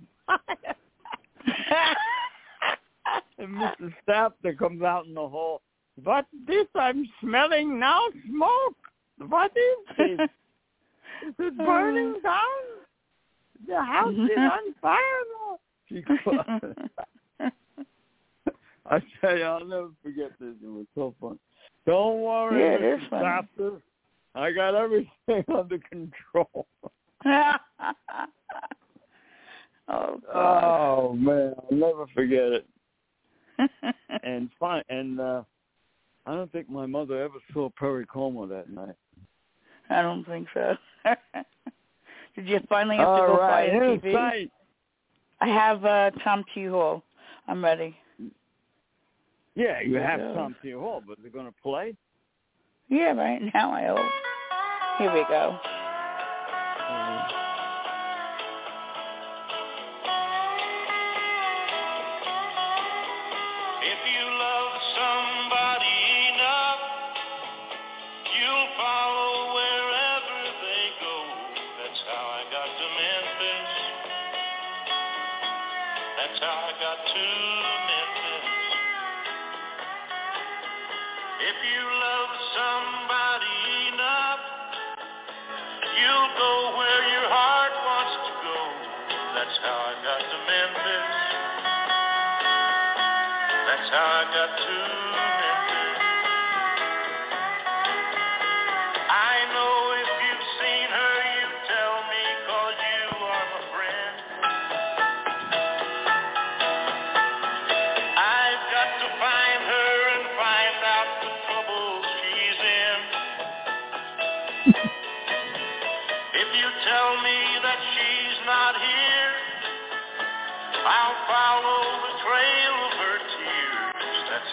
and 3.38 3.50
Mrs. 3.56 3.94
Stapter 4.04 4.54
comes 4.54 4.82
out 4.82 5.06
in 5.06 5.14
the 5.14 5.28
hall. 5.28 5.62
But 6.04 6.26
this 6.48 6.68
I'm 6.76 7.08
smelling 7.22 7.80
now? 7.80 8.02
Smoke. 8.28 8.76
What 9.18 9.52
is 9.56 9.96
this? 9.98 10.30
Is 11.40 11.54
burning 11.58 12.20
down? 12.22 12.42
The 13.68 13.82
house 13.82 14.14
is 14.14 14.30
on 14.38 14.74
fire. 14.82 15.00
now." 15.34 15.60
She 15.90 16.04
I 18.88 19.00
tell 19.22 19.38
you, 19.38 19.44
I'll 19.44 19.66
never 19.66 19.90
forget 20.04 20.32
this. 20.40 20.54
It 20.64 20.68
was 20.68 20.86
so 20.94 21.16
fun. 21.20 21.40
Don't 21.88 22.22
worry, 22.22 22.62
Yeah, 22.62 22.76
it 22.76 23.02
is 23.02 23.08
funny. 23.10 23.82
I 24.36 24.52
got 24.52 24.76
everything 24.76 25.44
under 25.56 25.80
control. 25.80 26.68
oh. 29.88 30.20
Oh 30.34 31.14
man, 31.14 31.54
I'll 31.72 31.78
never 31.78 32.06
forget 32.14 32.52
it. 32.52 32.68
And 34.24 34.50
fine, 34.60 34.84
and 34.90 35.20
uh 35.20 35.44
I 36.26 36.34
don't 36.34 36.52
think 36.52 36.70
my 36.70 36.86
mother 36.86 37.22
ever 37.22 37.38
saw 37.54 37.70
Perry 37.78 38.06
Como 38.06 38.48
that 38.48 38.70
night. 38.70 38.96
I 39.90 40.02
don't 40.02 40.26
think 40.26 40.48
so. 40.54 40.76
Did 42.36 42.48
you 42.48 42.60
finally 42.68 42.98
have 42.98 43.16
to 43.22 43.28
go 43.28 43.38
right, 43.38 43.72
buy 43.72 43.78
a 43.78 43.92
in 43.92 44.00
TV? 44.02 44.14
sight. 44.14 44.52
I 45.42 45.48
have 45.48 45.86
uh, 45.86 46.12
Tom 46.24 46.44
T. 46.54 46.66
Hall. 46.66 47.04
I'm 47.48 47.64
ready. 47.64 47.96
Yeah, 49.56 49.82
you 49.82 49.96
have 49.96 50.20
Yeah. 50.20 50.34
Tom 50.34 50.56
T. 50.62 50.72
Hall, 50.72 51.02
but 51.08 51.18
they're 51.22 51.32
going 51.32 51.46
to 51.46 51.54
play. 51.62 51.96
Yeah, 52.90 53.14
right 53.14 53.42
now 53.54 53.72
I 53.72 53.86
hope. 53.88 54.12
Here 54.98 55.14
we 55.14 55.24
go. 55.30 55.58
If 63.82 64.00
you 64.14 64.24
love 64.40 64.72
somebody 64.96 65.25
I 93.92 94.26
got 94.34 94.58
to 94.58 94.95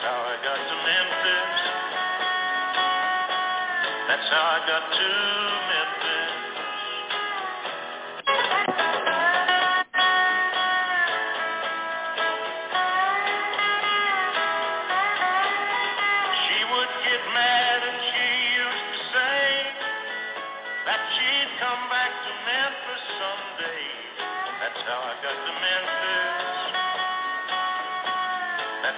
how 0.02 0.26
I 0.26 0.36
got 0.42 0.58
to 0.58 0.76
Memphis. 0.82 1.58
That's 4.08 4.28
how 4.34 4.42
I 4.42 4.58
got 4.66 4.84
to 4.98 5.31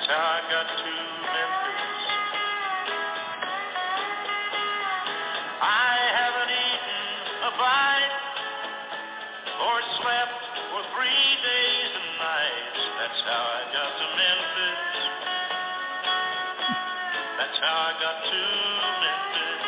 I 0.07 0.40
got 0.53 0.69
to 0.69 0.93
Memphis. 1.33 2.01
I 5.64 5.97
haven't 6.12 6.53
eaten 6.53 7.05
a 7.40 7.53
bite 7.57 8.17
or 9.64 9.77
slept 9.97 10.43
for 10.69 10.83
three 10.93 11.29
days 11.40 11.90
and 11.97 12.11
nights. 12.21 12.81
That's 13.01 13.21
how 13.25 13.43
I 13.49 13.62
got 13.73 13.90
to 13.97 14.07
Memphis. 14.12 14.85
That's 17.40 17.59
how 17.64 17.77
I 17.88 17.93
got 17.97 18.19
to 18.29 18.43
Memphis. 19.01 19.64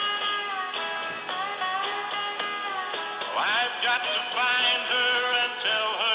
I've 3.36 3.76
got 3.84 4.00
to 4.04 4.20
find 4.36 4.82
her 4.84 5.16
and 5.32 5.52
tell 5.64 5.90
her 5.96 6.05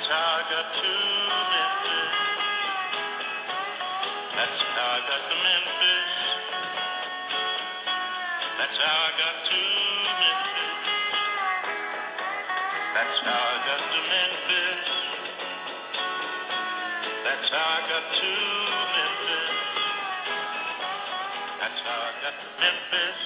That's 0.00 0.08
how 0.08 0.16
I 0.16 0.48
got 0.48 0.64
to 0.80 0.92
Memphis. 1.52 2.16
That's 4.32 4.60
how 4.72 4.88
I 4.88 5.04
got 5.04 5.20
to 5.28 5.36
Memphis. 5.44 6.12
That's 8.56 8.78
how 8.80 8.96
I 8.96 9.12
got 9.20 9.36
to 9.44 9.60
Memphis. 10.24 10.80
That's 12.96 13.20
how 13.28 13.44
I 13.44 13.60
got 13.68 13.84
to 13.92 14.00
Memphis. 14.08 14.88
That's 17.20 17.48
how 17.52 17.60
I 17.60 17.84
got 17.92 18.04
to 18.16 18.30
Memphis. 18.96 19.52
That's 21.60 21.80
how 21.84 22.00
I 22.00 22.16
got 22.24 22.34
to 22.40 22.48
Memphis. 22.56 23.20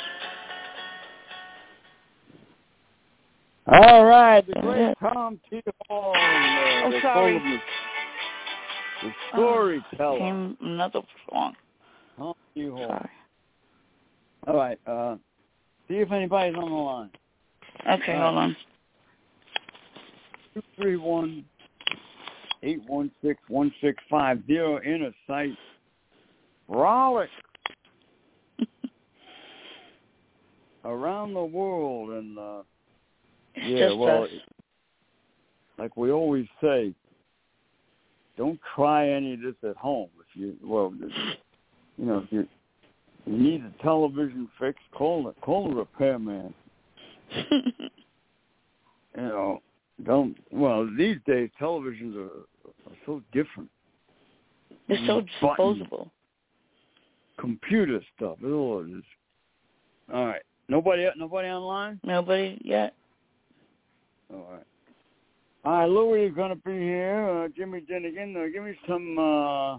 All 3.66 4.04
right, 4.04 4.44
the 4.44 4.54
great 4.60 4.94
Tom 4.98 5.40
T. 5.48 5.62
And, 5.94 6.59
uh, 6.59 6.87
Oh, 6.87 6.90
the 6.90 7.00
sorry. 7.00 7.38
columnist, 7.38 7.64
the 9.02 9.09
Oh, 9.09 9.12
storyteller, 9.33 10.18
Came 10.18 10.57
another 10.61 11.02
song. 11.30 11.57
Tom 12.16 12.35
T. 12.54 12.68
Hall. 12.68 12.88
Sorry. 12.88 13.11
All 14.46 14.57
right, 14.57 14.78
uh, 14.87 15.16
see 15.88 15.94
if 15.94 16.11
anybody's 16.11 16.57
on 16.57 16.68
the 16.68 16.76
line. 16.76 17.11
Okay, 17.88 18.18
hold 18.18 18.37
on. 18.37 18.57
Two 20.52 20.62
three 20.76 20.96
one 20.96 21.44
eight 22.62 22.83
one 22.87 23.11
six 23.22 23.40
one 23.48 23.72
six 23.80 24.02
five 24.09 24.40
zero 24.46 24.80
inner 24.83 25.12
sight. 25.26 25.57
Frolic 26.66 27.28
around 30.85 31.35
the 31.35 31.44
world 31.44 32.11
and 32.11 32.38
uh 32.38 32.62
yeah, 33.57 33.92
well 33.92 34.24
us. 34.24 34.30
Like 35.78 35.96
we 35.96 36.10
always 36.10 36.46
say, 36.62 36.94
don't 38.37 38.60
try 38.74 39.08
any 39.08 39.34
of 39.34 39.40
this 39.40 39.54
at 39.68 39.76
home. 39.76 40.08
If 40.20 40.40
you 40.40 40.56
well, 40.64 40.92
you 41.96 42.04
know, 42.04 42.18
if 42.18 42.32
you 42.32 42.46
you 43.26 43.37
need 43.37 43.64
a 43.64 43.82
television 43.82 44.48
fixed, 44.58 44.82
call 44.92 45.24
the 45.24 45.32
call 45.40 45.72
a 45.72 45.76
repairman. 45.76 46.54
You 49.16 49.22
know, 49.22 49.62
don't. 50.04 50.37
Well, 50.50 50.88
these 50.98 51.18
days 51.26 51.48
televisions 51.60 52.16
are, 52.16 52.24
are 52.24 52.96
so 53.06 53.22
different. 53.32 53.70
They're 54.88 54.98
so 55.06 55.20
disposable. 55.20 56.10
Computer 57.38 58.00
stuff. 58.16 58.38
It 58.42 58.46
is. 58.46 59.04
All 60.12 60.26
right. 60.26 60.42
Nobody. 60.68 61.06
Nobody 61.16 61.48
online. 61.48 62.00
Nobody 62.02 62.60
yet? 62.64 62.94
All 64.32 64.46
right. 64.52 64.66
All 65.64 65.72
right, 65.72 65.88
Louis 65.88 66.27
is 66.27 66.35
gonna 66.35 66.57
be 66.57 66.72
here. 66.72 67.44
Uh, 67.44 67.48
Jimmy 67.57 67.81
Dinnigan, 67.81 68.37
uh, 68.37 68.50
give 68.53 68.64
me 68.64 68.74
some 68.87 69.18
uh, 69.18 69.79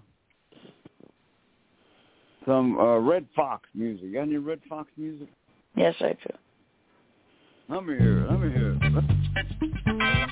some 2.45 2.77
uh, 2.79 2.97
Redd 2.97 3.27
Foxx 3.35 3.69
music. 3.75 4.13
Got 4.13 4.23
any 4.23 4.37
Redd 4.37 4.61
Foxx 4.67 4.89
music? 4.97 5.27
Yes, 5.75 5.93
I 5.99 6.13
do. 6.13 6.33
Let 7.69 7.85
me 7.85 7.97
hear 7.97 8.25
it. 8.25 8.31
Let 8.31 8.39
me 8.39 8.51
hear 8.51 8.77
it. 8.81 10.29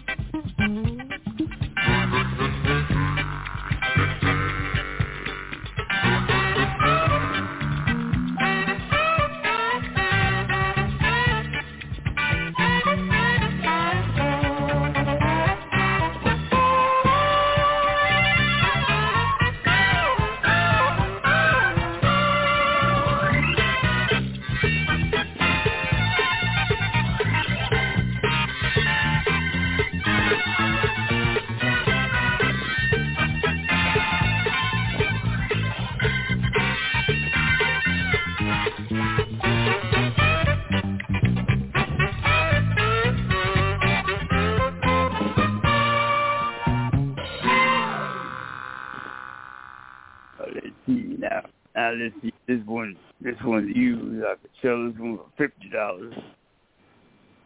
Let's. 51.96 52.34
This 52.46 52.60
one, 52.66 52.98
this 53.22 53.36
one's 53.46 53.74
used. 53.76 54.26
I 54.26 54.36
could 54.36 54.52
sell 54.62 54.86
this 54.86 55.00
one 55.00 55.18
for 55.18 55.30
fifty 55.38 55.70
dollars. 55.70 56.14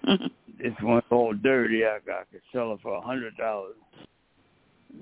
This 0.60 0.74
one's 0.82 1.04
all 1.12 1.36
dirty. 1.36 1.86
I, 1.86 1.98
I 1.98 2.24
could 2.32 2.42
sell 2.52 2.74
it 2.74 2.80
for 2.82 2.96
a 2.96 3.02
hundred 3.02 3.38
dollars. 3.38 3.76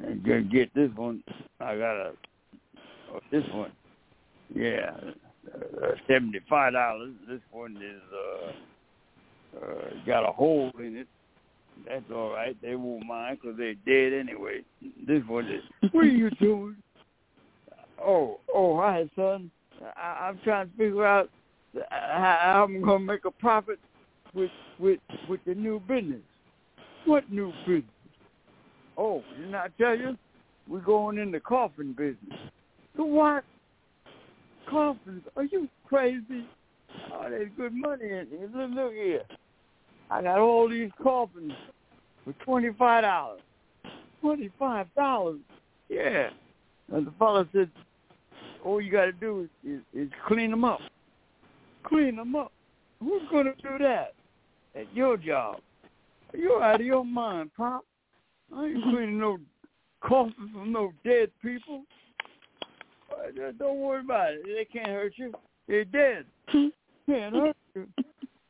And 0.04 0.22
go 0.22 0.42
get 0.42 0.74
this 0.74 0.90
one. 0.96 1.24
I 1.62 1.78
got 1.78 1.96
a 1.96 2.12
oh, 3.14 3.20
this 3.32 3.44
one. 3.54 3.72
Yeah, 4.54 4.92
uh, 5.54 5.92
seventy-five 6.08 6.74
dollars. 6.74 7.14
This 7.30 7.40
one 7.52 7.78
is 7.78 8.02
uh, 8.14 9.66
uh 9.66 10.06
got 10.06 10.28
a 10.28 10.32
hole 10.34 10.72
in 10.78 10.98
it. 10.98 11.08
That's 11.88 12.04
all 12.14 12.32
right. 12.32 12.58
They 12.62 12.76
won't 12.76 13.06
mind 13.06 13.40
because 13.42 13.58
they're 13.58 13.76
dead 13.86 14.18
anyway. 14.18 14.62
This 15.08 15.24
one 15.28 15.46
is. 15.46 15.64
What 15.92 16.06
are 16.06 16.10
you 16.10 16.30
doing? 16.32 16.76
Oh, 18.04 18.40
oh, 18.54 18.78
hi, 18.78 19.10
son. 19.16 19.52
I, 19.96 20.28
I'm 20.28 20.40
trying 20.44 20.70
to 20.70 20.78
figure 20.78 21.06
out 21.06 21.30
uh, 21.76 21.82
how 21.90 22.38
how 22.42 22.64
I'm 22.64 22.82
gonna 22.82 23.00
make 23.00 23.26
a 23.26 23.32
profit 23.32 23.80
with 24.34 24.52
with 24.80 25.00
with 25.30 25.40
the 25.46 25.56
new 25.56 25.80
business. 25.82 26.22
What 27.06 27.32
new 27.32 27.52
business? 27.66 27.84
Oh, 28.98 29.24
didn't 29.38 29.56
I 29.56 29.68
tell 29.78 29.98
you? 29.98 30.18
We're 30.68 30.80
going 30.80 31.18
in 31.18 31.32
the 31.32 31.40
coffin 31.40 31.94
business. 31.94 32.40
The 32.96 33.06
what? 33.06 33.44
Coffins? 34.70 35.24
Are 35.36 35.44
you 35.44 35.68
crazy? 35.88 36.48
Oh, 37.14 37.30
there's 37.30 37.52
good 37.58 37.74
money 37.74 38.06
in 38.06 38.28
here. 38.30 38.50
Look, 38.56 38.72
look 38.74 38.94
here. 38.94 39.24
I 40.10 40.22
got 40.22 40.40
all 40.40 40.70
these 40.70 40.92
coffins 41.04 41.54
for 42.24 42.34
twenty 42.44 42.70
five 42.78 43.04
dollars. 43.04 43.42
Twenty 44.22 44.50
five 44.58 44.88
dollars? 44.96 45.40
Yeah. 45.90 46.30
And 46.92 47.08
the 47.08 47.12
fellow 47.18 47.48
said, 47.52 47.70
all 48.66 48.82
you 48.82 48.92
got 48.92 49.06
to 49.06 49.12
do 49.12 49.48
is, 49.64 49.72
is, 49.72 49.82
is 49.94 50.10
clean 50.28 50.50
them 50.50 50.66
up. 50.66 50.80
Clean 51.84 52.16
them 52.16 52.36
up. 52.36 52.52
Who's 53.00 53.22
going 53.32 53.46
to 53.46 53.54
do 53.62 53.78
that? 53.80 54.14
That's 54.74 54.88
your 54.94 55.18
job. 55.18 55.60
You're 56.34 56.62
out 56.62 56.82
of 56.82 56.86
your 56.86 57.06
mind, 57.06 57.52
Pop. 57.56 57.86
I 58.54 58.66
ain't 58.66 58.84
cleaning 58.90 59.20
no 59.20 59.38
coffins 60.02 60.52
from 60.52 60.72
no 60.72 60.92
dead 61.04 61.30
people. 61.42 61.84
Don't 63.58 63.80
worry 63.80 64.02
about 64.02 64.34
it. 64.34 64.42
They 64.44 64.66
can't 64.66 64.88
hurt 64.88 65.14
you. 65.16 65.34
They're 65.68 65.86
dead. 65.86 66.26
Can't 67.08 67.36
hurt 67.36 67.56
you. 67.76 67.88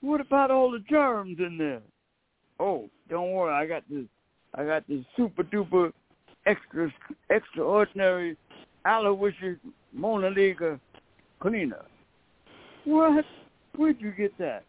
What 0.01 0.21
about 0.21 0.49
all 0.49 0.71
the 0.71 0.80
germs 0.89 1.38
in 1.39 1.58
there? 1.58 1.82
Oh, 2.60 2.89
don't 3.10 3.32
worry. 3.32 3.54
I 3.54 3.65
got 3.67 3.84
this. 3.89 4.06
I 4.54 4.63
got 4.63 4.88
this 4.88 5.04
super 5.17 5.43
duper 5.43 5.91
extra 6.45 6.89
extraordinary 7.30 8.38
Aloysius 8.86 9.58
Mona 9.94 10.30
Lisa 10.30 10.80
cleaner. 11.40 11.86
What? 12.86 13.26
Where'd 13.76 14.00
you 14.00 14.12
get 14.12 14.38
that? 14.38 14.64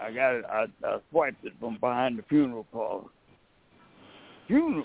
I 0.00 0.12
got 0.12 0.34
it. 0.34 0.44
I, 0.48 0.66
I 0.84 0.98
swiped 1.10 1.44
it 1.44 1.52
from 1.58 1.78
behind 1.80 2.18
the 2.18 2.22
funeral 2.28 2.66
parlor. 2.72 3.04
Funeral? 4.46 4.84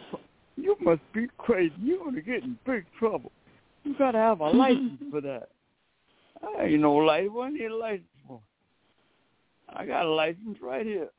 You 0.55 0.75
must 0.79 1.01
be 1.13 1.27
crazy. 1.37 1.73
You're 1.81 2.03
gonna 2.03 2.21
get 2.21 2.43
in 2.43 2.57
big 2.65 2.85
trouble. 2.97 3.31
You 3.83 3.95
gotta 3.97 4.17
have 4.17 4.41
a 4.41 4.49
license 4.49 5.01
for 5.09 5.21
that. 5.21 5.49
I 6.57 6.65
ain't 6.65 6.81
no 6.81 6.95
license. 6.95 7.31
What 7.33 7.45
I 7.45 7.49
need 7.49 7.65
a 7.65 7.75
license 7.75 8.05
for? 8.27 8.41
I 9.69 9.85
got 9.85 10.05
a 10.05 10.09
license 10.09 10.57
right 10.61 10.85
here. 10.85 11.09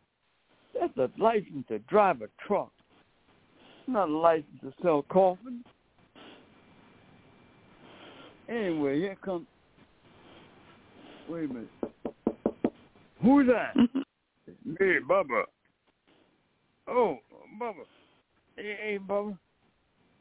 That's 0.79 0.97
a 0.97 1.11
license 1.21 1.67
to 1.69 1.79
drive 1.81 2.23
a 2.23 2.29
truck. 2.47 2.73
It's 3.81 3.89
Not 3.89 4.09
a 4.09 4.17
license 4.17 4.61
to 4.63 4.73
sell 4.83 5.03
coffins. 5.03 5.65
Anyway, 8.49 8.99
here 8.99 9.17
comes. 9.25 9.47
Wait 11.29 11.51
a 11.51 11.53
minute. 11.53 11.69
Who's 13.23 13.49
that? 13.49 13.75
It's 14.47 14.57
me, 14.81 14.97
Bubba. 15.09 15.45
Oh, 16.89 17.19
Bubba. 17.61 17.85
Hey, 18.57 18.77
hey, 18.83 18.99
Bubba. 18.99 19.39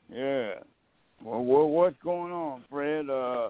Yeah. 0.09 0.53
Well, 1.23 1.43
what, 1.43 1.69
what's 1.69 1.95
going 2.03 2.31
on, 2.31 2.63
Fred? 2.69 3.09
Uh, 3.09 3.49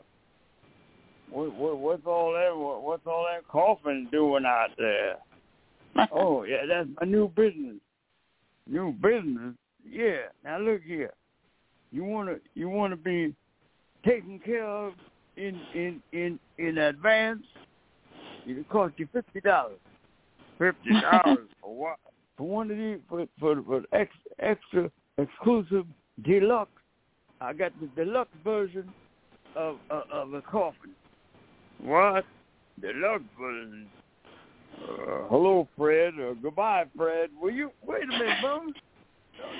what, 1.29 1.53
what, 1.55 1.77
what's 1.77 2.05
all 2.05 2.33
that? 2.33 2.55
What, 2.55 2.83
what's 2.83 3.07
all 3.07 3.25
that 3.31 3.47
coughing 3.47 4.07
doing 4.11 4.45
out 4.45 4.69
there? 4.77 5.15
oh 6.13 6.43
yeah, 6.43 6.65
that's 6.67 6.87
my 6.99 7.07
new 7.07 7.27
business. 7.29 7.75
New 8.67 8.93
business. 8.93 9.55
Yeah. 9.89 10.29
Now 10.43 10.59
look 10.59 10.81
here. 10.83 11.11
You 11.91 12.03
wanna 12.03 12.35
you 12.53 12.69
wanna 12.69 12.95
be 12.95 13.35
taken 14.03 14.39
care 14.39 14.65
of 14.65 14.93
in 15.37 15.59
in 15.73 16.01
in 16.11 16.39
in 16.57 16.77
advance. 16.77 17.43
It'll 18.47 18.63
cost 18.65 18.93
you 18.97 19.07
fifty 19.13 19.41
dollars. 19.41 19.79
Fifty 20.57 20.91
dollars 21.01 21.47
for 21.61 21.75
what? 21.75 21.97
For 22.37 22.47
one 22.47 22.71
of 22.71 22.77
these 22.77 22.99
for 23.09 23.25
for 23.39 23.61
for 23.63 23.83
extra 23.93 24.31
extra 24.39 24.91
exclusive 25.17 25.85
deluxe. 26.23 26.71
I 27.39 27.53
got 27.53 27.71
the 27.79 27.87
deluxe 27.95 28.29
version 28.43 28.91
of 29.55 29.77
of, 29.89 30.03
of 30.11 30.33
a 30.33 30.41
coffin. 30.41 30.91
What? 31.81 32.25
Deluxe 32.79 33.23
version. 33.39 33.87
Uh, 34.81 35.27
hello, 35.29 35.67
Fred. 35.77 36.13
Uh, 36.19 36.33
goodbye, 36.41 36.85
Fred. 36.95 37.29
Will 37.39 37.51
you 37.51 37.71
wait 37.85 38.03
a 38.03 38.07
minute, 38.07 38.37
bro? 38.41 38.61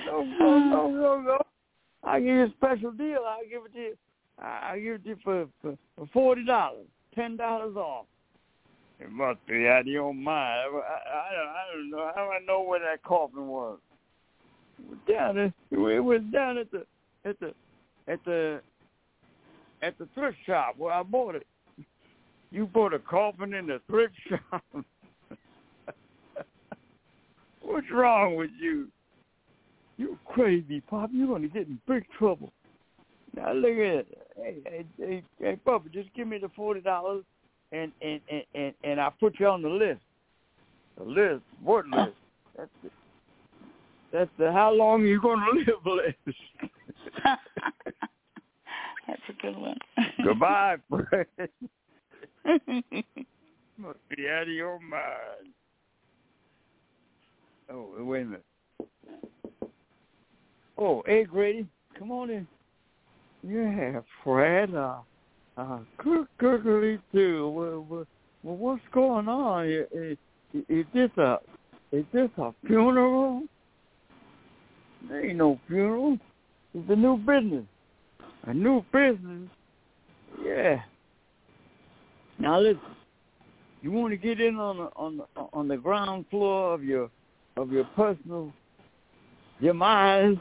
No, 0.06 0.24
no, 0.24 0.60
no, 0.60 0.89
no, 0.89 1.22
no. 1.22 1.38
I 2.04 2.20
give 2.20 2.28
you 2.28 2.44
a 2.44 2.54
special 2.58 2.92
deal. 2.92 3.20
I'll 3.28 3.44
give 3.50 3.66
it 3.66 3.74
to 3.74 3.80
you. 3.80 3.98
I'll 4.42 4.80
give 4.80 4.96
it 4.96 5.04
to 5.04 5.10
you 5.10 5.18
for 5.24 5.48
for, 5.62 5.78
for 5.96 6.08
forty 6.14 6.46
dollars, 6.46 6.88
ten 7.14 7.38
dollars 7.38 7.76
off. 7.76 8.06
It 9.00 9.12
must 9.12 9.39
be 9.48 9.68
out 9.68 9.82
of 9.82 9.88
your 9.88 10.14
mind. 10.14 10.28
I, 10.36 10.78
I, 10.78 11.72
I 11.72 11.76
don't 11.76 11.89
know. 11.89 12.12
How 12.16 12.26
do 12.26 12.32
I 12.32 12.46
know 12.46 12.62
where 12.62 12.80
that 12.80 13.04
coffin 13.04 13.48
was? 13.48 13.80
It 14.92 15.12
down 15.12 15.38
at, 15.38 15.54
it 15.72 16.04
was 16.04 16.22
down 16.32 16.58
at 16.58 16.72
the 16.72 16.86
at 17.26 17.39
the 17.39 17.54
at 18.08 18.24
the 18.26 18.62
at 19.82 19.98
the 19.98 20.08
thrift 20.14 20.38
shop 20.46 20.76
where 20.78 20.94
I 20.94 21.04
bought 21.04 21.36
it. 21.36 21.48
You 22.52 22.66
bought 22.66 22.94
a 22.94 23.00
coffin 23.00 23.54
in 23.54 23.68
the 23.68 23.82
thrift 23.88 24.14
shop. 24.30 24.64
What's 27.62 27.88
wrong 27.92 28.36
with 28.36 28.52
you? 28.60 28.88
You 29.98 30.18
crazy, 30.26 30.82
Pop. 30.82 31.10
You're 31.14 31.28
gonna 31.28 31.48
get 31.48 31.68
in 31.68 31.80
big 31.88 32.06
trouble. 32.18 32.52
Now 33.36 33.53
look 33.53 33.71
at 33.71 33.77
it. 33.77 34.17
Hey, 34.36 34.57
hey, 34.65 34.86
hey, 34.97 35.23
hey 35.39 35.55
Papa, 35.63 35.89
just 35.89 36.13
give 36.13 36.27
me 36.27 36.38
the 36.38 36.49
forty 36.49 36.82
dollars 36.82 37.23
and 37.71 37.91
and, 38.01 38.19
and, 38.29 38.43
and 38.53 38.73
and 38.84 39.01
I'll 39.01 39.13
put 39.19 39.39
you 39.39 39.47
on 39.47 39.61
the 39.61 39.69
list. 39.69 40.01
The 40.97 41.03
list? 41.03 41.43
What 41.63 41.88
list? 41.88 42.15
That's 42.57 42.69
the 42.84 42.89
that's 44.11 44.32
the 44.38 44.51
how 44.51 44.71
long 44.71 45.05
you 45.05 45.21
gonna 45.21 45.45
live 45.53 45.86
list. 45.86 46.38
That's 49.07 49.21
a 49.29 49.41
good 49.41 49.57
one. 49.57 49.77
Goodbye, 50.23 50.77
Fred. 50.89 51.27
Must 53.77 53.99
be 54.15 54.29
out 54.29 54.43
of 54.43 54.49
your 54.49 54.79
mind. 54.79 55.53
Oh, 57.69 57.89
wait 57.99 58.21
a 58.21 58.25
minute. 58.25 58.45
Oh, 60.77 61.03
hey, 61.05 61.23
Grady, 61.25 61.67
come 61.97 62.11
on 62.11 62.29
in. 62.29 62.47
Yeah, 63.48 64.02
Fred. 64.24 64.76
Uh, 64.76 64.98
uh, 65.58 65.80
good, 65.98 66.28
goodly 66.38 67.00
too. 67.12 67.50
Well, 67.50 68.06
well, 68.44 68.56
what's 68.56 68.82
going 68.94 69.28
on? 69.28 69.68
Is, 69.68 69.86
is, 69.92 70.18
is 70.70 70.86
this 70.94 71.10
a 71.18 71.39
is 71.92 72.06
this 72.14 72.30
a 72.38 72.54
funeral? 72.66 73.44
There 75.10 75.26
ain't 75.26 75.38
no 75.38 75.60
funeral. 75.68 76.18
It's 76.74 76.89
a 76.89 76.96
new 76.96 77.18
business. 77.18 77.66
A 78.44 78.54
new 78.54 78.84
business. 78.94 79.50
Yeah. 80.44 80.82
Now 82.39 82.60
listen. 82.60 82.80
You 83.82 83.92
want 83.92 84.12
to 84.12 84.18
get 84.18 84.39
in 84.39 84.58
on 84.58 84.78
the 84.78 84.89
on 84.96 85.18
the 85.18 85.26
on 85.54 85.68
the 85.68 85.78
ground 85.78 86.26
floor 86.30 86.74
of 86.74 86.84
your 86.84 87.10
of 87.58 87.72
your 87.72 87.86
personal 87.96 88.54
demise. 89.62 90.38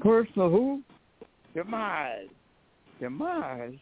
Personal 0.00 0.50
who? 0.50 0.82
Demise. 1.54 2.28
Demise. 3.00 3.74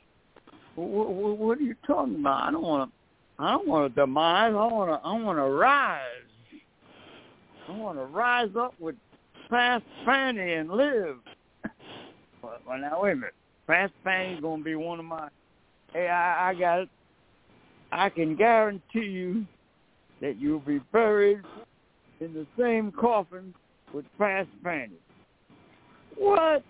What, 0.75 1.39
what, 1.39 1.59
are 1.59 1.63
you 1.63 1.75
talking 1.87 2.17
about? 2.17 2.49
I 2.49 2.51
don't 2.53 2.63
want 2.63 2.91
to. 2.91 2.95
I 3.43 3.53
don't 3.53 3.69
want 3.69 3.95
to 3.95 4.01
demise. 4.01 4.53
I 4.53 4.67
want 4.67 4.91
to. 4.91 5.07
I 5.07 5.13
want 5.21 5.39
to 5.39 5.45
rise. 5.45 6.01
I 7.69 7.73
want 7.73 7.99
to 7.99 8.05
rise 8.05 8.51
up 8.59 8.75
with 8.81 8.95
Fast 9.51 9.85
Fanny 10.05 10.55
and 10.55 10.71
live. 10.71 11.17
Well, 12.43 12.79
now 12.79 13.03
wait 13.03 13.13
a 13.13 13.17
minute. 13.17 13.35
Fast 13.67 13.93
Fanny's 14.05 14.41
gonna 14.41 14.63
be 14.63 14.75
one 14.75 14.99
of 14.99 15.05
my. 15.05 15.29
Hey, 15.93 16.09
I, 16.09 16.51
I 16.51 16.55
got 16.55 16.81
it. 16.81 16.89
I 17.91 18.09
can 18.11 18.37
guarantee 18.37 19.07
you 19.07 19.47
that 20.21 20.39
you'll 20.39 20.61
be 20.61 20.81
buried 20.93 21.41
in 22.21 22.35
the 22.35 22.47
same 22.59 22.93
coffin 22.93 23.55
with 23.93 24.05
Fast 24.19 24.49
Fanny. 24.63 24.99
What? 26.17 26.63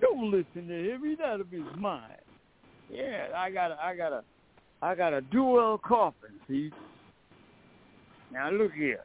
Don't 0.00 0.30
listen 0.30 0.68
to 0.68 0.94
him. 0.94 1.02
He's 1.04 1.18
out 1.20 1.40
of 1.40 1.50
his 1.50 1.62
mind. 1.76 2.12
Yeah, 2.90 3.26
I 3.36 3.50
got 3.50 3.72
a, 3.72 3.78
I 3.82 3.96
got 3.96 4.12
a, 4.12 4.22
I 4.80 4.94
got 4.94 5.12
a 5.12 5.20
dual 5.20 5.78
coffin. 5.78 6.30
See. 6.48 6.70
Now 8.32 8.50
look 8.50 8.72
here. 8.72 9.04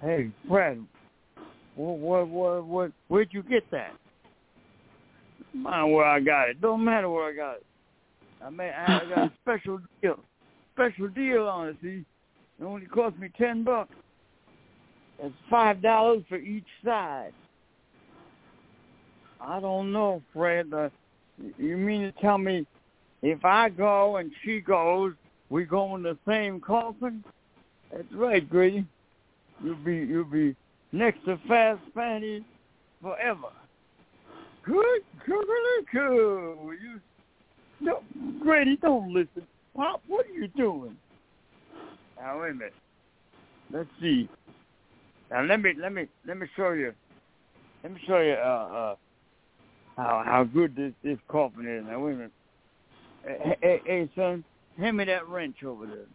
Hey, 0.00 0.30
Fred. 0.48 0.84
What, 1.74 1.98
what, 1.98 2.28
what, 2.28 2.66
what? 2.66 2.92
Where'd 3.08 3.28
you 3.32 3.42
get 3.42 3.70
that? 3.70 3.92
Mind 5.52 5.92
where 5.92 6.04
I 6.04 6.20
got 6.20 6.48
it. 6.48 6.60
Don't 6.60 6.84
matter 6.84 7.08
where 7.08 7.28
I 7.30 7.34
got 7.34 7.56
it. 7.56 7.66
I 8.42 8.50
mean, 8.50 8.70
I 8.70 9.02
got 9.08 9.18
a 9.18 9.32
special 9.42 9.80
deal, 10.00 10.18
special 10.74 11.08
deal 11.08 11.46
on 11.46 11.68
it. 11.68 11.76
See, 11.82 12.04
it 12.60 12.64
only 12.64 12.86
cost 12.86 13.18
me 13.18 13.30
ten 13.36 13.64
bucks. 13.64 13.92
It's 15.18 15.34
five 15.50 15.82
dollars 15.82 16.22
for 16.28 16.36
each 16.36 16.66
side. 16.84 17.32
I 19.40 19.60
don't 19.60 19.92
know, 19.92 20.22
Fred. 20.32 20.72
Uh, 20.72 20.88
you 21.58 21.76
mean 21.76 22.02
to 22.02 22.12
tell 22.20 22.38
me 22.38 22.66
if 23.22 23.44
I 23.44 23.68
go 23.68 24.16
and 24.16 24.30
she 24.44 24.60
goes, 24.60 25.12
we 25.48 25.64
go 25.64 25.96
in 25.96 26.02
the 26.02 26.16
same 26.26 26.60
coffin? 26.60 27.24
That's 27.92 28.12
right, 28.12 28.48
Grady. 28.48 28.86
You'll 29.62 29.74
be 29.76 29.96
you'll 29.96 30.24
be 30.24 30.54
next 30.92 31.24
to 31.24 31.38
Fast 31.48 31.80
Fanny 31.94 32.44
forever. 33.02 33.48
Good, 34.64 35.02
good. 35.26 35.38
You, 35.92 37.00
no, 37.80 38.00
Grady, 38.42 38.76
don't 38.76 39.12
listen. 39.12 39.46
Pop, 39.74 40.02
what 40.06 40.26
are 40.26 40.32
you 40.32 40.48
doing? 40.48 40.96
Now 42.18 42.40
wait 42.40 42.50
a 42.50 42.54
minute. 42.54 42.74
Let's 43.72 43.88
see. 44.00 44.28
Now 45.30 45.42
let 45.42 45.60
me 45.60 45.72
let 45.80 45.92
me 45.92 46.06
let 46.26 46.38
me 46.38 46.46
show 46.56 46.72
you. 46.72 46.92
Let 47.82 47.92
me 47.92 48.00
show 48.06 48.18
you 48.20 48.32
uh, 48.34 48.68
uh, 48.72 48.94
how 49.96 50.22
how 50.24 50.44
good 50.44 50.74
this 50.76 50.92
this 51.02 51.18
coffin 51.28 51.66
is. 51.66 51.84
Now 51.86 52.00
wait 52.00 52.12
a 52.12 52.16
minute. 52.16 52.32
Hey, 53.24 53.56
hey, 53.60 53.80
hey 53.84 54.08
son, 54.14 54.44
hand 54.78 54.96
me 54.96 55.04
that 55.04 55.28
wrench 55.28 55.62
over 55.64 55.86
there. 55.86 56.06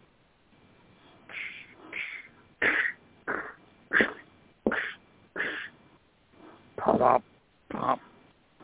Pop, 6.77 6.99
pop, 6.99 7.23
pop, 7.71 7.99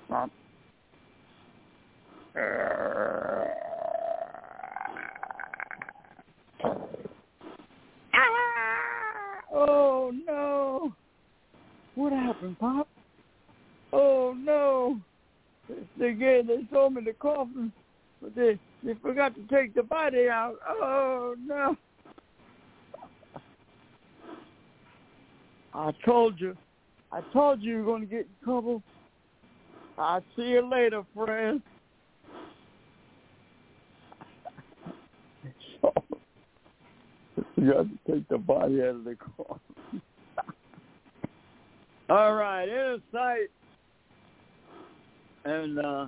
pop. 0.09 0.31
Oh 9.53 10.11
no! 10.25 10.93
What 11.95 12.13
happened, 12.13 12.57
Pop? 12.59 12.87
Oh 13.91 14.33
no! 14.37 14.99
They 15.99 16.13
me 16.93 17.01
the 17.03 17.13
coffin, 17.13 17.71
but 18.21 18.35
they 18.35 18.59
they 18.83 18.93
forgot 19.01 19.35
to 19.35 19.41
take 19.43 19.73
the 19.73 19.83
body 19.83 20.27
out. 20.29 20.55
Oh 20.67 21.35
no! 21.45 21.75
I 25.73 25.91
told 26.05 26.39
you, 26.39 26.55
I 27.11 27.21
told 27.33 27.61
you 27.61 27.71
you're 27.71 27.85
going 27.85 28.01
to 28.01 28.07
get 28.07 28.21
in 28.21 28.43
trouble. 28.43 28.83
I'll 29.97 30.23
see 30.35 30.43
you 30.43 30.69
later, 30.69 31.03
friend. 31.13 31.61
you 37.61 37.73
have 37.73 37.87
to 37.87 38.11
take 38.11 38.27
the 38.27 38.37
body 38.37 38.81
out 38.81 38.95
of 38.95 39.03
the 39.03 39.15
car. 39.15 39.59
All 42.09 42.33
right, 42.33 42.67
Inner 42.67 42.97
Sight. 43.11 43.49
And, 45.45 45.79
uh, 45.79 46.07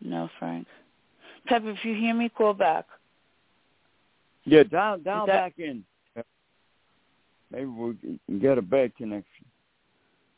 No, 0.00 0.28
Frank. 0.38 0.66
Pepper, 1.46 1.70
if 1.70 1.84
you 1.84 1.94
hear 1.94 2.14
me, 2.14 2.28
call 2.28 2.54
back. 2.54 2.86
Yeah, 4.44 4.62
dial 4.62 4.98
dial 4.98 5.26
that- 5.26 5.32
back 5.32 5.54
in. 5.58 5.84
Maybe 7.50 7.66
we 7.66 7.96
can 8.26 8.38
get 8.40 8.58
a 8.58 8.62
bad 8.62 8.94
connection. 8.96 9.46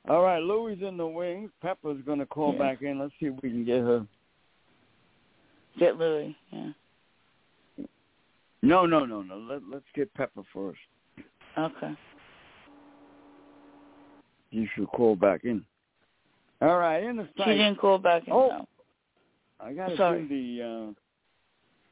All 0.09 0.23
right, 0.23 0.43
Louie's 0.43 0.83
in 0.83 0.97
the 0.97 1.07
wings. 1.07 1.51
Pepper's 1.61 2.01
going 2.07 2.19
to 2.19 2.27
call 2.27 2.53
Yeah. 2.53 2.59
back 2.59 2.83
in. 2.83 2.99
Let's 2.99 3.13
see 3.21 3.27
if 3.27 3.35
we 3.43 3.51
can 3.51 3.65
get 3.65 3.81
her. 3.81 4.07
Get 5.79 5.97
Louie. 5.97 6.37
Yeah. 6.51 6.71
No, 8.63 8.87
no, 8.87 9.05
no, 9.05 9.23
no. 9.23 9.37
Let, 9.37 9.63
let's 9.71 9.85
get 9.95 10.13
Pepper 10.15 10.43
first. 10.53 10.79
Okay. 11.57 11.93
You 14.51 14.67
should 14.75 14.89
call 14.89 15.15
back 15.15 15.45
in. 15.45 15.65
All 16.61 16.79
right, 16.79 17.03
in 17.05 17.17
the 17.17 17.29
She 17.37 17.43
site. 17.43 17.49
didn't 17.59 17.77
call 17.79 17.99
back 17.99 18.27
in. 18.27 18.33
Oh. 18.33 18.49
No. 18.49 18.69
I 19.61 19.73
got 19.73 19.89
to 19.89 19.97
do 19.97 20.29
the. 20.29 20.63
Uh, 20.89 20.93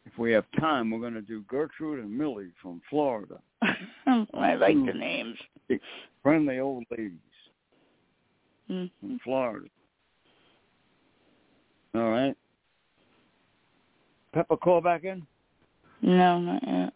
if 0.06 0.16
we 0.18 0.32
have 0.32 0.44
time, 0.60 0.90
we're 0.90 1.00
going 1.00 1.14
to 1.14 1.20
do 1.20 1.42
Gertrude 1.48 1.98
and 1.98 2.16
Millie 2.16 2.52
from 2.62 2.80
Florida. 2.88 3.40
I 3.62 4.54
like 4.54 4.76
the 4.86 4.92
names. 4.94 5.36
Friendly 6.22 6.60
old 6.60 6.84
ladies 6.90 7.18
Mm. 8.70 8.90
from 9.00 9.20
Florida. 9.22 9.66
All 11.94 12.10
right. 12.10 12.36
Pepper, 14.32 14.56
call 14.56 14.80
back 14.80 15.04
in. 15.04 15.26
No, 16.02 16.40
not 16.40 16.62
yet. 16.66 16.92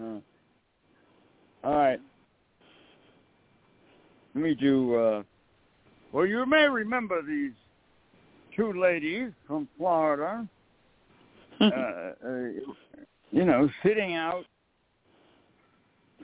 Uh, 0.00 0.20
all 1.62 1.74
right. 1.76 2.00
Let 4.34 4.42
me 4.42 4.54
do. 4.54 4.94
Uh, 4.94 5.22
well, 6.12 6.26
you 6.26 6.44
may 6.46 6.64
remember 6.64 7.22
these 7.22 7.52
two 8.56 8.72
ladies 8.72 9.30
from 9.46 9.68
Florida. 9.76 10.48
uh, 11.60 11.64
uh, 11.64 12.12
you 13.30 13.44
know, 13.44 13.68
sitting 13.84 14.14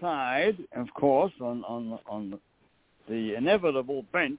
outside, 0.00 0.56
of 0.74 0.92
course, 0.94 1.32
on 1.40 1.62
on 1.64 1.98
on 2.08 2.40
the, 3.08 3.34
inevitable 3.36 4.04
bench 4.12 4.38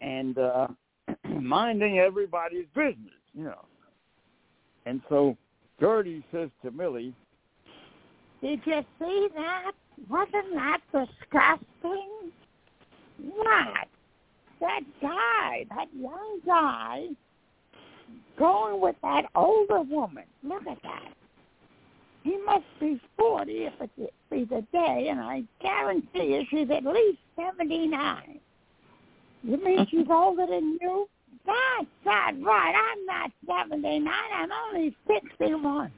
and 0.00 0.38
uh, 0.38 0.68
minding 1.40 1.98
everybody's 1.98 2.66
business, 2.74 3.20
you 3.34 3.44
know. 3.44 3.64
And 4.86 5.00
so 5.08 5.36
Gertie 5.80 6.24
says 6.32 6.50
to 6.64 6.70
Millie, 6.70 7.14
Did 8.40 8.60
you 8.64 8.84
see 8.98 9.28
that? 9.34 9.72
Wasn't 10.08 10.54
that 10.54 10.80
disgusting? 10.92 12.32
What? 13.22 13.88
That 14.60 14.80
guy, 15.00 15.66
that 15.70 15.88
young 15.94 16.40
guy, 16.46 17.06
going 18.38 18.80
with 18.80 18.96
that 19.02 19.26
older 19.34 19.80
woman. 19.80 20.24
Look 20.42 20.66
at 20.66 20.82
that. 20.82 21.12
He 22.22 22.36
must 22.44 22.64
be 22.78 23.00
40 23.16 23.52
if 23.52 23.72
it 23.80 24.12
be 24.30 24.44
the 24.44 24.64
day, 24.72 25.08
and 25.10 25.20
I 25.20 25.42
guarantee 25.60 26.34
you 26.34 26.44
she's 26.50 26.70
at 26.70 26.84
least 26.84 27.18
79. 27.36 28.40
You 29.42 29.64
mean 29.64 29.86
she's 29.90 30.06
older 30.10 30.46
than 30.46 30.78
you? 30.80 31.08
That's 31.46 31.88
not 32.04 32.42
right. 32.42 32.74
I'm 32.92 33.06
not 33.06 33.30
79. 33.46 34.06
I'm 34.06 34.50
only 34.52 34.94
61. 35.06 35.90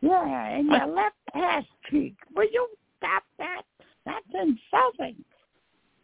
Yeah, 0.00 0.46
and 0.48 0.68
your 0.68 0.86
left 0.94 1.16
ass 1.34 1.64
cheek. 1.90 2.16
Will 2.34 2.48
you 2.50 2.68
stop 2.98 3.22
that? 3.38 3.62
That's 4.06 4.24
insulting. 4.32 5.16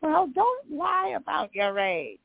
Well, 0.02 0.28
don't 0.34 0.70
lie 0.70 1.14
about 1.16 1.54
your 1.54 1.78
age. 1.78 2.18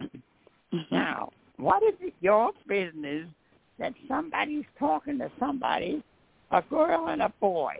Mm-hmm. 0.00 0.94
Now, 0.94 1.30
what 1.58 1.82
is 1.82 1.94
it 2.00 2.14
your 2.20 2.52
business 2.66 3.28
that 3.78 3.92
somebody's 4.08 4.64
talking 4.78 5.18
to 5.18 5.30
somebody, 5.38 6.02
a 6.52 6.62
girl 6.62 7.08
and 7.08 7.22
a 7.22 7.32
boy? 7.40 7.74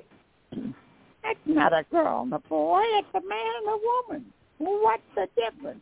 That's 0.52 1.38
not 1.46 1.72
a 1.72 1.84
girl 1.90 2.22
and 2.22 2.32
a 2.32 2.38
boy. 2.40 2.82
It's 2.84 3.08
a 3.14 3.20
man 3.20 3.52
and 3.60 3.68
a 3.68 3.78
woman. 4.08 4.32
Well, 4.58 4.82
what's 4.82 5.02
the 5.14 5.28
difference? 5.36 5.80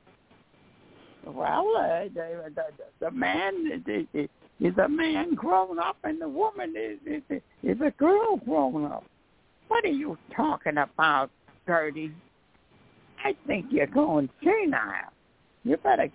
Well, 1.24 1.74
uh, 1.76 2.04
the, 2.14 2.50
the, 2.54 2.64
the 3.00 3.10
man 3.10 3.82
is, 3.86 4.28
is, 4.60 4.74
a 4.78 4.88
man 4.88 5.34
grown 5.34 5.78
up, 5.78 5.96
and 6.04 6.20
the 6.20 6.28
woman 6.28 6.74
is, 6.76 6.98
is 7.06 7.42
is 7.62 7.76
a 7.80 7.90
girl 7.98 8.38
grown 8.38 8.86
up. 8.86 9.04
What 9.68 9.84
are 9.84 9.88
you 9.88 10.16
talking 10.34 10.78
about, 10.78 11.30
Gertie? 11.66 12.12
I 13.22 13.36
think 13.46 13.66
you're 13.70 13.86
going 13.86 14.30
senile. 14.42 15.12
You 15.64 15.76
better 15.76 16.08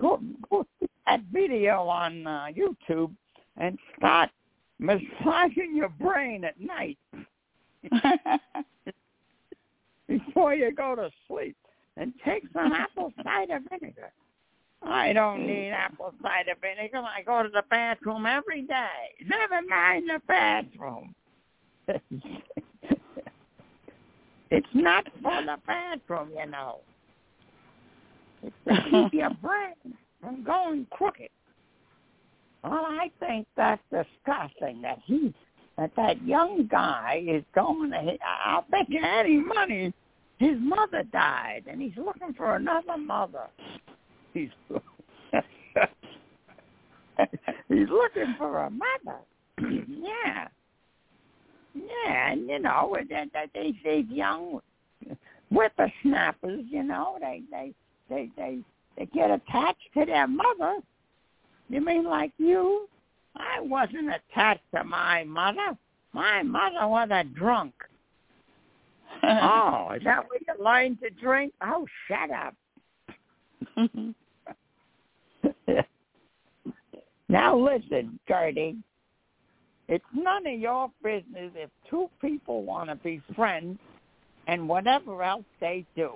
go, 0.00 0.20
go 0.48 0.64
see 0.78 0.86
that 1.06 1.20
video 1.32 1.88
on 1.88 2.26
uh, 2.26 2.46
YouTube 2.56 3.10
and 3.56 3.76
start 3.98 4.30
massaging 4.78 5.74
your 5.74 5.88
brain 5.88 6.44
at 6.44 6.60
night 6.60 6.98
before 10.08 10.54
you 10.54 10.72
go 10.72 10.94
to 10.94 11.10
sleep. 11.28 11.56
And 11.98 12.12
take 12.22 12.42
some 12.52 12.72
apple 12.72 13.10
cider 13.24 13.58
vinegar. 13.70 14.12
I 14.82 15.14
don't 15.14 15.46
need 15.46 15.70
apple 15.70 16.12
cider 16.22 16.52
vinegar. 16.60 16.98
I 16.98 17.22
go 17.22 17.42
to 17.42 17.48
the 17.48 17.62
bathroom 17.70 18.26
every 18.26 18.62
day. 18.62 19.14
Never 19.26 19.62
mind 19.66 20.10
the 20.10 20.20
bathroom. 20.28 21.14
it's 24.50 24.66
not 24.74 25.06
for 25.22 25.42
the 25.42 25.56
bathroom, 25.66 26.32
you 26.38 26.50
know. 26.50 26.80
It's 28.42 28.54
to 28.68 28.74
keep 28.90 29.14
your 29.14 29.30
brain 29.42 29.96
from 30.20 30.44
going 30.44 30.86
crooked. 30.90 31.30
Well, 32.68 32.84
I 32.84 33.10
think 33.20 33.46
that's 33.56 33.82
disgusting 33.90 34.82
that 34.82 34.98
he, 35.04 35.32
that 35.78 35.92
that 35.96 36.20
young 36.26 36.66
guy 36.68 37.22
is 37.26 37.44
going 37.54 37.92
to, 37.92 38.16
I'll 38.44 38.64
bet 38.70 38.88
you 38.88 39.00
any 39.04 39.38
money 39.38 39.92
his 40.38 40.56
mother 40.58 41.04
died 41.12 41.62
and 41.70 41.80
he's 41.80 41.96
looking 41.96 42.34
for 42.36 42.56
another 42.56 42.96
mother. 42.98 43.46
He's, 44.34 44.50
he's 47.68 47.88
looking 47.88 48.34
for 48.36 48.64
a 48.64 48.70
mother. 48.70 49.20
yeah. 49.88 50.48
Yeah, 51.74 52.32
and 52.32 52.48
you 52.48 52.58
know, 52.58 52.96
that 53.10 53.28
that 53.32 53.50
they 53.54 53.74
these 53.84 54.06
young 54.10 54.60
whippersnappers, 55.50 56.64
you 56.70 56.82
know, 56.82 57.18
they 57.20 57.42
they 57.50 57.74
they 58.08 58.30
they 58.36 58.58
they 58.96 59.06
get 59.06 59.30
attached 59.30 59.88
to 59.94 60.06
their 60.06 60.26
mother 60.26 60.78
You 61.68 61.84
mean 61.84 62.04
like 62.04 62.32
you? 62.38 62.88
I 63.36 63.60
wasn't 63.60 64.08
attached 64.08 64.62
to 64.74 64.84
my 64.84 65.24
mother. 65.24 65.76
My 66.12 66.42
mother 66.42 66.86
was 66.86 67.08
a 67.10 67.24
drunk. 67.24 67.74
oh, 69.22 69.92
is 69.96 70.02
that 70.04 70.24
where 70.28 70.40
you 70.46 70.64
learned 70.64 71.00
to 71.00 71.10
drink? 71.10 71.52
Oh, 71.62 71.86
shut 72.08 72.30
up. 72.30 72.54
now 77.28 77.58
listen, 77.58 78.18
Gertie. 78.28 78.76
It's 79.88 80.04
none 80.14 80.46
of 80.46 80.58
your 80.58 80.90
business 81.02 81.52
if 81.54 81.70
two 81.88 82.10
people 82.20 82.64
want 82.64 82.90
to 82.90 82.96
be 82.96 83.22
friends 83.34 83.78
and 84.48 84.68
whatever 84.68 85.22
else 85.22 85.44
they 85.60 85.86
do. 85.94 86.12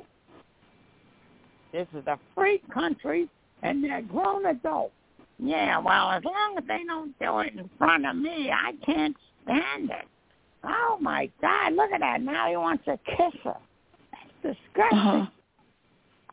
This 1.72 1.86
is 1.94 2.06
a 2.06 2.18
free 2.34 2.60
country 2.72 3.28
and 3.62 3.84
they're 3.84 4.02
grown 4.02 4.46
adults. 4.46 4.92
Yeah, 5.42 5.78
well, 5.78 6.10
as 6.10 6.22
long 6.24 6.56
as 6.58 6.64
they 6.68 6.82
don't 6.86 7.18
do 7.18 7.38
it 7.40 7.54
in 7.54 7.70
front 7.78 8.06
of 8.06 8.14
me, 8.16 8.50
I 8.50 8.72
can't 8.84 9.16
stand 9.44 9.90
it. 9.90 10.06
Oh 10.64 10.98
my 11.00 11.30
God, 11.40 11.72
look 11.72 11.90
at 11.92 12.00
that. 12.00 12.20
Now 12.20 12.50
he 12.50 12.56
wants 12.56 12.84
to 12.84 12.98
kiss 13.06 13.32
her. 13.44 13.56
That's 14.12 14.30
disgusting. 14.42 14.98
Uh-huh. 14.98 15.26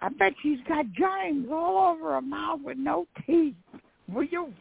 I 0.02 0.10
bet 0.10 0.34
she's 0.44 0.60
got 0.68 0.92
giants 0.92 1.48
all 1.52 1.94
over 1.94 2.14
her 2.14 2.22
mouth 2.22 2.60
with 2.64 2.78
no 2.78 3.08
teeth. 3.26 3.56
Will 4.12 4.26
you 4.26 4.54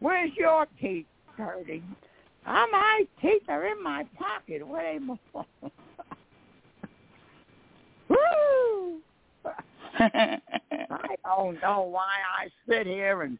where's 0.00 0.32
your 0.36 0.66
teeth, 0.80 1.06
Gertie? 1.36 1.84
Oh, 2.46 2.66
my 2.72 3.04
teeth 3.20 3.42
are 3.48 3.66
in 3.66 3.82
my 3.82 4.06
pocket. 4.18 4.66
Where 4.66 4.98
they 4.98 4.98
Woo! 8.08 9.00
I 9.98 10.40
don't 11.24 11.60
know 11.60 11.82
why 11.82 12.08
I 12.38 12.48
sit 12.66 12.86
here 12.86 13.20
and 13.22 13.38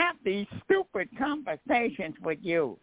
have 0.00 0.16
these 0.24 0.46
stupid 0.64 1.08
conversations 1.18 2.14
with 2.22 2.38
you. 2.42 2.78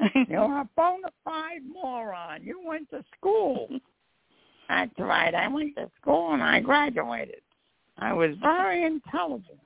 You're 0.28 0.58
a 0.58 0.68
bona 0.76 1.08
fide 1.24 1.62
moron. 1.66 2.42
You 2.42 2.60
went 2.64 2.90
to 2.90 3.04
school. 3.16 3.68
That's 4.68 4.98
right. 4.98 5.34
I 5.34 5.48
went 5.48 5.76
to 5.76 5.90
school 6.00 6.34
and 6.34 6.42
I 6.42 6.60
graduated. 6.60 7.42
I 7.98 8.12
was 8.12 8.30
very 8.40 8.84
intelligent. 8.84 9.60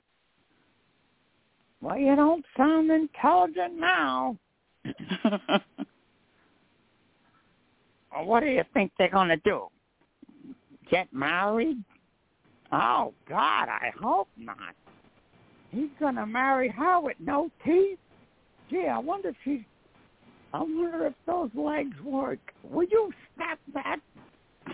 Well, 1.81 1.97
you 1.97 2.15
don't 2.17 2.45
sound 2.57 2.91
intelligent 2.91 3.79
now. 3.79 4.37
well, 5.25 5.61
what 8.25 8.41
do 8.41 8.47
you 8.47 8.65
think 8.75 8.93
they're 8.99 9.09
going 9.09 9.29
to 9.29 9.37
do? 9.39 9.69
Get 10.91 11.13
married? 11.13 11.83
Oh, 12.73 13.15
God, 13.29 13.69
I 13.69 13.93
hope 13.99 14.29
not. 14.37 14.75
He's 15.71 15.91
going 16.01 16.15
to 16.17 16.27
marry 16.27 16.69
her 16.71 17.01
with 17.01 17.17
no 17.21 17.51
teeth? 17.65 17.99
Gee, 18.71 18.87
I 18.87 18.99
wonder 18.99 19.31
if 19.31 19.37
she's... 19.45 19.61
I 20.53 20.61
wonder 20.61 21.07
if 21.07 21.15
those 21.27 21.51
legs 21.55 21.97
work. 22.03 22.39
Will 22.63 22.85
you 22.85 23.13
stop 23.35 23.59
that? 23.75 23.99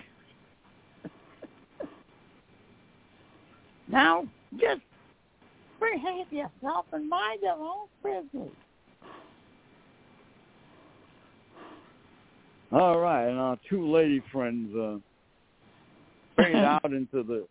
now, 3.89 4.25
just 4.57 4.81
behave 5.79 6.31
yourself 6.31 6.85
and 6.93 7.09
mind 7.09 7.41
your 7.43 7.55
own 7.55 7.87
business. 8.01 8.51
All 12.71 12.99
right, 12.99 13.27
and 13.27 13.39
our 13.39 13.57
two 13.69 13.89
lady 13.89 14.21
friends 14.31 14.75
uh, 14.75 14.97
fade 16.35 16.55
out 16.57 16.91
into 16.91 17.23
the 17.23 17.47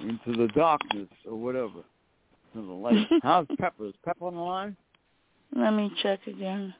into 0.00 0.36
the 0.36 0.48
darkness 0.48 1.08
or 1.28 1.36
whatever, 1.36 1.68
to 1.70 1.74
the 1.74 1.82
light. 1.82 1.97
How's 3.22 3.46
Pepper? 3.58 3.86
Is 3.86 3.94
Pepper 4.04 4.26
on 4.26 4.34
the 4.34 4.40
line? 4.40 4.76
Let 5.54 5.72
me 5.72 5.90
check 6.02 6.26
again. 6.26 6.74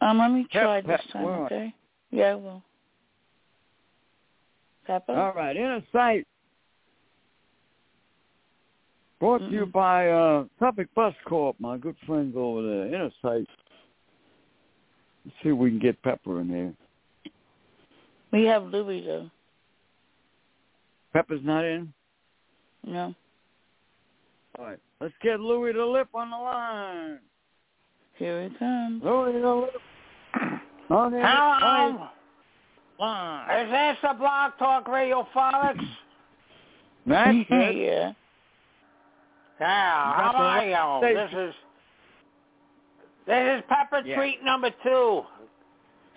Um, 0.00 0.18
let 0.18 0.30
me 0.30 0.46
try 0.50 0.80
Pep, 0.80 1.00
this 1.00 1.12
time, 1.12 1.24
okay? 1.24 1.74
Yeah, 2.10 2.24
I 2.24 2.34
will. 2.34 2.62
Pepper? 4.86 5.12
All 5.12 5.32
right, 5.34 5.56
Inner 5.56 5.82
Sight. 5.92 6.26
Brought 9.20 9.38
to 9.38 9.50
you 9.50 9.66
by 9.66 10.08
uh, 10.08 10.44
Topic 10.58 10.88
Bus 10.94 11.14
Corp, 11.26 11.54
my 11.60 11.76
good 11.76 11.96
friends 12.06 12.34
over 12.36 12.62
there. 12.62 12.86
Inner 12.86 13.10
Sight. 13.20 13.46
Let's 15.24 15.36
see 15.42 15.50
if 15.50 15.56
we 15.56 15.68
can 15.68 15.78
get 15.78 16.02
Pepper 16.02 16.40
in 16.40 16.48
there. 16.48 16.72
We 18.32 18.46
have 18.46 18.64
Louie, 18.64 19.04
though. 19.04 19.30
Pepper's 21.12 21.42
not 21.44 21.64
in? 21.64 21.92
No. 22.86 23.14
All 24.60 24.66
right. 24.66 24.78
Let's 25.00 25.14
get 25.22 25.40
Louis 25.40 25.72
the 25.72 25.84
Lip 25.84 26.08
on 26.14 26.30
the 26.30 26.36
line. 26.36 27.18
Here 28.16 28.42
he 28.48 28.54
comes. 28.58 29.02
Louis 29.02 29.40
the 29.40 29.54
Lip. 29.54 29.70
On 30.90 31.12
the 31.12 31.20
Hello. 31.24 32.08
line. 32.98 33.66
Is 33.66 33.70
this 33.70 33.96
the 34.02 34.14
Blog 34.18 34.52
Talk 34.58 34.88
Radio 34.88 35.26
Frolics? 35.32 35.82
That's 37.06 37.38
it. 37.48 37.76
yeah. 37.76 38.12
Yeah, 39.60 40.12
how 40.14 40.32
are 40.36 40.64
you? 41.00 41.14
This 41.14 41.30
is 41.32 41.54
this 43.26 43.58
is 43.58 43.64
Pepper 43.68 44.02
Yeah. 44.04 44.16
Treat 44.16 44.42
number 44.44 44.70
two. 44.82 45.22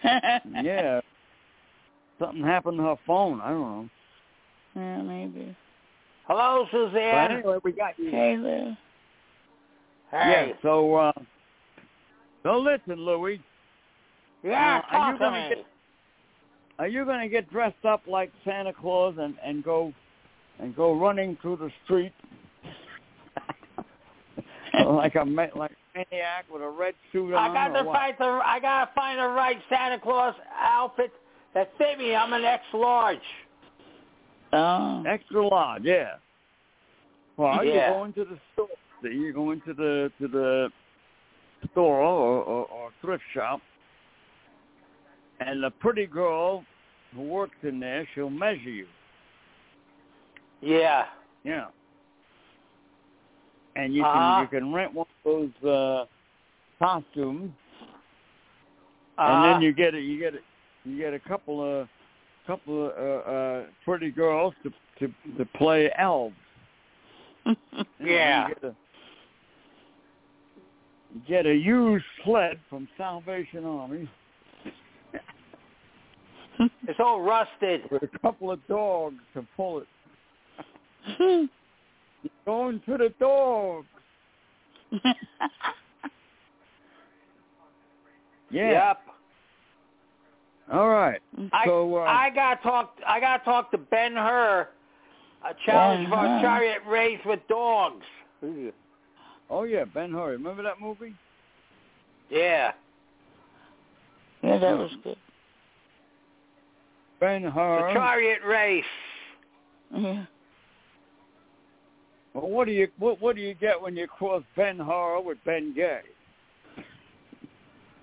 yeah. 0.03 0.99
Something 2.19 2.43
happened 2.43 2.77
to 2.79 2.83
her 2.83 2.95
phone. 3.05 3.41
I 3.41 3.49
don't 3.49 3.59
know. 3.61 3.89
Yeah, 4.75 5.01
maybe. 5.03 5.55
Hello, 6.27 6.65
But 6.71 6.71
Suzanne. 6.71 7.31
anyway, 7.31 7.57
we 7.63 7.71
got 7.71 7.97
you. 7.99 8.09
Hey, 8.09 8.37
Lou. 8.37 8.75
Hey. 10.11 10.47
Yeah, 10.49 10.53
so, 10.61 10.95
uh, 10.95 11.11
so 12.43 12.57
listen, 12.59 12.95
Louie. 13.03 13.41
Yeah, 14.43 14.81
Uh, 14.91 14.95
are 14.97 15.07
you 15.11 15.13
to 15.13 15.19
gonna 15.19 15.49
me. 15.49 15.55
get- 15.55 15.65
Are 16.79 16.87
you 16.87 17.05
going 17.05 17.19
to 17.19 17.27
get 17.29 17.49
dressed 17.49 17.85
up 17.85 18.01
like 18.07 18.31
Santa 18.43 18.73
Claus 18.73 19.15
and, 19.17 19.37
and 19.43 19.63
go 19.63 19.93
and 20.59 20.75
go 20.75 20.93
running 20.93 21.35
through 21.41 21.57
the 21.57 21.71
street 21.83 22.13
like 24.85 25.15
a 25.15 25.25
ma- 25.25 25.47
like 25.55 25.71
a 25.95 25.97
maniac 26.11 26.45
with 26.51 26.61
a 26.61 26.69
red 26.69 26.95
suit 27.11 27.33
on? 27.33 27.51
I 27.51 27.53
got 27.53 27.77
to 27.77 27.83
find 27.85 28.15
the 28.19 28.41
I 28.45 28.59
got 28.59 28.85
to 28.85 28.91
find 28.93 29.19
the 29.19 29.27
right 29.27 29.57
Santa 29.69 29.99
Claus 29.99 30.35
outfit 30.59 31.11
that 31.53 31.71
fit 31.77 31.97
me. 31.99 32.15
I'm 32.15 32.33
an 32.33 32.43
X 32.43 32.63
large. 32.73 33.19
Oh. 34.53 35.03
Extra 35.07 35.45
large, 35.47 35.83
yeah. 35.83 36.15
Well, 37.37 37.65
Yeah. 37.65 37.73
you're 37.73 37.89
going 37.99 38.13
to 38.13 38.25
the 38.25 38.39
store. 38.53 38.67
You're 39.01 39.33
going 39.33 39.61
to 39.61 39.73
the 39.73 40.11
to 40.19 40.27
the 40.27 40.71
store 41.71 41.99
or, 41.99 42.43
or, 42.43 42.65
or 42.67 42.89
thrift 43.01 43.23
shop, 43.33 43.59
and 45.39 45.63
the 45.63 45.71
pretty 45.71 46.05
girl 46.05 46.63
who 47.15 47.23
works 47.23 47.55
in 47.63 47.79
there, 47.79 48.07
she'll 48.13 48.29
measure 48.29 48.69
you. 48.69 48.87
Yeah. 50.61 51.05
Yeah. 51.43 51.67
And 53.75 53.93
you 53.93 54.03
Uh-huh. 54.05 54.19
can 54.19 54.41
you 54.41 54.47
can 54.59 54.73
rent 54.73 54.93
one 54.93 55.07
of 55.25 55.51
those 55.61 55.69
uh 55.69 56.05
costumes, 56.79 57.51
and 59.17 59.35
Uh, 59.39 59.41
then 59.53 59.61
you 59.61 59.73
get 59.73 59.95
a 59.95 59.99
you 59.99 60.19
get 60.19 60.35
a, 60.35 60.39
you 60.85 60.97
get 60.97 61.13
a 61.13 61.19
couple 61.19 61.61
of 61.63 61.89
couple 62.47 62.87
of 62.87 62.91
uh, 62.91 63.29
uh 63.29 63.63
pretty 63.85 64.11
girls 64.11 64.53
to 64.63 64.71
to 64.99 65.13
to 65.37 65.45
play 65.57 65.91
elves. 65.97 66.35
Yeah. 67.99 68.49
Get 68.49 68.63
a, 68.63 68.75
get 71.27 71.45
a 71.45 71.53
used 71.55 72.05
sled 72.23 72.59
from 72.69 72.87
Salvation 72.97 73.65
Army 73.65 74.09
it's 76.87 76.99
all 76.99 77.21
rusted. 77.21 77.81
with 77.91 78.03
a 78.03 78.19
couple 78.19 78.51
of 78.51 78.65
dogs 78.67 79.17
to 79.33 79.45
pull 79.55 79.83
it. 81.17 81.49
Going 82.45 82.81
to 82.85 82.97
the 82.97 83.13
dogs. 83.19 83.87
Yeah. 88.51 88.71
Yep. 88.71 88.97
All 90.73 90.89
right. 90.89 91.21
I 91.51 91.65
So, 91.65 91.97
uh, 91.97 92.01
I 92.01 92.31
got 92.31 92.55
to 92.55 92.63
talk. 92.63 92.95
I 93.07 93.19
got 93.19 93.37
to 93.37 93.45
talk 93.45 93.69
to 93.71 93.77
Ben 93.77 94.13
Hur. 94.13 94.67
A 95.45 95.53
challenge 95.65 96.09
for 96.09 96.15
Ben-Hur. 96.15 96.37
a 96.37 96.41
chariot 96.41 96.81
race 96.87 97.19
with 97.25 97.39
dogs. 97.47 98.05
Oh 99.49 99.63
yeah, 99.63 99.85
Ben 99.85 100.11
Hur. 100.11 100.31
Remember 100.31 100.63
that 100.63 100.81
movie? 100.81 101.13
Yeah. 102.29 102.71
yeah, 104.41 104.57
that 104.57 104.77
was 104.77 104.91
good. 105.03 105.17
Ben 107.19 107.43
Hur. 107.43 107.89
The 107.89 107.93
chariot 107.93 108.39
race. 108.43 108.83
Yeah. 109.95 110.25
Well, 112.33 112.49
what 112.49 112.65
do 112.65 112.73
you 112.73 112.87
what 112.97 113.21
what 113.21 113.35
do 113.35 113.43
you 113.43 113.53
get 113.53 113.79
when 113.79 113.95
you 113.95 114.07
cross 114.07 114.41
Ben 114.55 114.79
Hur 114.79 115.21
with 115.21 115.37
Ben 115.45 115.73
Gay? 115.75 116.01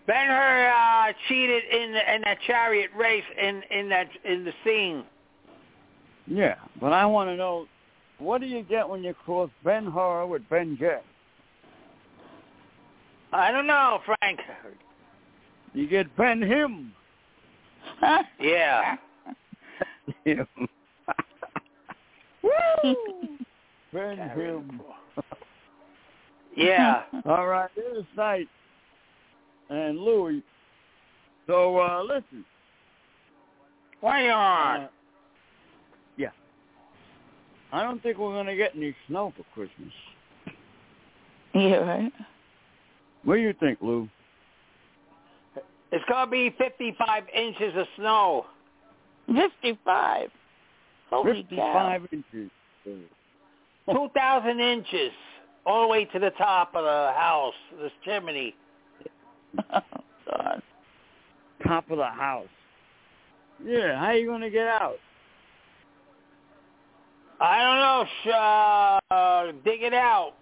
Ben 0.06 0.26
Hur 0.26 0.72
uh, 0.74 1.12
cheated 1.28 1.62
in 1.70 1.92
the, 1.92 2.14
in 2.14 2.22
that 2.22 2.38
chariot 2.46 2.90
race 2.96 3.24
in 3.40 3.62
in 3.70 3.88
that 3.90 4.08
in 4.24 4.44
the 4.44 4.52
scene. 4.64 5.04
Yeah, 6.26 6.56
but 6.80 6.92
I 6.92 7.06
want 7.06 7.28
to 7.28 7.36
know 7.36 7.66
what 8.18 8.40
do 8.40 8.46
you 8.46 8.62
get 8.62 8.88
when 8.88 9.02
you 9.02 9.14
cross 9.14 9.50
Ben 9.64 9.86
Hur 9.86 10.26
with 10.26 10.48
Ben 10.48 10.76
Gay? 10.78 11.00
I 13.32 13.50
don't 13.52 13.66
know, 13.66 14.00
Frank. 14.04 14.40
You 15.72 15.86
get 15.86 16.14
Ben 16.16 16.42
Him. 16.42 16.92
Huh? 17.98 18.22
Yeah. 18.40 18.96
Him. 20.24 20.46
Woo! 22.42 22.50
ben 23.92 24.18
Him. 24.18 24.80
Yeah. 26.56 27.02
All 27.24 27.46
right, 27.46 27.70
this 27.76 27.84
is 27.98 28.04
Knight 28.16 28.48
and 29.70 29.98
Louis. 29.98 30.42
So 31.46 31.78
uh 31.78 32.02
listen. 32.02 32.44
Why 34.00 34.24
you 34.24 34.30
on? 34.30 34.80
Uh, 34.82 34.88
yeah. 36.16 36.30
I 37.72 37.82
don't 37.82 38.02
think 38.02 38.18
we're 38.18 38.34
gonna 38.34 38.56
get 38.56 38.74
any 38.76 38.94
snow 39.06 39.32
for 39.36 39.44
Christmas. 39.54 39.92
yeah, 41.54 41.76
right. 41.76 42.12
What 43.24 43.34
do 43.36 43.40
you 43.40 43.54
think, 43.60 43.78
Lou? 43.82 44.08
It's 45.92 46.04
gonna 46.08 46.30
be 46.30 46.54
55 46.56 47.24
inches 47.34 47.74
of 47.76 47.86
snow. 47.96 48.46
Fifty-five. 49.26 50.30
Holy 51.10 51.32
cow! 51.32 51.38
Fifty-five 51.40 52.08
inches. 52.12 52.50
2,000 53.92 54.60
inches 54.60 55.12
all 55.66 55.82
the 55.82 55.88
way 55.88 56.04
to 56.06 56.18
the 56.18 56.30
top 56.30 56.74
of 56.74 56.84
the 56.84 57.12
house, 57.16 57.54
this 57.80 57.92
chimney. 58.04 58.54
Oh, 59.58 59.80
God. 60.30 60.62
Top 61.64 61.90
of 61.90 61.98
the 61.98 62.04
house. 62.04 62.48
Yeah, 63.64 63.98
how 63.98 64.06
are 64.06 64.16
you 64.16 64.26
gonna 64.26 64.50
get 64.50 64.66
out? 64.66 64.96
I 67.40 67.62
don't 67.62 67.78
know. 67.80 68.04
Sh- 68.22 68.28
uh, 69.10 69.52
dig 69.64 69.82
it 69.82 69.94
out. 69.94 70.32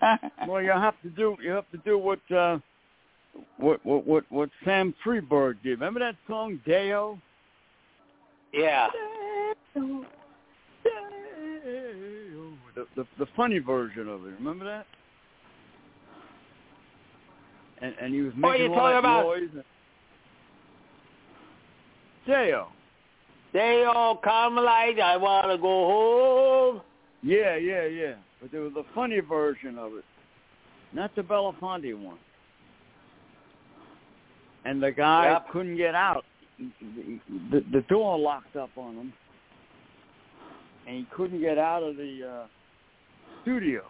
Well, 0.46 0.62
you 0.62 0.70
have 0.70 0.94
to 1.02 1.10
do 1.10 1.36
you 1.42 1.50
have 1.50 1.68
to 1.72 1.78
do 1.78 1.98
what 1.98 2.20
uh 2.30 2.58
what 3.56 3.84
what 3.84 4.06
what 4.06 4.24
what 4.30 4.50
Stan 4.62 4.94
Freberg 5.04 5.56
did. 5.62 5.70
Remember 5.80 6.00
that 6.00 6.14
song 6.28 6.60
Deo? 6.64 7.18
Yeah. 8.52 8.88
Deo, 9.74 10.04
The, 12.74 12.86
the 12.96 13.06
the 13.18 13.26
funny 13.36 13.58
version 13.58 14.08
of 14.08 14.24
it. 14.24 14.34
Remember 14.38 14.64
that? 14.64 14.86
And 17.80 17.94
and 18.00 18.14
he 18.14 18.22
was 18.22 18.32
making 18.36 18.72
you're 18.72 18.80
all 18.80 18.86
that 18.86 18.92
talking 18.92 18.98
about- 18.98 19.24
noise. 19.24 19.48
And... 19.54 19.64
All 23.94 24.16
come 24.16 24.56
light. 24.56 25.00
I 25.00 25.16
want 25.16 25.50
to 25.50 25.56
go 25.56 25.62
home. 25.86 26.80
Yeah, 27.22 27.56
yeah, 27.56 27.84
yeah. 27.86 28.14
But 28.40 28.52
there 28.52 28.60
was 28.60 28.72
a 28.76 28.84
funny 28.94 29.20
version 29.20 29.78
of 29.78 29.94
it, 29.94 30.04
not 30.92 31.14
the 31.16 31.22
Belafonte 31.22 31.94
one. 31.98 32.18
And 34.64 34.82
the 34.82 34.92
guy 34.92 35.30
Yep. 35.30 35.48
couldn't 35.50 35.76
get 35.76 35.94
out. 35.94 36.24
The, 36.58 37.64
the 37.72 37.80
door 37.88 38.18
locked 38.18 38.56
up 38.56 38.70
on 38.76 38.94
him, 38.96 39.12
and 40.86 40.96
he 40.98 41.06
couldn't 41.14 41.40
get 41.40 41.56
out 41.58 41.82
of 41.82 41.96
the 41.96 42.28
uh, 42.28 42.46
studio. 43.42 43.82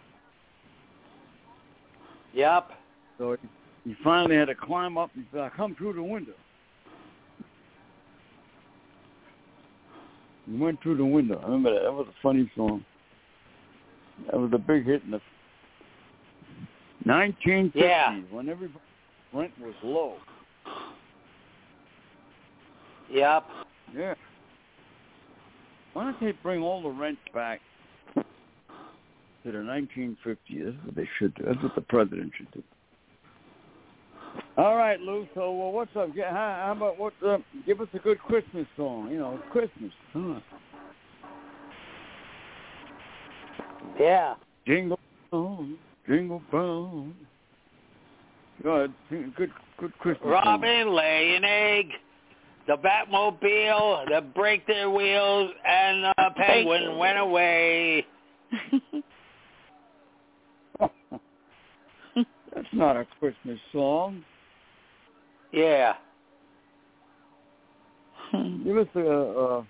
Yep. 2.33 2.71
So 3.17 3.31
he, 3.41 3.47
he 3.85 3.95
finally 4.03 4.35
had 4.35 4.45
to 4.45 4.55
climb 4.55 4.97
up 4.97 5.11
and 5.15 5.25
said, 5.33 5.51
"Come 5.55 5.75
through 5.75 5.93
the 5.93 6.03
window." 6.03 6.33
He 10.49 10.57
went 10.57 10.81
through 10.81 10.97
the 10.97 11.05
window. 11.05 11.39
I 11.39 11.43
remember 11.45 11.73
that. 11.73 11.83
That 11.83 11.93
was 11.93 12.07
a 12.07 12.21
funny 12.21 12.51
song. 12.55 12.83
That 14.25 14.39
was 14.39 14.51
a 14.53 14.57
big 14.57 14.85
hit 14.85 15.03
in 15.03 15.11
the 15.11 15.21
1950s 17.05 17.75
Yeah. 17.75 18.19
when 18.31 18.49
every 18.49 18.69
rent 19.31 19.53
was 19.59 19.75
low. 19.83 20.15
Yep. 23.11 23.45
Yeah. 23.95 24.13
Why 25.93 26.03
don't 26.03 26.19
they 26.19 26.31
bring 26.43 26.61
all 26.61 26.81
the 26.81 26.89
rent 26.89 27.17
back 27.33 27.61
to 28.15 28.23
the 29.51 29.63
1950s? 29.63 30.65
That's 30.65 30.85
what 30.85 30.95
they 30.95 31.09
should 31.17 31.33
do. 31.35 31.43
That's 31.45 31.61
what 31.63 31.75
the 31.75 31.81
president 31.81 32.33
should 32.37 32.51
do. 32.51 32.63
All 34.57 34.75
right, 34.75 34.99
Lou. 34.99 35.27
So 35.35 35.41
uh, 35.41 35.69
what's 35.71 35.95
up? 35.95 36.09
How, 36.17 36.63
how 36.65 36.73
about 36.75 36.99
what? 36.99 37.13
Uh, 37.25 37.37
give 37.65 37.79
us 37.81 37.87
a 37.93 37.99
good 37.99 38.19
Christmas 38.19 38.67
song. 38.75 39.09
You 39.09 39.19
know, 39.19 39.39
Christmas. 39.51 39.91
Huh? 40.13 40.39
Yeah. 43.99 44.35
Jingle 44.65 44.99
bells, 45.31 45.67
jingle 46.07 46.41
bells. 46.51 47.13
Go 48.63 48.69
ahead. 48.71 48.93
Good, 49.09 49.51
good 49.77 49.97
Christmas 49.99 50.23
song. 50.23 50.31
Robin 50.31 50.93
lay 50.93 51.35
an 51.35 51.43
egg. 51.45 51.91
The 52.67 52.75
Batmobile, 52.77 54.09
they 54.09 54.19
break 54.19 54.67
their 54.67 54.91
wheels, 54.91 55.51
and 55.67 56.03
the 56.03 56.29
penguin 56.35 56.97
went 56.97 57.17
away. 57.17 58.05
That's 62.59 62.73
not 62.73 62.97
a 62.97 63.07
Christmas 63.21 63.57
song. 63.71 64.21
Yeah. 65.53 65.93
Give 68.65 68.77
us 68.77 68.87
a 68.95 68.99
a, 68.99 69.65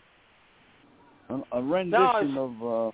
a, 1.29 1.43
a 1.51 1.61
rendition 1.61 2.35
of 2.35 2.63
uh, 2.63 2.91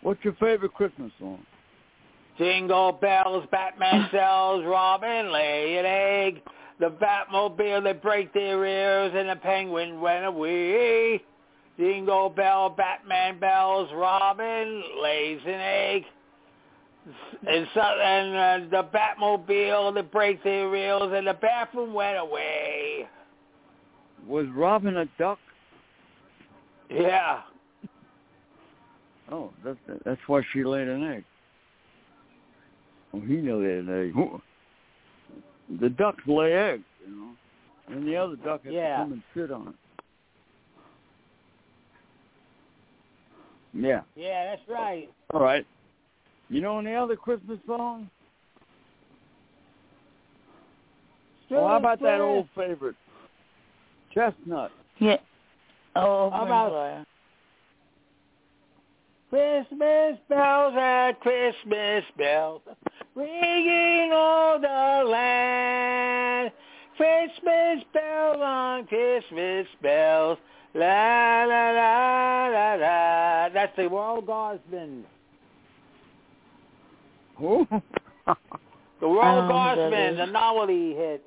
what's 0.00 0.24
your 0.24 0.32
favorite 0.40 0.72
Christmas 0.72 1.12
song? 1.18 1.44
Jingle 2.38 2.92
bells, 2.92 3.44
Batman 3.50 4.08
sells, 4.10 4.64
Robin 4.64 5.30
lay 5.30 5.76
an 5.76 5.84
egg. 5.84 6.42
The 6.80 6.90
Batmobile, 6.90 7.84
they 7.84 7.92
break 7.92 8.32
their 8.32 8.64
ears, 8.64 9.12
and 9.14 9.28
the 9.28 9.36
penguin 9.36 10.00
went 10.00 10.24
away. 10.24 11.22
Jingle 11.78 12.30
bell, 12.30 12.70
Batman 12.70 13.38
bells, 13.38 13.90
Robin 13.94 14.82
lays 15.02 15.40
an 15.44 15.60
egg. 15.60 16.04
And, 17.46 17.66
so, 17.74 17.80
and 17.80 18.34
uh, 18.34 18.82
the 18.82 18.88
Batmobile, 18.96 19.94
the 19.94 20.02
break 20.02 20.42
their 20.42 20.70
wheels, 20.70 21.12
and 21.14 21.26
the 21.26 21.34
bathroom 21.34 21.92
went 21.92 22.18
away. 22.18 23.06
Was 24.26 24.46
Robin 24.54 24.96
a 24.96 25.06
duck? 25.18 25.38
Yeah. 26.90 27.42
Oh, 29.30 29.50
that's 29.64 29.78
that's 30.04 30.20
why 30.26 30.42
she 30.52 30.64
laid 30.64 30.88
an 30.88 31.12
egg. 31.12 31.24
Oh, 33.12 33.20
he 33.20 33.36
laid 33.36 33.86
an 33.86 34.12
egg. 34.16 35.80
The 35.80 35.88
ducks 35.88 36.22
lay 36.26 36.52
eggs, 36.52 36.84
you 37.06 37.14
know, 37.14 37.30
and 37.88 38.06
the 38.06 38.16
other 38.16 38.36
duck 38.36 38.64
has 38.64 38.72
Yeah. 38.72 38.96
to 38.96 39.02
come 39.02 39.12
and 39.12 39.22
sit 39.34 39.50
on 39.50 39.68
it. 39.68 39.74
Yeah. 43.74 44.02
Yeah, 44.14 44.54
that's 44.54 44.68
right. 44.68 45.10
All 45.32 45.40
right. 45.40 45.66
You 46.54 46.60
know 46.60 46.78
any 46.78 46.94
other 46.94 47.16
Christmas 47.16 47.58
song? 47.66 48.08
Well, 51.50 51.64
oh, 51.64 51.66
how 51.66 51.76
about 51.78 52.00
that 52.02 52.20
old 52.20 52.46
favorite, 52.56 52.94
Chestnut? 54.12 54.70
Yeah. 55.00 55.16
Oh, 55.96 56.30
How 56.30 56.44
about-. 56.44 57.06
Christmas 59.30 60.16
bells 60.28 60.74
and 60.78 61.18
Christmas 61.18 62.04
bells 62.16 62.62
ringing 63.16 64.12
all 64.12 64.60
the 64.60 65.10
land. 65.10 66.52
Christmas 66.96 67.84
bells 67.92 68.38
on 68.40 68.86
Christmas 68.86 69.66
bells. 69.82 70.38
La 70.72 71.46
la 71.48 71.70
la 71.72 72.46
la 72.46 72.74
la. 72.74 73.48
That's 73.48 73.76
the 73.76 73.88
World 73.88 74.26
Guardsman. 74.26 75.04
Who? 77.36 77.66
The 79.00 79.08
World 79.08 79.44
Um, 79.44 79.48
Guardsman, 79.48 80.16
the 80.16 80.26
novelty 80.26 80.94
hit. 80.94 81.22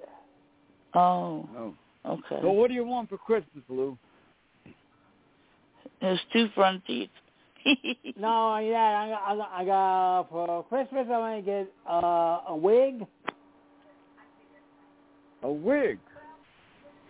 Oh, 0.95 1.47
no. 1.53 1.75
okay. 2.05 2.39
So 2.41 2.49
what 2.49 2.69
do 2.69 2.73
you 2.73 2.85
want 2.85 3.09
for 3.09 3.17
Christmas, 3.17 3.63
Lou? 3.69 3.95
There's 6.01 6.19
two 6.33 6.47
front 6.55 6.83
teeth. 6.85 7.09
No, 8.17 8.57
yeah, 8.57 8.77
I 8.97 9.09
got, 9.09 9.21
I 9.27 9.35
got, 9.35 9.51
I 9.51 9.65
got 9.65 10.29
for 10.31 10.63
Christmas. 10.63 11.03
I'm 11.03 11.07
gonna 11.07 11.41
get 11.41 11.71
uh, 11.87 12.39
a 12.47 12.55
wig. 12.55 13.05
A 15.43 15.51
wig. 15.51 15.99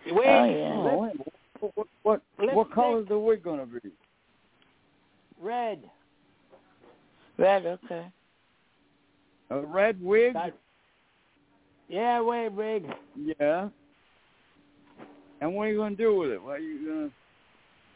Wig. 0.06 0.16
Oh, 0.16 0.44
yeah. 0.44 0.72
Oh. 0.74 1.12
What 1.60 1.72
what 2.02 2.20
what, 2.36 2.54
what 2.54 2.72
color 2.72 3.00
is 3.00 3.08
the 3.08 3.18
wig 3.18 3.42
gonna 3.42 3.66
be? 3.66 3.78
Red. 5.40 5.88
Red, 7.38 7.64
okay. 7.66 8.06
A 9.50 9.60
red 9.60 10.02
wig? 10.02 10.34
That- 10.34 10.56
yeah, 11.88 12.20
wig, 12.20 12.52
wig. 12.52 12.86
Yeah. 13.16 13.68
And 15.40 15.54
what 15.54 15.68
are 15.68 15.70
you 15.70 15.78
gonna 15.78 15.96
do 15.96 16.16
with 16.18 16.30
it? 16.30 16.42
What 16.42 16.56
are 16.56 16.58
you 16.58 16.86
gonna 16.86 17.10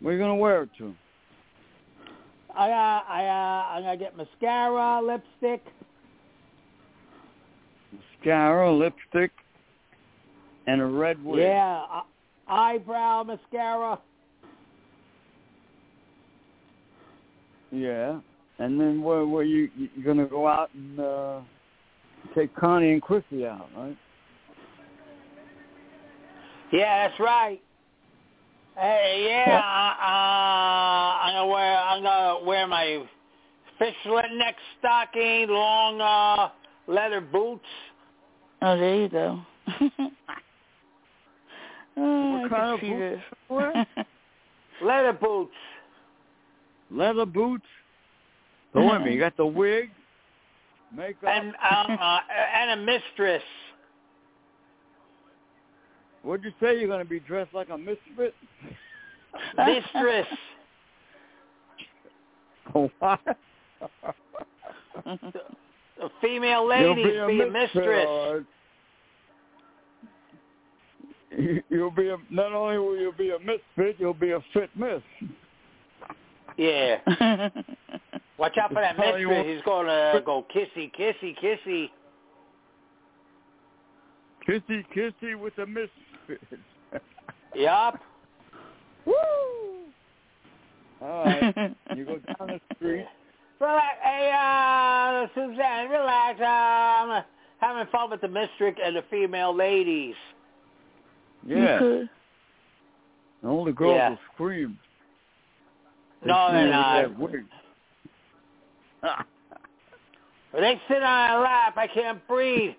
what 0.01 0.11
are 0.11 0.13
you 0.15 0.19
gonna 0.19 0.37
wear 0.37 0.63
it 0.63 0.71
to? 0.79 0.95
I 2.55 2.71
uh, 2.71 3.03
I 3.09 3.25
uh, 3.27 3.75
I'm 3.75 3.83
gonna 3.83 3.97
get 3.97 4.17
mascara, 4.17 5.03
lipstick, 5.03 5.65
mascara, 7.93 8.73
lipstick, 8.73 9.33
and 10.67 10.81
a 10.81 10.87
red 10.87 11.23
wig. 11.25 11.43
Yeah, 11.43 11.85
uh, 11.91 12.03
eyebrow 12.49 13.25
mascara. 13.25 13.99
Yeah. 17.71 18.21
And 18.59 18.81
then 18.81 19.03
where 19.03 19.27
where 19.27 19.45
you 19.45 19.71
you're 19.77 20.05
gonna 20.05 20.27
go 20.27 20.47
out 20.47 20.71
and 20.75 21.01
uh 21.01 21.41
take 22.35 22.55
Connie 22.55 22.93
and 22.93 23.03
Chrissy 23.03 23.47
out, 23.47 23.69
right? 23.77 23.97
Yeah, 26.73 27.09
that's 27.09 27.21
right. 27.21 27.61
Hey, 28.77 29.27
yeah, 29.29 29.59
uh, 29.59 30.03
I'm 31.23 31.35
gonna 31.35 31.47
wear 31.47 31.79
I'm 31.79 32.03
gonna 32.03 32.45
wear 32.45 32.67
my 32.67 33.05
fishlet 33.81 34.33
neck 34.37 34.57
stocking, 34.79 35.49
long 35.49 36.01
uh 36.01 36.49
leather 36.87 37.21
boots. 37.21 37.65
Oh, 38.63 38.79
there 38.79 38.97
you 38.97 39.09
go. 39.09 39.41
oh, 41.97 42.39
What 42.41 42.51
kind 42.51 42.75
of 42.75 42.81
boots 42.81 42.99
this. 42.99 43.21
you 43.51 43.57
wear? 43.57 43.87
Leather 44.83 45.13
boots. 45.13 45.53
Leather 46.91 47.27
boots. 47.27 47.65
So 48.73 48.81
wait 48.81 49.07
a 49.07 49.11
you 49.11 49.21
got 49.27 49.37
the 49.37 49.47
wig, 49.47 49.91
makeup. 50.95 51.29
And 51.29 51.49
um, 51.49 51.99
uh, 52.01 52.19
and 52.57 52.81
a 52.81 52.85
mistress. 52.85 53.43
What'd 56.23 56.45
you 56.45 56.53
say? 56.61 56.79
You're 56.79 56.89
gonna 56.89 57.05
be 57.05 57.21
dressed 57.21 57.53
like 57.53 57.69
a 57.71 57.79
misfit? 57.79 58.35
Mistress. 59.57 60.27
what? 62.99 63.21
The 65.05 66.11
female 66.21 66.61
You'll 66.61 66.95
ladies 66.95 67.07
be 67.27 67.41
a 67.41 67.51
mistress. 67.51 68.45
You- 71.31 71.63
You'll 71.71 71.91
be 71.91 72.09
a, 72.11 72.19
not 72.31 72.53
only 72.53 72.77
will 72.77 72.99
you 72.99 73.13
be 73.17 73.31
a 73.31 73.39
misfit, 73.39 73.97
you'll 73.99 74.13
be 74.13 74.33
a 74.33 74.41
fit 74.53 74.69
miss. 74.77 75.01
Yeah. 76.57 76.99
Watch 78.39 78.59
out 78.59 78.73
for 78.73 78.81
that 78.81 78.97
Tell 78.97 79.19
you 79.19 79.29
mistress. 79.29 79.57
He's 79.57 79.65
gonna 79.65 80.21
go 80.25 80.45
kissy, 80.55 80.91
kissy, 80.99 81.37
kissy. 81.43 81.91
Kissy 84.49 84.85
kissy 84.95 85.39
with 85.39 85.57
a 85.59 85.67
misfit. 85.67 86.41
Yup. 87.55 88.01
Woo! 89.07 89.15
All 91.01 91.25
right. 91.25 91.77
You 91.97 92.05
go 92.05 92.19
down 92.19 92.49
the 92.49 92.61
street. 92.77 93.07
Relax, 93.61 93.97
hey, 94.03 94.33
uh, 94.35 95.27
Suzanne, 95.35 95.89
relax. 95.89 96.41
Um, 96.41 97.23
having 97.59 97.87
fun 97.93 98.11
with 98.11 98.21
the 98.21 98.29
mistress 98.29 98.75
and 98.85 98.97
the 98.97 99.05
female 99.11 99.55
ladies. 99.55 100.15
Yeah. 101.47 101.79
Okay. 101.81 102.09
And 103.43 103.51
all 103.51 103.65
the 103.65 103.73
girls 103.73 103.95
Yeah. 103.97 104.09
will 104.11 104.19
scream. 104.35 104.79
No, 106.25 106.49
they're 106.53 106.71
not. 106.71 107.19
When 107.19 107.43
they 110.63 110.81
sit 110.89 111.03
on 111.03 111.03
my 111.03 111.39
lap, 111.39 111.77
I 111.77 111.87
can't 111.87 112.27
breathe. 112.29 112.75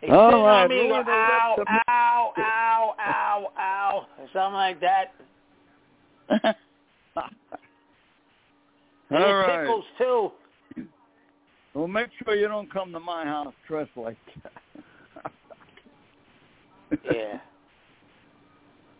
They 0.00 0.08
All 0.10 0.30
sit 0.30 0.36
right, 0.36 0.62
on 0.62 0.68
me 0.68 0.80
and 0.80 0.90
go, 0.90 1.12
ow, 1.12 1.64
ow, 1.68 2.32
ow, 2.38 2.94
ow, 3.00 3.52
ow, 3.58 4.06
or 4.18 4.28
something 4.32 4.54
like 4.54 4.80
that. 4.80 5.14
And 9.10 9.24
All 9.24 9.30
it 9.30 9.32
right. 9.32 9.60
tickles 9.62 9.84
too. 9.96 10.30
Well, 11.72 11.88
make 11.88 12.08
sure 12.22 12.34
you 12.34 12.46
don't 12.46 12.70
come 12.70 12.92
to 12.92 13.00
my 13.00 13.24
house 13.24 13.54
dressed 13.66 13.96
like 13.96 14.18
that. 14.42 15.32
Yeah. 17.04 17.38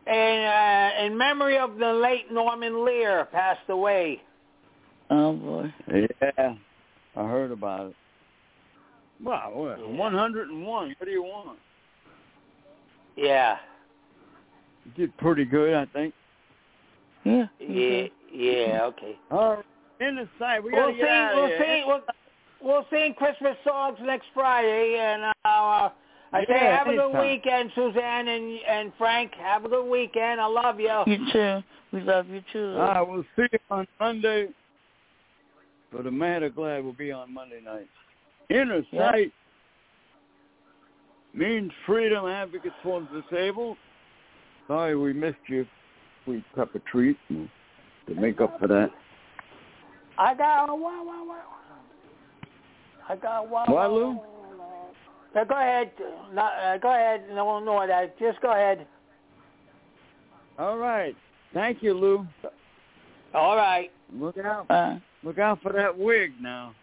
And 0.09 1.00
uh, 1.02 1.04
in 1.04 1.18
memory 1.18 1.59
of 1.59 1.76
the 1.76 1.92
late 1.92 2.32
Norman 2.32 2.84
Lear, 2.84 3.26
passed 3.26 3.68
away. 3.68 4.22
oh 5.11 5.34
boy. 5.34 5.74
Yeah, 5.92 6.54
I 7.16 7.22
heard 7.26 7.50
about 7.52 7.88
it. 7.90 7.96
Wow, 9.22 9.50
what, 9.52 9.78
Yeah. 9.80 9.86
101. 9.96 10.94
What 10.98 11.04
do 11.04 11.11
you 11.11 11.22
want? 11.22 11.59
Yeah. 13.16 13.56
You 14.84 14.92
did 15.06 15.16
pretty 15.18 15.44
good, 15.44 15.74
I 15.74 15.84
think. 15.86 16.14
Yeah. 17.24 17.46
Yeah. 17.61 18.06
Yeah. 18.32 18.80
Okay. 18.84 19.16
All 19.30 19.56
right, 19.56 19.64
in 20.00 20.16
the 20.16 20.28
side. 20.38 20.62
We 20.64 20.70
We'll 20.72 20.82
gotta 20.82 20.92
see. 20.94 20.98
get 21.00 21.09
out 21.09 21.32
of 21.32 21.36
We'll 21.38 21.46
here. 21.48 21.59
see. 21.61 21.84
We'll, 21.86 22.00
we'll 22.62 22.86
sing 22.90 23.14
Christmas 23.14 23.56
songs 23.64 23.98
next 24.02 24.26
Friday, 24.32 24.96
and 25.00 25.32
uh, 25.44 25.90
I 26.33 26.45
say 26.45 26.59
have 26.59 26.87
a 26.87 26.91
good 26.91 27.05
anytime. 27.05 27.26
weekend, 27.26 27.70
Suzanne 27.74 28.29
and 28.29 28.59
and 28.68 28.93
Frank. 28.99 29.33
Have 29.35 29.64
a 29.64 29.68
good 29.68 29.89
weekend. 29.89 30.41
I 30.41 30.47
love 30.47 30.79
you. 30.79 31.03
You 31.07 31.33
too. 31.33 31.62
We 31.93 32.01
love 32.03 32.29
you 32.29 32.43
too. 32.53 32.76
I 32.79 33.01
we'll 33.01 33.24
see 33.35 33.47
you 33.51 33.59
on 33.70 33.87
Monday. 33.99 34.49
But 35.91 36.05
the 36.05 36.11
Mad 36.11 36.43
or 36.43 36.51
Glad 36.51 36.85
will 36.85 36.93
be 36.93 37.12
on 37.12 37.33
Monday 37.33 37.61
night. 37.64 37.89
Inner 38.51 38.83
Yeah. 38.93 39.11
Sight 39.11 39.33
means 41.33 41.72
freedom 41.87 42.26
advocates 42.26 42.74
for 42.83 43.01
the 43.01 43.22
disabled. 43.22 43.79
Sorry 44.66 44.97
we 44.97 45.14
missed 45.14 45.37
you. 45.47 45.66
Sweet 46.24 46.45
pepper 46.55 46.81
treat 46.91 47.16
and 47.31 47.49
to 48.07 48.14
make 48.14 48.41
up 48.41 48.59
for 48.61 48.66
that. 48.68 48.91
I 50.18 50.35
got 50.35 50.68
one. 50.79 51.07
One. 51.07 51.29
One. 51.29 51.39
I 53.09 53.16
got 53.16 53.49
one. 53.49 53.70
What, 53.70 53.93
Lou? 53.93 54.20
Yeah, 55.39 55.45
go 55.45 55.55
ahead. 55.57 55.93
No, 56.34 56.43
uh, 56.43 56.78
go 56.78 56.91
ahead. 56.91 57.24
No, 57.32 57.45
one 57.45 57.64
no, 57.64 57.86
that. 57.86 58.18
Just 58.18 58.41
go 58.41 58.51
ahead. 58.51 58.86
All 60.59 60.78
right. 60.78 61.14
Thank 61.55 61.80
you, 61.80 61.95
Lou. 61.95 62.26
All 63.34 63.57
right. 63.57 63.93
Look 64.12 64.36
out. 64.39 64.68
Uh, 64.68 64.97
Look 65.22 65.39
out 65.39 65.62
for 65.62 65.72
that 65.72 65.97
wig 65.97 66.32
now. 66.41 66.74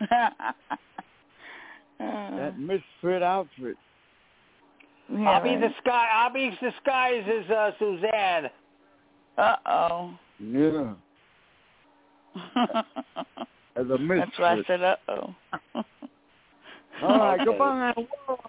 uh, 0.00 0.06
That 1.98 2.58
misfit 2.58 3.22
outfit. 3.22 3.76
yeah, 5.12 5.28
I'll 5.30 5.42
be 5.42 5.50
right. 5.50 5.60
disguised. 5.60 6.10
I'll 6.14 6.32
be 6.32 6.50
disguised 6.62 7.28
as 7.28 7.50
uh, 7.50 7.70
Suzanne. 7.78 8.50
Uh-oh. 9.36 10.14
Yeah. 10.38 10.94
As 13.76 13.86
a 13.88 13.98
misfit. 13.98 14.18
That's 14.18 14.38
why 14.38 14.54
I 14.54 14.62
said 14.66 14.82
uh-oh. 14.82 15.34
All 17.02 17.18
right, 17.18 17.40
Okay. 17.40 17.44
goodbye, 17.46 17.94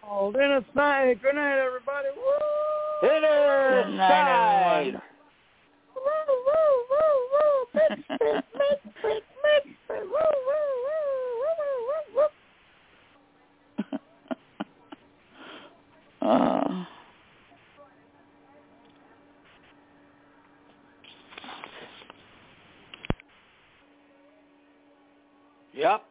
world. 0.03 0.35
Inner 0.35 0.65
sight. 0.75 1.21
Good 1.21 1.35
night, 1.35 1.57
everybody. 1.59 2.07
Woo! 2.15 3.07
Inner 3.09 3.83
Good 3.85 3.95
night, 3.95 4.89
everyone. 4.89 5.01
Woo, 5.95 6.01
woo, 6.27 6.71
woo, 6.91 7.15
woo. 7.31 7.65
Misfit, 7.73 8.43
misfit, 8.53 9.23
misfit. 9.43 10.03
Woo, 10.03 10.11
woo, 10.11 10.63
woo, 10.87 11.47
woo, 11.47 11.67
woo, 11.87 12.27
woo. 13.91 13.97
oh. 16.21 16.87
Yep. 25.73 26.10